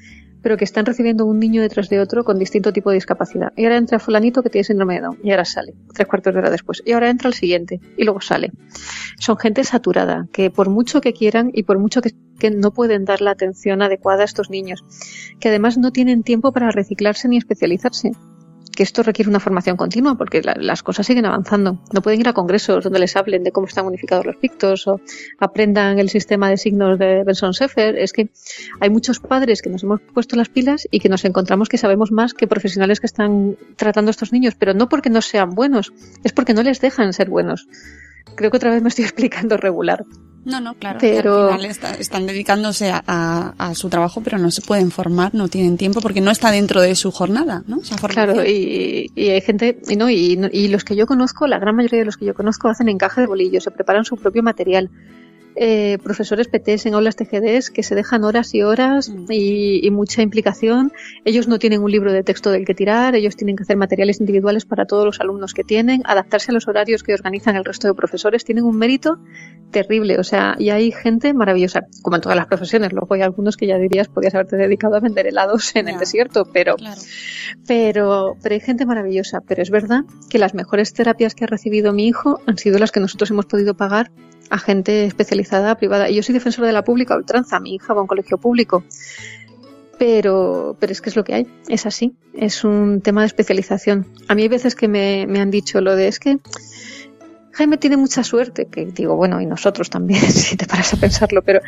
pero 0.42 0.56
que 0.56 0.64
están 0.64 0.86
recibiendo 0.86 1.26
un 1.26 1.38
niño 1.38 1.62
detrás 1.62 1.88
de 1.88 2.00
otro 2.00 2.24
con 2.24 2.38
distinto 2.38 2.72
tipo 2.72 2.90
de 2.90 2.94
discapacidad. 2.94 3.52
Y 3.56 3.64
ahora 3.64 3.76
entra 3.76 3.98
fulanito 3.98 4.42
que 4.42 4.50
tiene 4.50 4.64
síndrome 4.64 4.94
de 4.94 5.00
Down, 5.02 5.18
y 5.22 5.30
ahora 5.30 5.44
sale, 5.44 5.74
tres 5.94 6.08
cuartos 6.08 6.32
de 6.32 6.40
hora 6.40 6.50
después. 6.50 6.82
Y 6.84 6.92
ahora 6.92 7.10
entra 7.10 7.28
el 7.28 7.34
siguiente, 7.34 7.80
y 7.96 8.04
luego 8.04 8.20
sale. 8.20 8.52
Son 9.18 9.36
gente 9.36 9.64
saturada, 9.64 10.26
que 10.32 10.50
por 10.50 10.70
mucho 10.70 11.00
que 11.00 11.12
quieran 11.12 11.50
y 11.52 11.64
por 11.64 11.78
mucho 11.78 12.00
que, 12.00 12.12
que 12.38 12.50
no 12.50 12.72
pueden 12.72 13.04
dar 13.04 13.20
la 13.20 13.32
atención 13.32 13.82
adecuada 13.82 14.22
a 14.22 14.24
estos 14.24 14.50
niños, 14.50 14.82
que 15.40 15.48
además 15.48 15.76
no 15.76 15.92
tienen 15.92 16.22
tiempo 16.22 16.52
para 16.52 16.70
reciclarse 16.70 17.28
ni 17.28 17.36
especializarse 17.36 18.12
que 18.74 18.82
esto 18.82 19.02
requiere 19.02 19.28
una 19.28 19.40
formación 19.40 19.76
continua 19.76 20.16
porque 20.16 20.42
la, 20.42 20.54
las 20.58 20.82
cosas 20.82 21.06
siguen 21.06 21.26
avanzando. 21.26 21.78
No 21.92 22.02
pueden 22.02 22.20
ir 22.20 22.28
a 22.28 22.32
congresos 22.32 22.84
donde 22.84 22.98
les 22.98 23.16
hablen 23.16 23.44
de 23.44 23.52
cómo 23.52 23.66
están 23.66 23.86
unificados 23.86 24.26
los 24.26 24.36
pictos 24.36 24.86
o 24.86 25.00
aprendan 25.38 25.98
el 25.98 26.08
sistema 26.08 26.48
de 26.48 26.56
signos 26.56 26.98
de 26.98 27.22
Benson 27.24 27.54
Sefer. 27.54 27.96
Es 27.96 28.12
que 28.12 28.30
hay 28.80 28.90
muchos 28.90 29.20
padres 29.20 29.62
que 29.62 29.70
nos 29.70 29.82
hemos 29.82 30.00
puesto 30.00 30.36
las 30.36 30.48
pilas 30.48 30.88
y 30.90 31.00
que 31.00 31.08
nos 31.08 31.24
encontramos 31.24 31.68
que 31.68 31.78
sabemos 31.78 32.12
más 32.12 32.34
que 32.34 32.46
profesionales 32.46 33.00
que 33.00 33.06
están 33.06 33.56
tratando 33.76 34.08
a 34.10 34.12
estos 34.12 34.32
niños, 34.32 34.54
pero 34.58 34.74
no 34.74 34.88
porque 34.88 35.10
no 35.10 35.22
sean 35.22 35.50
buenos, 35.50 35.92
es 36.24 36.32
porque 36.32 36.54
no 36.54 36.62
les 36.62 36.80
dejan 36.80 37.12
ser 37.12 37.28
buenos. 37.28 37.68
Creo 38.36 38.50
que 38.50 38.56
otra 38.56 38.70
vez 38.70 38.82
me 38.82 38.88
estoy 38.88 39.04
explicando 39.06 39.56
regular. 39.56 40.04
No, 40.44 40.60
no, 40.60 40.74
claro. 40.74 40.98
Pero... 41.00 41.50
Al 41.50 41.58
final 41.58 41.70
está, 41.70 41.94
están 41.94 42.26
dedicándose 42.26 42.90
a, 42.90 43.02
a, 43.06 43.54
a, 43.58 43.74
su 43.74 43.88
trabajo, 43.88 44.22
pero 44.22 44.38
no 44.38 44.50
se 44.50 44.60
pueden 44.60 44.90
formar, 44.90 45.34
no 45.34 45.46
tienen 45.46 45.76
tiempo 45.76 46.00
porque 46.00 46.20
no 46.20 46.32
está 46.32 46.50
dentro 46.50 46.80
de 46.80 46.96
su 46.96 47.12
jornada, 47.12 47.62
¿no? 47.68 47.80
claro, 48.08 48.44
y, 48.44 49.12
y, 49.14 49.28
hay 49.28 49.40
gente, 49.40 49.80
y, 49.88 49.94
no, 49.94 50.10
y, 50.10 50.40
y, 50.52 50.66
los 50.66 50.82
que 50.82 50.96
yo 50.96 51.06
conozco, 51.06 51.46
la 51.46 51.60
gran 51.60 51.76
mayoría 51.76 52.00
de 52.00 52.06
los 52.06 52.16
que 52.16 52.24
yo 52.24 52.34
conozco 52.34 52.68
hacen 52.68 52.88
encaje 52.88 53.20
de 53.20 53.28
bolillos, 53.28 53.62
se 53.62 53.70
preparan 53.70 54.04
su 54.04 54.16
propio 54.16 54.42
material. 54.42 54.90
Eh, 55.56 55.98
profesores 56.02 56.48
PTs 56.48 56.86
en 56.86 56.94
aulas 56.94 57.16
TGDs 57.16 57.70
que 57.70 57.82
se 57.82 57.94
dejan 57.94 58.24
horas 58.24 58.54
y 58.54 58.62
horas 58.62 59.08
Mm. 59.10 59.26
y, 59.30 59.86
y 59.86 59.90
mucha 59.90 60.22
implicación. 60.22 60.92
Ellos 61.24 61.48
no 61.48 61.58
tienen 61.58 61.82
un 61.82 61.90
libro 61.90 62.12
de 62.12 62.22
texto 62.22 62.50
del 62.50 62.64
que 62.64 62.74
tirar, 62.74 63.14
ellos 63.14 63.36
tienen 63.36 63.56
que 63.56 63.62
hacer 63.64 63.76
materiales 63.76 64.20
individuales 64.20 64.64
para 64.64 64.86
todos 64.86 65.04
los 65.04 65.20
alumnos 65.20 65.52
que 65.54 65.64
tienen, 65.64 66.02
adaptarse 66.04 66.50
a 66.50 66.54
los 66.54 66.68
horarios 66.68 67.02
que 67.02 67.14
organizan 67.14 67.56
el 67.56 67.64
resto 67.64 67.88
de 67.88 67.94
profesores. 67.94 68.44
Tienen 68.44 68.64
un 68.64 68.76
mérito 68.78 69.18
terrible, 69.70 70.18
o 70.18 70.24
sea, 70.24 70.54
y 70.58 70.70
hay 70.70 70.92
gente 70.92 71.32
maravillosa, 71.34 71.82
como 72.02 72.16
en 72.16 72.22
todas 72.22 72.36
las 72.36 72.46
profesiones. 72.46 72.92
Luego 72.92 73.14
hay 73.14 73.22
algunos 73.22 73.56
que 73.56 73.66
ya 73.66 73.78
dirías 73.78 74.08
podías 74.08 74.34
haberte 74.34 74.56
dedicado 74.56 74.96
a 74.96 75.00
vender 75.00 75.26
helados 75.26 75.74
en 75.76 75.88
el 75.88 75.98
desierto, 75.98 76.44
pero 76.52 76.76
Claro. 76.76 77.00
pero, 77.66 78.36
pero 78.42 78.54
hay 78.54 78.60
gente 78.60 78.86
maravillosa. 78.86 79.40
Pero 79.46 79.62
es 79.62 79.70
verdad 79.70 80.00
que 80.30 80.38
las 80.38 80.54
mejores 80.54 80.92
terapias 80.92 81.34
que 81.34 81.44
ha 81.44 81.46
recibido 81.46 81.92
mi 81.92 82.06
hijo 82.06 82.40
han 82.46 82.58
sido 82.58 82.78
las 82.78 82.92
que 82.92 83.00
nosotros 83.00 83.30
hemos 83.30 83.46
podido 83.46 83.74
pagar 83.74 84.10
a 84.52 84.58
gente 84.58 85.06
especializada 85.06 85.74
privada. 85.76 86.10
Y 86.10 86.16
yo 86.16 86.22
soy 86.22 86.34
defensora 86.34 86.66
de 86.66 86.74
la 86.74 86.84
pública 86.84 87.16
ultranza. 87.16 87.58
Mi 87.58 87.74
hija 87.74 87.94
va 87.94 88.00
a 88.00 88.02
un 88.02 88.06
colegio 88.06 88.36
público. 88.36 88.84
Pero, 89.98 90.76
pero 90.78 90.92
es 90.92 91.00
que 91.00 91.08
es 91.08 91.16
lo 91.16 91.24
que 91.24 91.34
hay. 91.34 91.46
Es 91.68 91.86
así. 91.86 92.12
Es 92.34 92.62
un 92.62 93.00
tema 93.00 93.22
de 93.22 93.28
especialización. 93.28 94.06
A 94.28 94.34
mí 94.34 94.42
hay 94.42 94.48
veces 94.48 94.74
que 94.74 94.88
me, 94.88 95.26
me 95.26 95.40
han 95.40 95.50
dicho 95.50 95.80
lo 95.80 95.96
de 95.96 96.06
es 96.08 96.18
que 96.18 96.38
Jaime 97.52 97.76
tiene 97.76 97.96
mucha 97.96 98.24
suerte, 98.24 98.66
que 98.66 98.86
digo, 98.86 99.16
bueno, 99.16 99.40
y 99.40 99.46
nosotros 99.46 99.90
también, 99.90 100.20
si 100.30 100.56
te 100.56 100.66
paras 100.66 100.94
a 100.94 100.96
pensarlo, 100.96 101.42
pero 101.42 101.60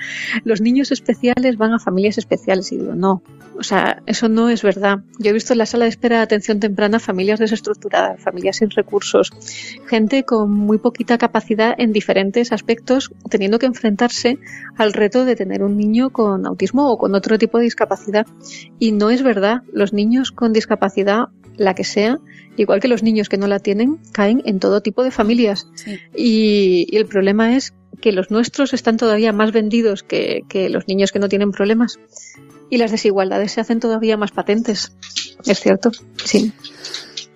los 0.45 0.61
niños 0.61 0.93
especiales 0.93 1.57
van 1.57 1.73
a 1.73 1.79
familias 1.79 2.19
especiales 2.19 2.73
y 2.73 2.79
digo, 2.79 2.95
no, 2.95 3.23
o 3.57 3.63
sea, 3.63 4.03
eso 4.07 4.29
no 4.29 4.49
es 4.49 4.63
verdad. 4.63 4.99
Yo 5.19 5.31
he 5.31 5.33
visto 5.33 5.53
en 5.53 5.59
la 5.59 5.67
sala 5.67 5.85
de 5.85 5.91
espera 5.91 6.17
de 6.19 6.23
atención 6.23 6.59
temprana 6.59 6.99
familias 6.99 7.39
desestructuradas, 7.39 8.21
familias 8.21 8.57
sin 8.57 8.71
recursos, 8.71 9.31
gente 9.87 10.25
con 10.25 10.51
muy 10.51 10.79
poquita 10.79 11.19
capacidad 11.19 11.75
en 11.79 11.93
diferentes 11.93 12.53
aspectos, 12.53 13.13
teniendo 13.29 13.59
que 13.59 13.67
enfrentarse 13.67 14.39
al 14.77 14.93
reto 14.93 15.25
de 15.25 15.37
tener 15.37 15.63
un 15.63 15.77
niño 15.77 16.11
con 16.11 16.47
autismo 16.47 16.91
o 16.91 16.99
con 16.99 17.15
otro 17.15 17.39
tipo 17.39 17.59
de 17.59 17.65
discapacidad. 17.65 18.27
Y 18.79 18.93
no 18.93 19.11
es 19.11 19.23
verdad, 19.23 19.63
los 19.73 19.93
niños 19.93 20.33
con 20.33 20.53
discapacidad, 20.53 21.29
la 21.57 21.75
que 21.75 21.85
sea, 21.85 22.19
igual 22.57 22.81
que 22.81 22.89
los 22.89 23.03
niños 23.03 23.29
que 23.29 23.37
no 23.37 23.47
la 23.47 23.59
tienen, 23.59 23.99
caen 24.13 24.43
en 24.45 24.61
todo 24.61 24.81
tipo 24.81 25.03
de 25.03 25.11
familias. 25.11 25.69
Sí. 25.75 25.99
Y, 26.17 26.87
y 26.91 26.97
el 26.97 27.07
problema 27.07 27.57
es 27.57 27.75
que 28.01 28.13
los 28.13 28.31
nuestros 28.31 28.75
están 28.75 28.97
todavía 28.97 29.33
más 29.33 29.53
vendidos 29.53 30.03
que, 30.03 30.43
que 30.49 30.69
los 30.69 30.89
niños 30.89 31.13
que 31.13 31.19
no 31.19 31.29
tienen 31.29 31.53
problemas. 31.53 31.99
Y 32.71 32.79
las 32.79 32.91
desigualdades 32.91 33.53
se 33.53 33.61
hacen 33.61 33.81
todavía 33.81 34.17
más 34.17 34.31
patentes. 34.31 34.93
Es 35.47 35.61
cierto, 35.61 35.91
sí. 36.25 36.53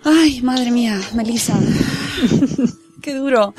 Ay, 0.04 0.40
madre 0.42 0.70
mía, 0.70 1.00
Melissa. 1.14 1.58
Qué 3.02 3.14
duro. 3.14 3.54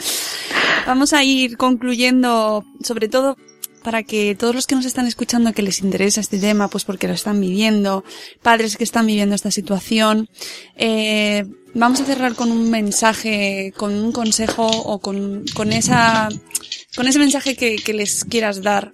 Vamos 0.85 1.13
a 1.13 1.23
ir 1.23 1.57
concluyendo, 1.57 2.65
sobre 2.83 3.07
todo 3.07 3.37
para 3.83 4.03
que 4.03 4.35
todos 4.35 4.55
los 4.55 4.67
que 4.67 4.75
nos 4.75 4.85
están 4.85 5.07
escuchando 5.07 5.53
que 5.53 5.61
les 5.61 5.81
interesa 5.81 6.21
este 6.21 6.39
tema, 6.39 6.67
pues 6.67 6.85
porque 6.85 7.07
lo 7.07 7.13
están 7.13 7.39
viviendo, 7.39 8.03
padres 8.41 8.77
que 8.77 8.83
están 8.83 9.05
viviendo 9.05 9.35
esta 9.35 9.51
situación, 9.51 10.29
eh, 10.75 11.45
vamos 11.73 12.01
a 12.01 12.05
cerrar 12.05 12.35
con 12.35 12.51
un 12.51 12.69
mensaje, 12.69 13.73
con 13.77 13.93
un 13.93 14.11
consejo 14.11 14.67
o 14.67 14.99
con, 14.99 15.45
con 15.55 15.71
esa, 15.73 16.29
con 16.95 17.07
ese 17.07 17.19
mensaje 17.19 17.55
que, 17.55 17.77
que 17.77 17.93
les 17.93 18.25
quieras 18.25 18.61
dar 18.61 18.91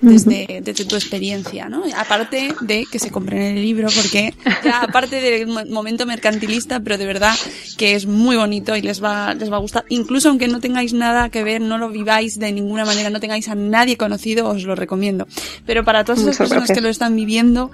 desde, 0.00 0.60
desde 0.62 0.84
tu 0.84 0.94
experiencia, 0.94 1.68
¿no? 1.68 1.82
Aparte 1.96 2.54
de 2.60 2.84
que 2.90 2.98
se 2.98 3.10
compren 3.10 3.42
el 3.42 3.62
libro, 3.62 3.88
porque 3.94 4.32
ya 4.64 4.82
aparte 4.82 5.20
del 5.20 5.46
mo- 5.46 5.64
momento 5.66 6.06
mercantilista, 6.06 6.80
pero 6.80 6.98
de 6.98 7.06
verdad 7.06 7.34
que 7.76 7.94
es 7.94 8.06
muy 8.06 8.36
bonito 8.36 8.76
y 8.76 8.82
les 8.82 9.02
va, 9.02 9.34
les 9.34 9.50
va 9.50 9.56
a 9.56 9.60
gustar. 9.60 9.84
Incluso 9.88 10.28
aunque 10.28 10.46
no 10.48 10.60
tengáis 10.60 10.92
nada 10.92 11.30
que 11.30 11.42
ver, 11.42 11.60
no 11.60 11.78
lo 11.78 11.88
viváis 11.88 12.38
de 12.38 12.52
ninguna 12.52 12.84
manera, 12.84 13.10
no 13.10 13.20
tengáis 13.20 13.48
a 13.48 13.54
nadie 13.54 13.96
conocido, 13.96 14.48
os 14.48 14.64
lo 14.64 14.74
recomiendo. 14.74 15.26
Pero 15.66 15.84
para 15.84 16.04
todas 16.04 16.20
esas 16.22 16.36
personas 16.36 16.64
gracias. 16.68 16.78
que 16.78 16.82
lo 16.82 16.88
están 16.88 17.16
viviendo, 17.16 17.70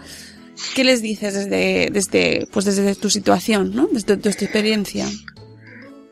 ¿qué 0.74 0.84
les 0.84 1.02
dices 1.02 1.34
desde, 1.34 1.90
desde, 1.92 2.48
pues 2.52 2.64
desde 2.64 2.94
tu 2.94 3.10
situación, 3.10 3.72
¿no? 3.74 3.88
Desde 3.92 4.16
tu, 4.16 4.22
tu 4.22 4.28
experiencia. 4.30 5.06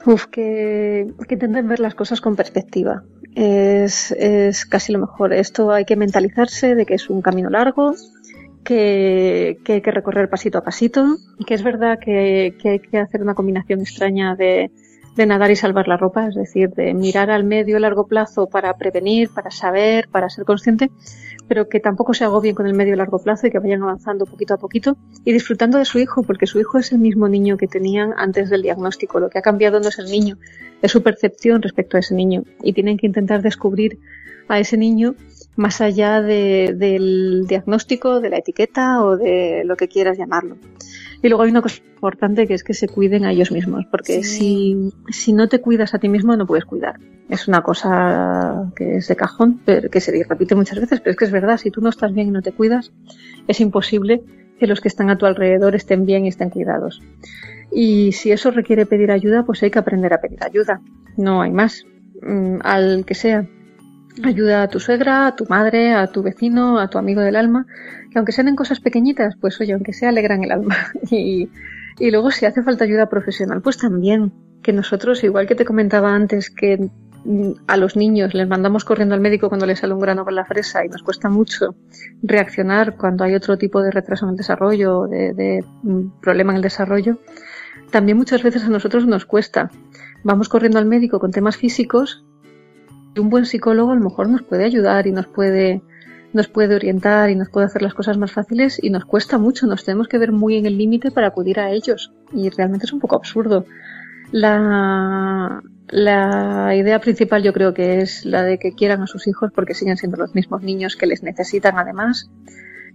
Uf, 0.04 0.26
que, 0.26 1.06
que 1.28 1.34
intenten 1.34 1.68
ver 1.68 1.78
las 1.80 1.94
cosas 1.94 2.20
con 2.20 2.34
perspectiva. 2.34 3.04
Es, 3.34 4.12
es 4.12 4.66
casi 4.66 4.92
lo 4.92 4.98
mejor. 4.98 5.32
Esto 5.32 5.70
hay 5.70 5.84
que 5.84 5.96
mentalizarse 5.96 6.74
de 6.74 6.86
que 6.86 6.94
es 6.94 7.08
un 7.08 7.22
camino 7.22 7.50
largo, 7.50 7.94
que, 8.64 9.58
que 9.64 9.74
hay 9.74 9.80
que 9.80 9.90
recorrer 9.90 10.28
pasito 10.28 10.58
a 10.58 10.64
pasito, 10.64 11.16
y 11.38 11.44
que 11.44 11.54
es 11.54 11.62
verdad 11.62 11.98
que, 11.98 12.56
que 12.60 12.68
hay 12.70 12.78
que 12.80 12.98
hacer 12.98 13.22
una 13.22 13.34
combinación 13.34 13.80
extraña 13.80 14.36
de, 14.36 14.70
de 15.16 15.26
nadar 15.26 15.50
y 15.50 15.56
salvar 15.56 15.88
la 15.88 15.96
ropa, 15.96 16.26
es 16.26 16.34
decir, 16.34 16.70
de 16.70 16.94
mirar 16.94 17.30
al 17.30 17.44
medio 17.44 17.78
largo 17.78 18.06
plazo 18.06 18.46
para 18.46 18.74
prevenir, 18.78 19.28
para 19.30 19.50
saber, 19.50 20.08
para 20.08 20.30
ser 20.30 20.44
consciente, 20.44 20.90
pero 21.48 21.68
que 21.68 21.80
tampoco 21.80 22.14
se 22.14 22.24
agobien 22.24 22.54
con 22.54 22.66
el 22.66 22.72
medio 22.72 22.96
largo 22.96 23.18
plazo 23.18 23.46
y 23.46 23.50
que 23.50 23.58
vayan 23.58 23.82
avanzando 23.82 24.24
poquito 24.24 24.54
a 24.54 24.56
poquito 24.56 24.96
y 25.24 25.32
disfrutando 25.32 25.76
de 25.76 25.84
su 25.84 25.98
hijo, 25.98 26.22
porque 26.22 26.46
su 26.46 26.58
hijo 26.60 26.78
es 26.78 26.92
el 26.92 26.98
mismo 26.98 27.28
niño 27.28 27.58
que 27.58 27.68
tenían 27.68 28.14
antes 28.16 28.48
del 28.48 28.62
diagnóstico. 28.62 29.20
Lo 29.20 29.28
que 29.28 29.38
ha 29.38 29.42
cambiado 29.42 29.80
no 29.80 29.88
es 29.88 29.98
el 29.98 30.06
niño, 30.06 30.38
es 30.80 30.90
su 30.90 31.02
percepción 31.02 31.60
respecto 31.60 31.96
a 31.96 32.00
ese 32.00 32.14
niño. 32.14 32.44
Y 32.62 32.72
tienen 32.72 32.96
que 32.96 33.06
intentar 33.06 33.42
descubrir 33.42 33.98
a 34.48 34.58
ese 34.58 34.76
niño 34.78 35.14
más 35.56 35.82
allá 35.82 36.22
de- 36.22 36.74
del 36.74 37.44
diagnóstico, 37.46 38.20
de 38.20 38.30
la 38.30 38.38
etiqueta 38.38 39.02
o 39.04 39.18
de 39.18 39.62
lo 39.66 39.76
que 39.76 39.88
quieras 39.88 40.16
llamarlo. 40.16 40.56
Y 41.22 41.28
luego 41.28 41.44
hay 41.44 41.50
una 41.50 41.62
cosa 41.62 41.80
importante 41.94 42.46
que 42.48 42.54
es 42.54 42.64
que 42.64 42.74
se 42.74 42.88
cuiden 42.88 43.24
a 43.24 43.30
ellos 43.32 43.52
mismos, 43.52 43.84
porque 43.90 44.22
Sí. 44.24 44.38
si, 44.38 45.12
si 45.12 45.32
no 45.32 45.48
te 45.48 45.60
cuidas 45.60 45.94
a 45.94 45.98
ti 45.98 46.08
mismo 46.08 46.36
no 46.36 46.46
puedes 46.46 46.64
cuidar. 46.64 46.96
Es 47.28 47.46
una 47.48 47.62
cosa 47.62 48.72
que 48.74 48.96
es 48.96 49.08
de 49.08 49.16
cajón, 49.16 49.60
pero 49.64 49.88
que 49.88 50.00
se 50.00 50.24
repite 50.28 50.54
muchas 50.54 50.80
veces, 50.80 51.00
pero 51.00 51.12
es 51.12 51.16
que 51.16 51.24
es 51.24 51.30
verdad, 51.30 51.58
si 51.58 51.70
tú 51.70 51.80
no 51.80 51.90
estás 51.90 52.12
bien 52.12 52.28
y 52.28 52.30
no 52.32 52.42
te 52.42 52.52
cuidas, 52.52 52.92
es 53.46 53.60
imposible 53.60 54.22
que 54.58 54.66
los 54.66 54.80
que 54.80 54.88
están 54.88 55.10
a 55.10 55.16
tu 55.18 55.26
alrededor 55.26 55.74
estén 55.74 56.06
bien 56.06 56.24
y 56.24 56.28
estén 56.28 56.50
cuidados. 56.50 57.00
Y 57.72 58.12
si 58.12 58.32
eso 58.32 58.50
requiere 58.50 58.84
pedir 58.84 59.10
ayuda, 59.10 59.44
pues 59.44 59.62
hay 59.62 59.70
que 59.70 59.78
aprender 59.78 60.12
a 60.12 60.20
pedir 60.20 60.42
ayuda. 60.44 60.80
No 61.16 61.40
hay 61.42 61.50
más. 61.52 61.84
Mm, 62.20 62.56
Al 62.62 63.04
que 63.06 63.14
sea. 63.14 63.46
Ayuda 64.22 64.62
a 64.64 64.68
tu 64.68 64.78
suegra, 64.78 65.26
a 65.28 65.36
tu 65.36 65.46
madre, 65.48 65.94
a 65.94 66.06
tu 66.08 66.22
vecino, 66.22 66.78
a 66.78 66.88
tu 66.88 66.98
amigo 66.98 67.22
del 67.22 67.34
alma. 67.34 67.66
Que 68.12 68.18
aunque 68.18 68.32
sean 68.32 68.48
en 68.48 68.56
cosas 68.56 68.80
pequeñitas, 68.80 69.36
pues 69.40 69.60
oye, 69.60 69.72
aunque 69.72 69.92
sea 69.92 70.10
alegran 70.10 70.44
el 70.44 70.52
alma. 70.52 70.76
Y, 71.10 71.48
y 71.98 72.10
luego 72.10 72.30
si 72.30 72.46
hace 72.46 72.62
falta 72.62 72.84
ayuda 72.84 73.08
profesional, 73.08 73.62
pues 73.62 73.78
también. 73.78 74.32
Que 74.62 74.72
nosotros, 74.72 75.24
igual 75.24 75.46
que 75.46 75.56
te 75.56 75.64
comentaba 75.64 76.14
antes, 76.14 76.50
que 76.50 76.88
mm, 77.24 77.50
a 77.66 77.76
los 77.76 77.96
niños 77.96 78.32
les 78.34 78.46
mandamos 78.46 78.84
corriendo 78.84 79.14
al 79.14 79.20
médico 79.20 79.48
cuando 79.48 79.66
les 79.66 79.80
sale 79.80 79.94
un 79.94 80.00
grano 80.00 80.24
con 80.24 80.34
la 80.34 80.44
fresa 80.44 80.84
y 80.84 80.88
nos 80.88 81.02
cuesta 81.02 81.28
mucho 81.28 81.74
reaccionar 82.22 82.96
cuando 82.96 83.24
hay 83.24 83.34
otro 83.34 83.58
tipo 83.58 83.82
de 83.82 83.90
retraso 83.90 84.26
en 84.26 84.30
el 84.30 84.36
desarrollo, 84.36 85.06
de, 85.08 85.32
de 85.32 85.64
mm, 85.82 86.20
problema 86.20 86.52
en 86.52 86.56
el 86.56 86.62
desarrollo, 86.62 87.18
también 87.90 88.16
muchas 88.16 88.42
veces 88.42 88.64
a 88.64 88.68
nosotros 88.68 89.06
nos 89.06 89.26
cuesta. 89.26 89.70
Vamos 90.24 90.48
corriendo 90.48 90.78
al 90.78 90.86
médico 90.86 91.18
con 91.18 91.30
temas 91.30 91.56
físicos 91.56 92.24
y 93.14 93.20
un 93.20 93.28
buen 93.28 93.44
psicólogo 93.44 93.92
a 93.92 93.94
lo 93.94 94.00
mejor 94.00 94.28
nos 94.28 94.42
puede 94.42 94.64
ayudar 94.64 95.06
y 95.06 95.12
nos 95.12 95.26
puede 95.26 95.82
nos 96.32 96.48
puede 96.48 96.74
orientar 96.74 97.30
y 97.30 97.36
nos 97.36 97.48
puede 97.50 97.66
hacer 97.66 97.82
las 97.82 97.94
cosas 97.94 98.16
más 98.18 98.32
fáciles 98.32 98.78
y 98.82 98.90
nos 98.90 99.04
cuesta 99.04 99.38
mucho, 99.38 99.66
nos 99.66 99.84
tenemos 99.84 100.08
que 100.08 100.18
ver 100.18 100.32
muy 100.32 100.56
en 100.56 100.66
el 100.66 100.78
límite 100.78 101.10
para 101.10 101.28
acudir 101.28 101.60
a 101.60 101.70
ellos 101.70 102.12
y 102.32 102.48
realmente 102.50 102.86
es 102.86 102.92
un 102.92 103.00
poco 103.00 103.16
absurdo. 103.16 103.66
La, 104.30 105.62
la 105.88 106.74
idea 106.74 106.98
principal 107.00 107.42
yo 107.42 107.52
creo 107.52 107.74
que 107.74 108.00
es 108.00 108.24
la 108.24 108.42
de 108.42 108.58
que 108.58 108.72
quieran 108.72 109.02
a 109.02 109.06
sus 109.06 109.26
hijos 109.26 109.50
porque 109.54 109.74
siguen 109.74 109.96
siendo 109.98 110.16
los 110.16 110.34
mismos 110.34 110.62
niños 110.62 110.96
que 110.96 111.06
les 111.06 111.22
necesitan 111.22 111.78
además, 111.78 112.30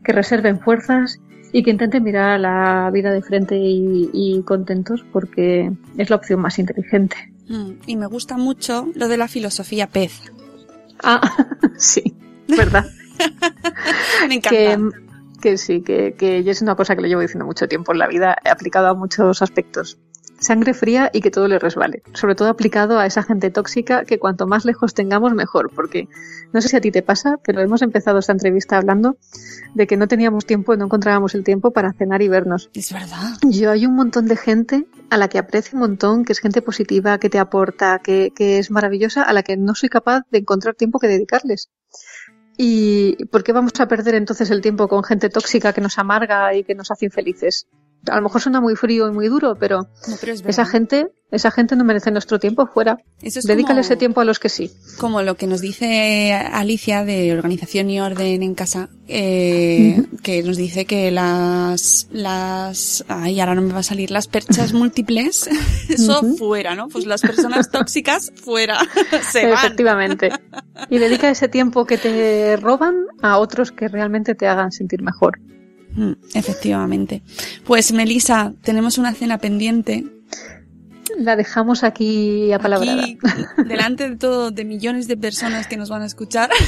que 0.04 0.14
reserven 0.14 0.60
fuerzas 0.60 1.20
y 1.52 1.64
que 1.64 1.70
intenten 1.70 2.04
mirar 2.04 2.40
la 2.40 2.90
vida 2.92 3.12
de 3.12 3.22
frente 3.22 3.56
y, 3.58 4.10
y 4.14 4.42
contentos 4.44 5.06
porque 5.12 5.72
es 5.98 6.10
la 6.10 6.16
opción 6.16 6.40
más 6.42 6.58
inteligente. 6.60 7.16
Mm, 7.48 7.72
Y 7.86 7.96
me 7.96 8.08
gusta 8.08 8.36
mucho 8.38 8.88
lo 8.96 9.08
de 9.08 9.18
la 9.18 9.28
filosofía 9.28 9.88
pez. 9.88 10.20
Ah, 11.04 11.22
sí, 11.78 12.16
verdad. 12.48 12.86
Me 14.28 14.36
encanta. 14.36 14.50
que, 14.50 14.78
que 15.42 15.58
sí, 15.58 15.82
que, 15.82 16.16
que 16.18 16.44
yo 16.44 16.52
es 16.52 16.62
una 16.62 16.76
cosa 16.76 16.96
que 16.96 17.02
lo 17.02 17.08
llevo 17.08 17.22
diciendo 17.22 17.46
mucho 17.46 17.68
tiempo 17.68 17.92
en 17.92 18.00
la 18.00 18.08
vida, 18.08 18.38
he 18.44 18.50
aplicado 18.50 18.88
a 18.88 18.94
muchos 18.94 19.42
aspectos. 19.42 19.98
Sangre 20.40 20.76
fría 20.76 21.10
y 21.14 21.22
que 21.22 21.32
todo 21.32 21.48
le 21.48 21.58
resbale. 21.58 22.04
Sobre 22.14 22.36
todo 22.36 22.50
aplicado 22.50 23.00
a 23.00 23.08
esa 23.08 23.24
gente 23.24 23.50
tóxica 23.50 24.06
que 24.06 24.20
cuanto 24.20 24.46
más 24.46 24.66
lejos 24.66 24.94
tengamos 24.94 25.34
mejor, 25.34 25.72
porque 25.74 26.08
no 26.54 26.62
sé 26.62 26.70
si 26.70 26.78
a 26.78 26.82
ti 26.82 26.92
te 26.92 27.02
pasa, 27.02 27.38
pero 27.44 27.62
hemos 27.62 27.82
empezado 27.82 28.20
esta 28.20 28.34
entrevista 28.34 28.78
hablando 28.78 29.18
de 29.74 29.88
que 29.88 29.98
no 29.98 30.08
teníamos 30.08 30.46
tiempo, 30.46 30.76
no 30.76 30.86
encontrábamos 30.86 31.34
el 31.34 31.44
tiempo 31.44 31.72
para 31.72 31.94
cenar 31.94 32.22
y 32.22 32.28
vernos. 32.28 32.70
Es 32.76 32.94
verdad. 32.94 33.34
Yo 33.50 33.72
hay 33.72 33.88
un 33.88 33.96
montón 33.96 34.28
de 34.28 34.38
gente 34.38 34.86
a 35.10 35.18
la 35.18 35.28
que 35.28 35.40
aprecio 35.40 35.76
un 35.76 35.80
montón, 35.80 36.24
que 36.24 36.34
es 36.34 36.40
gente 36.40 36.62
positiva, 36.62 37.18
que 37.18 37.30
te 37.30 37.40
aporta, 37.40 38.00
que, 38.04 38.32
que 38.36 38.60
es 38.60 38.70
maravillosa, 38.70 39.24
a 39.24 39.34
la 39.34 39.42
que 39.42 39.58
no 39.58 39.74
soy 39.74 39.90
capaz 39.90 40.22
de 40.30 40.40
encontrar 40.40 40.76
tiempo 40.76 41.00
que 41.00 41.08
dedicarles. 41.08 41.70
¿Y 42.58 43.26
por 43.26 43.44
qué 43.44 43.54
vamos 43.54 43.80
a 43.80 43.88
perder 43.88 44.16
entonces 44.16 44.50
el 44.50 44.62
tiempo 44.62 44.88
con 44.88 45.04
gente 45.04 45.30
tóxica 45.30 45.74
que 45.74 45.82
nos 45.82 46.00
amarga 46.00 46.54
y 46.56 46.64
que 46.64 46.74
nos 46.74 46.90
hace 46.90 47.06
infelices? 47.06 47.68
A 48.10 48.16
lo 48.18 48.22
mejor 48.22 48.40
suena 48.42 48.62
muy 48.62 48.76
frío 48.76 49.10
y 49.10 49.12
muy 49.12 49.28
duro, 49.28 49.56
pero, 49.60 49.80
No, 50.08 50.16
pero 50.22 50.32
es 50.34 50.44
esa 50.48 50.66
gente, 50.66 51.08
esa 51.30 51.52
gente 51.52 51.76
no 51.76 51.84
merece 51.84 52.10
nuestro 52.12 52.40
tiempo 52.40 52.66
fuera. 52.68 52.98
Eso 53.22 53.40
es 53.40 53.46
Dedícale 53.46 53.74
como- 53.76 53.82
ese 53.82 53.96
tiempo 53.98 54.22
a 54.22 54.26
los 54.26 54.40
que 54.40 54.48
sí. 54.48 54.72
Como 54.98 55.22
lo 55.24 55.36
que 55.36 55.46
nos 55.48 55.60
dice 55.60 56.32
Alicia 56.34 57.04
de 57.04 57.34
Organización 57.34 57.90
y 57.90 58.00
Orden 58.00 58.44
en 58.44 58.56
Casa, 58.56 58.88
eh, 59.10 60.04
que 60.24 60.42
nos 60.44 60.56
dice 60.56 60.86
que 60.86 61.12
las, 61.12 62.08
las, 62.12 63.04
ay, 63.10 63.40
ahora 63.42 63.56
no 63.56 63.62
me 63.62 63.74
va 63.74 63.80
a 63.80 63.84
salir, 63.84 64.10
las 64.12 64.28
perchas 64.28 64.72
múltiples, 64.74 65.50
eso 65.90 66.24
fuera, 66.38 66.76
¿no? 66.76 66.88
Pues 66.88 67.06
las 67.06 67.22
personas 67.22 67.72
tóxicas 67.72 68.32
fuera, 68.36 68.80
se 69.30 69.44
van. 69.48 69.54
Efectivamente. 69.66 70.30
Y 70.90 70.98
dedica 71.00 71.30
ese 71.30 71.50
tiempo 71.50 71.86
que 71.86 71.98
te 71.98 72.56
roban 72.56 72.96
a 73.22 73.38
otros 73.40 73.74
que 73.74 73.90
realmente 73.90 74.34
te 74.34 74.48
hagan 74.48 74.72
sentir 74.72 75.02
mejor. 75.02 75.40
Mm, 75.98 76.14
Efectivamente. 76.36 77.24
Pues 77.66 77.92
Melisa, 77.92 78.54
tenemos 78.62 78.98
una 78.98 79.14
cena 79.14 79.40
pendiente. 79.40 80.06
La 81.18 81.36
dejamos 81.36 81.84
aquí 81.84 82.52
apalabrada. 82.54 83.04
Aquí, 83.04 83.18
delante 83.68 84.10
de 84.10 84.16
todo, 84.16 84.52
de 84.52 84.64
millones 84.64 85.08
de 85.08 85.18
personas 85.18 85.68
que 85.68 85.76
nos 85.76 85.90
van 85.90 86.04
a 86.04 86.06
escuchar. 86.06 86.50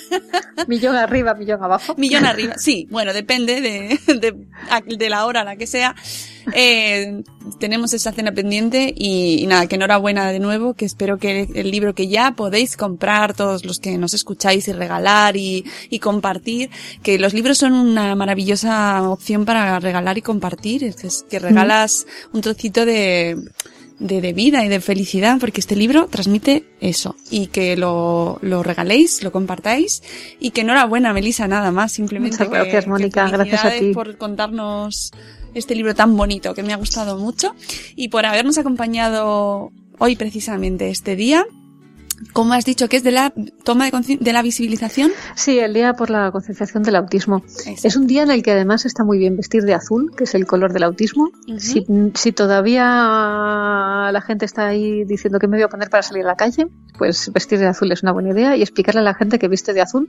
Millón 0.68 0.96
arriba, 0.96 1.34
millón 1.34 1.62
abajo. 1.62 1.94
Millón 1.96 2.24
arriba. 2.26 2.54
Sí, 2.58 2.86
bueno, 2.90 3.12
depende 3.12 3.60
de, 3.60 3.98
de, 4.14 4.34
de 4.96 5.10
la 5.10 5.26
hora 5.26 5.42
a 5.42 5.44
la 5.44 5.56
que 5.56 5.66
sea. 5.66 5.94
Eh, 6.54 7.22
tenemos 7.58 7.92
esa 7.92 8.12
cena 8.12 8.32
pendiente 8.32 8.92
y, 8.96 9.42
y 9.42 9.46
nada, 9.46 9.66
que 9.66 9.76
enhorabuena 9.76 10.30
de 10.30 10.40
nuevo, 10.40 10.74
que 10.74 10.84
espero 10.84 11.18
que 11.18 11.48
el 11.54 11.70
libro 11.70 11.94
que 11.94 12.08
ya 12.08 12.32
podéis 12.32 12.76
comprar, 12.76 13.34
todos 13.34 13.64
los 13.64 13.78
que 13.78 13.96
nos 13.98 14.14
escucháis 14.14 14.66
y 14.68 14.72
regalar 14.72 15.36
y, 15.36 15.64
y 15.90 15.98
compartir, 15.98 16.70
que 17.02 17.18
los 17.18 17.34
libros 17.34 17.58
son 17.58 17.72
una 17.72 18.14
maravillosa 18.14 19.08
opción 19.08 19.44
para 19.44 19.78
regalar 19.80 20.18
y 20.18 20.22
compartir, 20.22 20.84
es 20.84 21.24
que, 21.28 21.38
regalas 21.38 22.06
un 22.32 22.40
trocito 22.40 22.84
de, 22.84 23.36
de, 23.98 24.20
de 24.20 24.32
vida 24.32 24.64
y 24.64 24.68
de 24.68 24.80
felicidad, 24.80 25.38
porque 25.40 25.60
este 25.60 25.76
libro 25.76 26.06
transmite 26.08 26.64
eso. 26.80 27.16
Y 27.30 27.48
que 27.48 27.76
lo, 27.76 28.38
lo 28.42 28.62
regaléis, 28.62 29.22
lo 29.22 29.32
compartáis. 29.32 29.81
Y 30.40 30.50
que 30.50 30.62
enhorabuena, 30.62 31.12
Melissa, 31.12 31.48
nada 31.48 31.70
más. 31.70 31.92
Simplemente 31.92 32.36
Muchas 32.36 32.50
gracias, 32.50 32.84
que 32.84 32.90
Mónica, 32.90 33.28
gracias 33.28 33.64
a 33.64 33.70
ti. 33.70 33.92
por 33.92 34.16
contarnos 34.16 35.12
este 35.54 35.74
libro 35.74 35.94
tan 35.94 36.16
bonito 36.16 36.54
que 36.54 36.62
me 36.62 36.72
ha 36.72 36.76
gustado 36.76 37.18
mucho 37.18 37.54
y 37.94 38.08
por 38.08 38.24
habernos 38.24 38.58
acompañado 38.58 39.70
hoy 39.98 40.16
precisamente 40.16 40.90
este 40.90 41.16
día. 41.16 41.44
Como 42.32 42.52
has 42.54 42.64
dicho 42.64 42.88
que 42.88 42.96
es 42.96 43.02
de 43.02 43.10
la 43.12 43.32
toma 43.64 43.90
de, 43.90 44.16
de 44.20 44.32
la 44.32 44.42
visibilización. 44.42 45.10
Sí, 45.34 45.58
el 45.58 45.74
día 45.74 45.94
por 45.94 46.10
la 46.10 46.30
concienciación 46.30 46.82
del 46.82 46.96
autismo. 46.96 47.42
Eso. 47.66 47.86
Es 47.88 47.96
un 47.96 48.06
día 48.06 48.22
en 48.22 48.30
el 48.30 48.42
que 48.42 48.52
además 48.52 48.84
está 48.86 49.04
muy 49.04 49.18
bien 49.18 49.36
vestir 49.36 49.62
de 49.62 49.74
azul, 49.74 50.12
que 50.16 50.24
es 50.24 50.34
el 50.34 50.46
color 50.46 50.72
del 50.72 50.82
autismo. 50.84 51.30
Ujú. 51.48 51.58
si, 51.60 51.84
si 52.14 52.32
todavía 52.32 54.10
la 54.12 54.20
gente 54.26 54.44
está 54.44 54.66
ahí 54.68 55.04
diciendo 55.04 55.38
que 55.38 55.48
me 55.48 55.56
voy 55.56 55.64
a 55.64 55.68
poner 55.68 55.90
para 55.90 56.02
salir 56.02 56.24
a 56.24 56.28
la 56.28 56.36
calle, 56.36 56.66
pues 56.98 57.30
vestir 57.32 57.58
de 57.58 57.66
azul 57.66 57.90
es 57.92 58.02
una 58.02 58.12
buena 58.12 58.30
idea 58.30 58.56
y 58.56 58.62
explicarle 58.62 59.00
a 59.00 59.04
la 59.04 59.14
gente 59.14 59.38
que 59.38 59.48
viste 59.48 59.72
de 59.72 59.80
azul 59.80 60.08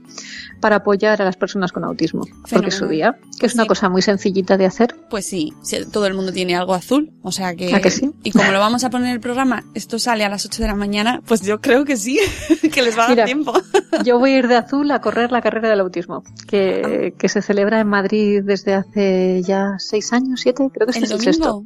para 0.60 0.76
apoyar 0.76 1.20
a 1.20 1.24
las 1.24 1.36
personas 1.36 1.72
con 1.72 1.84
autismo. 1.84 2.22
Porque 2.50 2.68
es 2.68 2.74
su 2.74 2.86
Fenomenal. 2.86 3.14
día, 3.20 3.30
que 3.40 3.46
es 3.46 3.54
una 3.54 3.64
Sí. 3.64 3.68
cosa 3.68 3.88
muy 3.88 4.02
sencillita 4.02 4.56
de 4.56 4.66
hacer. 4.66 4.94
Pues 5.10 5.26
sí, 5.26 5.52
todo 5.92 6.06
el 6.06 6.14
mundo 6.14 6.32
tiene 6.32 6.54
algo 6.56 6.74
azul, 6.74 7.12
o 7.22 7.32
sea 7.32 7.54
que... 7.54 7.74
¿A 7.74 7.80
que 7.80 7.90
sí? 7.90 8.10
Y 8.22 8.30
como 8.30 8.50
lo 8.52 8.58
vamos 8.60 8.84
a 8.84 8.90
poner 8.90 9.08
en 9.08 9.14
el 9.14 9.20
programa, 9.20 9.64
esto 9.74 9.98
sale 9.98 10.24
a 10.24 10.28
las 10.28 10.44
8 10.46 10.62
de 10.62 10.68
la 10.68 10.74
mañana, 10.74 11.22
pues 11.26 11.40
yo 11.42 11.60
creo 11.60 11.84
que 11.84 11.96
sí, 11.96 12.03
que 12.72 12.82
les 12.82 12.96
va 12.98 13.04
a 13.04 13.06
dar 13.06 13.10
Mira, 13.10 13.24
tiempo. 13.24 13.52
Yo 14.04 14.18
voy 14.18 14.32
a 14.32 14.38
ir 14.38 14.48
de 14.48 14.56
azul 14.56 14.90
a 14.90 15.00
correr 15.00 15.32
la 15.32 15.40
carrera 15.42 15.68
del 15.68 15.80
autismo, 15.80 16.22
que, 16.46 17.14
que 17.18 17.28
se 17.28 17.42
celebra 17.42 17.80
en 17.80 17.88
Madrid 17.88 18.42
desde 18.44 18.74
hace 18.74 19.42
ya 19.42 19.76
seis 19.78 20.12
años, 20.12 20.40
siete, 20.40 20.68
creo 20.72 20.86
que 20.86 20.92
este 20.92 21.00
¿El 21.00 21.04
es 21.04 21.10
el 21.12 21.20
sexto. 21.20 21.64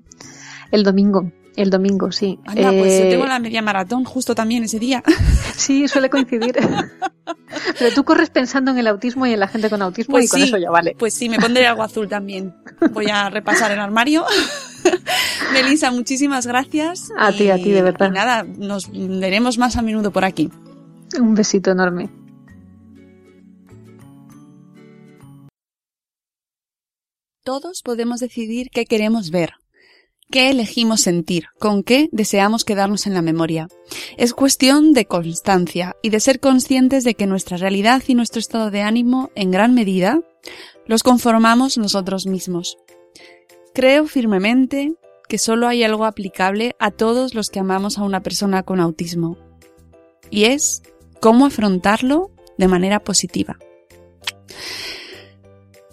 El 0.70 0.82
domingo. 0.84 1.30
El 1.56 1.70
domingo, 1.70 2.12
sí. 2.12 2.38
Anda, 2.46 2.70
pues 2.70 2.98
yo 2.98 3.04
Eh, 3.06 3.10
tengo 3.10 3.26
la 3.26 3.40
media 3.40 3.62
maratón 3.62 4.04
justo 4.04 4.34
también 4.34 4.62
ese 4.64 4.78
día. 4.78 5.02
Sí, 5.56 5.88
suele 5.88 6.08
coincidir. 6.08 6.56
Pero 7.78 7.94
tú 7.94 8.04
corres 8.04 8.30
pensando 8.30 8.70
en 8.70 8.78
el 8.78 8.86
autismo 8.86 9.26
y 9.26 9.32
en 9.32 9.40
la 9.40 9.48
gente 9.48 9.68
con 9.68 9.82
autismo 9.82 10.12
Pues 10.12 10.26
y 10.26 10.28
con 10.28 10.40
eso 10.42 10.56
ya 10.56 10.70
vale. 10.70 10.94
Pues 10.96 11.14
sí, 11.14 11.28
me 11.28 11.36
pondré 11.38 11.66
algo 11.66 11.82
azul 11.82 12.08
también. 12.08 12.54
Voy 12.92 13.06
a 13.10 13.28
repasar 13.28 13.72
el 13.72 13.80
armario. 13.80 14.24
Melissa, 15.52 15.90
muchísimas 15.90 16.46
gracias. 16.46 17.10
A 17.18 17.32
ti, 17.32 17.50
a 17.50 17.56
ti, 17.56 17.70
de 17.70 17.82
verdad. 17.82 18.08
Y 18.08 18.10
nada, 18.12 18.42
nos 18.44 18.90
veremos 18.92 19.58
más 19.58 19.76
a 19.76 19.82
menudo 19.82 20.10
por 20.10 20.24
aquí. 20.24 20.50
Un 21.18 21.34
besito 21.34 21.70
enorme. 21.70 22.10
Todos 27.44 27.80
podemos 27.82 28.20
decidir 28.20 28.68
qué 28.70 28.84
queremos 28.84 29.30
ver, 29.30 29.54
qué 30.30 30.50
elegimos 30.50 31.00
sentir, 31.00 31.46
con 31.58 31.82
qué 31.82 32.10
deseamos 32.12 32.66
quedarnos 32.66 33.06
en 33.06 33.14
la 33.14 33.22
memoria. 33.22 33.68
Es 34.18 34.34
cuestión 34.34 34.92
de 34.92 35.06
constancia 35.06 35.96
y 36.02 36.10
de 36.10 36.20
ser 36.20 36.40
conscientes 36.40 37.04
de 37.04 37.14
que 37.14 37.26
nuestra 37.26 37.56
realidad 37.56 38.02
y 38.06 38.14
nuestro 38.14 38.38
estado 38.38 38.70
de 38.70 38.82
ánimo, 38.82 39.30
en 39.34 39.50
gran 39.50 39.72
medida, 39.72 40.20
los 40.84 41.02
conformamos 41.02 41.78
nosotros 41.78 42.26
mismos. 42.26 42.76
Creo 43.74 44.06
firmemente 44.06 44.94
que 45.28 45.38
solo 45.38 45.68
hay 45.68 45.84
algo 45.84 46.04
aplicable 46.04 46.74
a 46.78 46.90
todos 46.90 47.34
los 47.34 47.50
que 47.50 47.60
amamos 47.60 47.98
a 47.98 48.02
una 48.02 48.22
persona 48.22 48.62
con 48.62 48.80
autismo, 48.80 49.36
y 50.30 50.44
es 50.44 50.82
cómo 51.20 51.46
afrontarlo 51.46 52.30
de 52.56 52.68
manera 52.68 53.00
positiva. 53.00 53.58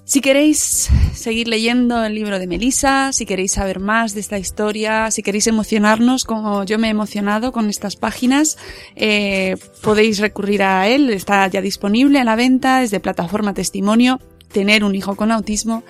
Si 0.08 0.22
queréis 0.22 0.88
seguir 1.16 1.48
leyendo 1.48 2.04
el 2.04 2.14
libro 2.14 2.38
de 2.38 2.46
Melissa, 2.46 3.12
si 3.12 3.26
queréis 3.26 3.54
saber 3.54 3.80
más 3.80 4.14
de 4.14 4.20
esta 4.20 4.38
historia, 4.38 5.10
si 5.10 5.24
queréis 5.24 5.48
emocionarnos 5.48 6.26
como 6.26 6.64
yo 6.64 6.78
me 6.78 6.88
he 6.88 6.92
emocionado 6.92 7.52
con 7.52 7.72
estas 7.72 7.96
páginas, 7.96 8.60
eh, 8.96 9.58
podéis 9.82 10.20
recurrir 10.20 10.62
a 10.62 10.88
él, 10.88 11.10
está 11.10 11.48
ya 11.48 11.60
disponible 11.60 12.20
a 12.20 12.24
la 12.24 12.36
venta, 12.36 12.84
es 12.84 12.92
de 12.92 13.00
plataforma 13.00 13.56
testimonio, 13.56 14.20
tener 14.52 14.84
un 14.84 14.94
hijo 14.94 15.16
con 15.16 15.32
autismo. 15.32 15.84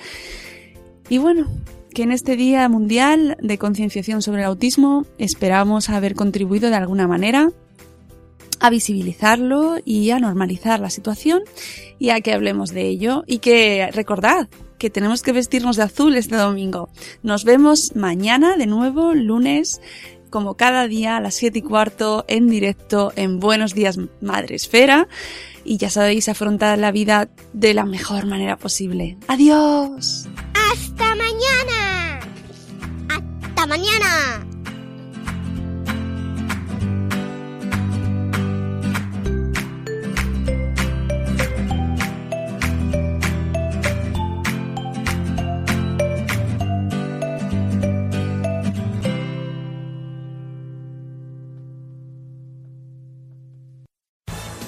Y 1.09 1.17
bueno, 1.17 1.47
que 1.95 2.03
en 2.03 2.11
este 2.11 2.35
Día 2.35 2.67
Mundial 2.67 3.37
de 3.41 3.57
Concienciación 3.57 4.21
sobre 4.21 4.41
el 4.41 4.47
Autismo 4.47 5.05
esperamos 5.17 5.89
haber 5.89 6.13
contribuido 6.13 6.69
de 6.69 6.75
alguna 6.75 7.07
manera 7.07 7.51
a 8.59 8.69
visibilizarlo 8.69 9.77
y 9.85 10.09
a 10.09 10.19
normalizar 10.19 10.81
la 10.81 10.89
situación 10.89 11.43
y 11.97 12.09
a 12.09 12.19
que 12.19 12.33
hablemos 12.33 12.71
de 12.71 12.85
ello 12.85 13.23
y 13.25 13.39
que 13.39 13.89
recordad 13.93 14.49
que 14.77 14.89
tenemos 14.89 15.23
que 15.23 15.31
vestirnos 15.31 15.77
de 15.77 15.83
azul 15.83 16.17
este 16.17 16.35
domingo. 16.35 16.89
Nos 17.23 17.45
vemos 17.45 17.95
mañana 17.95 18.57
de 18.57 18.67
nuevo, 18.67 19.13
lunes, 19.13 19.79
como 20.29 20.55
cada 20.55 20.89
día 20.89 21.15
a 21.15 21.21
las 21.21 21.35
7 21.35 21.59
y 21.59 21.61
cuarto 21.61 22.25
en 22.27 22.49
directo 22.49 23.13
en 23.15 23.39
Buenos 23.39 23.73
Días 23.73 23.97
Madre 24.19 24.55
Esfera 24.55 25.07
y 25.63 25.77
ya 25.77 25.89
sabéis 25.89 26.27
afrontar 26.27 26.77
la 26.77 26.91
vida 26.91 27.29
de 27.53 27.73
la 27.73 27.85
mejor 27.85 28.25
manera 28.25 28.57
posible. 28.57 29.17
Adiós. 29.29 30.27
¡Hasta 30.73 31.15
mañana! 31.15 31.24
¡Hasta 33.75 33.89
mañana! 33.89 34.44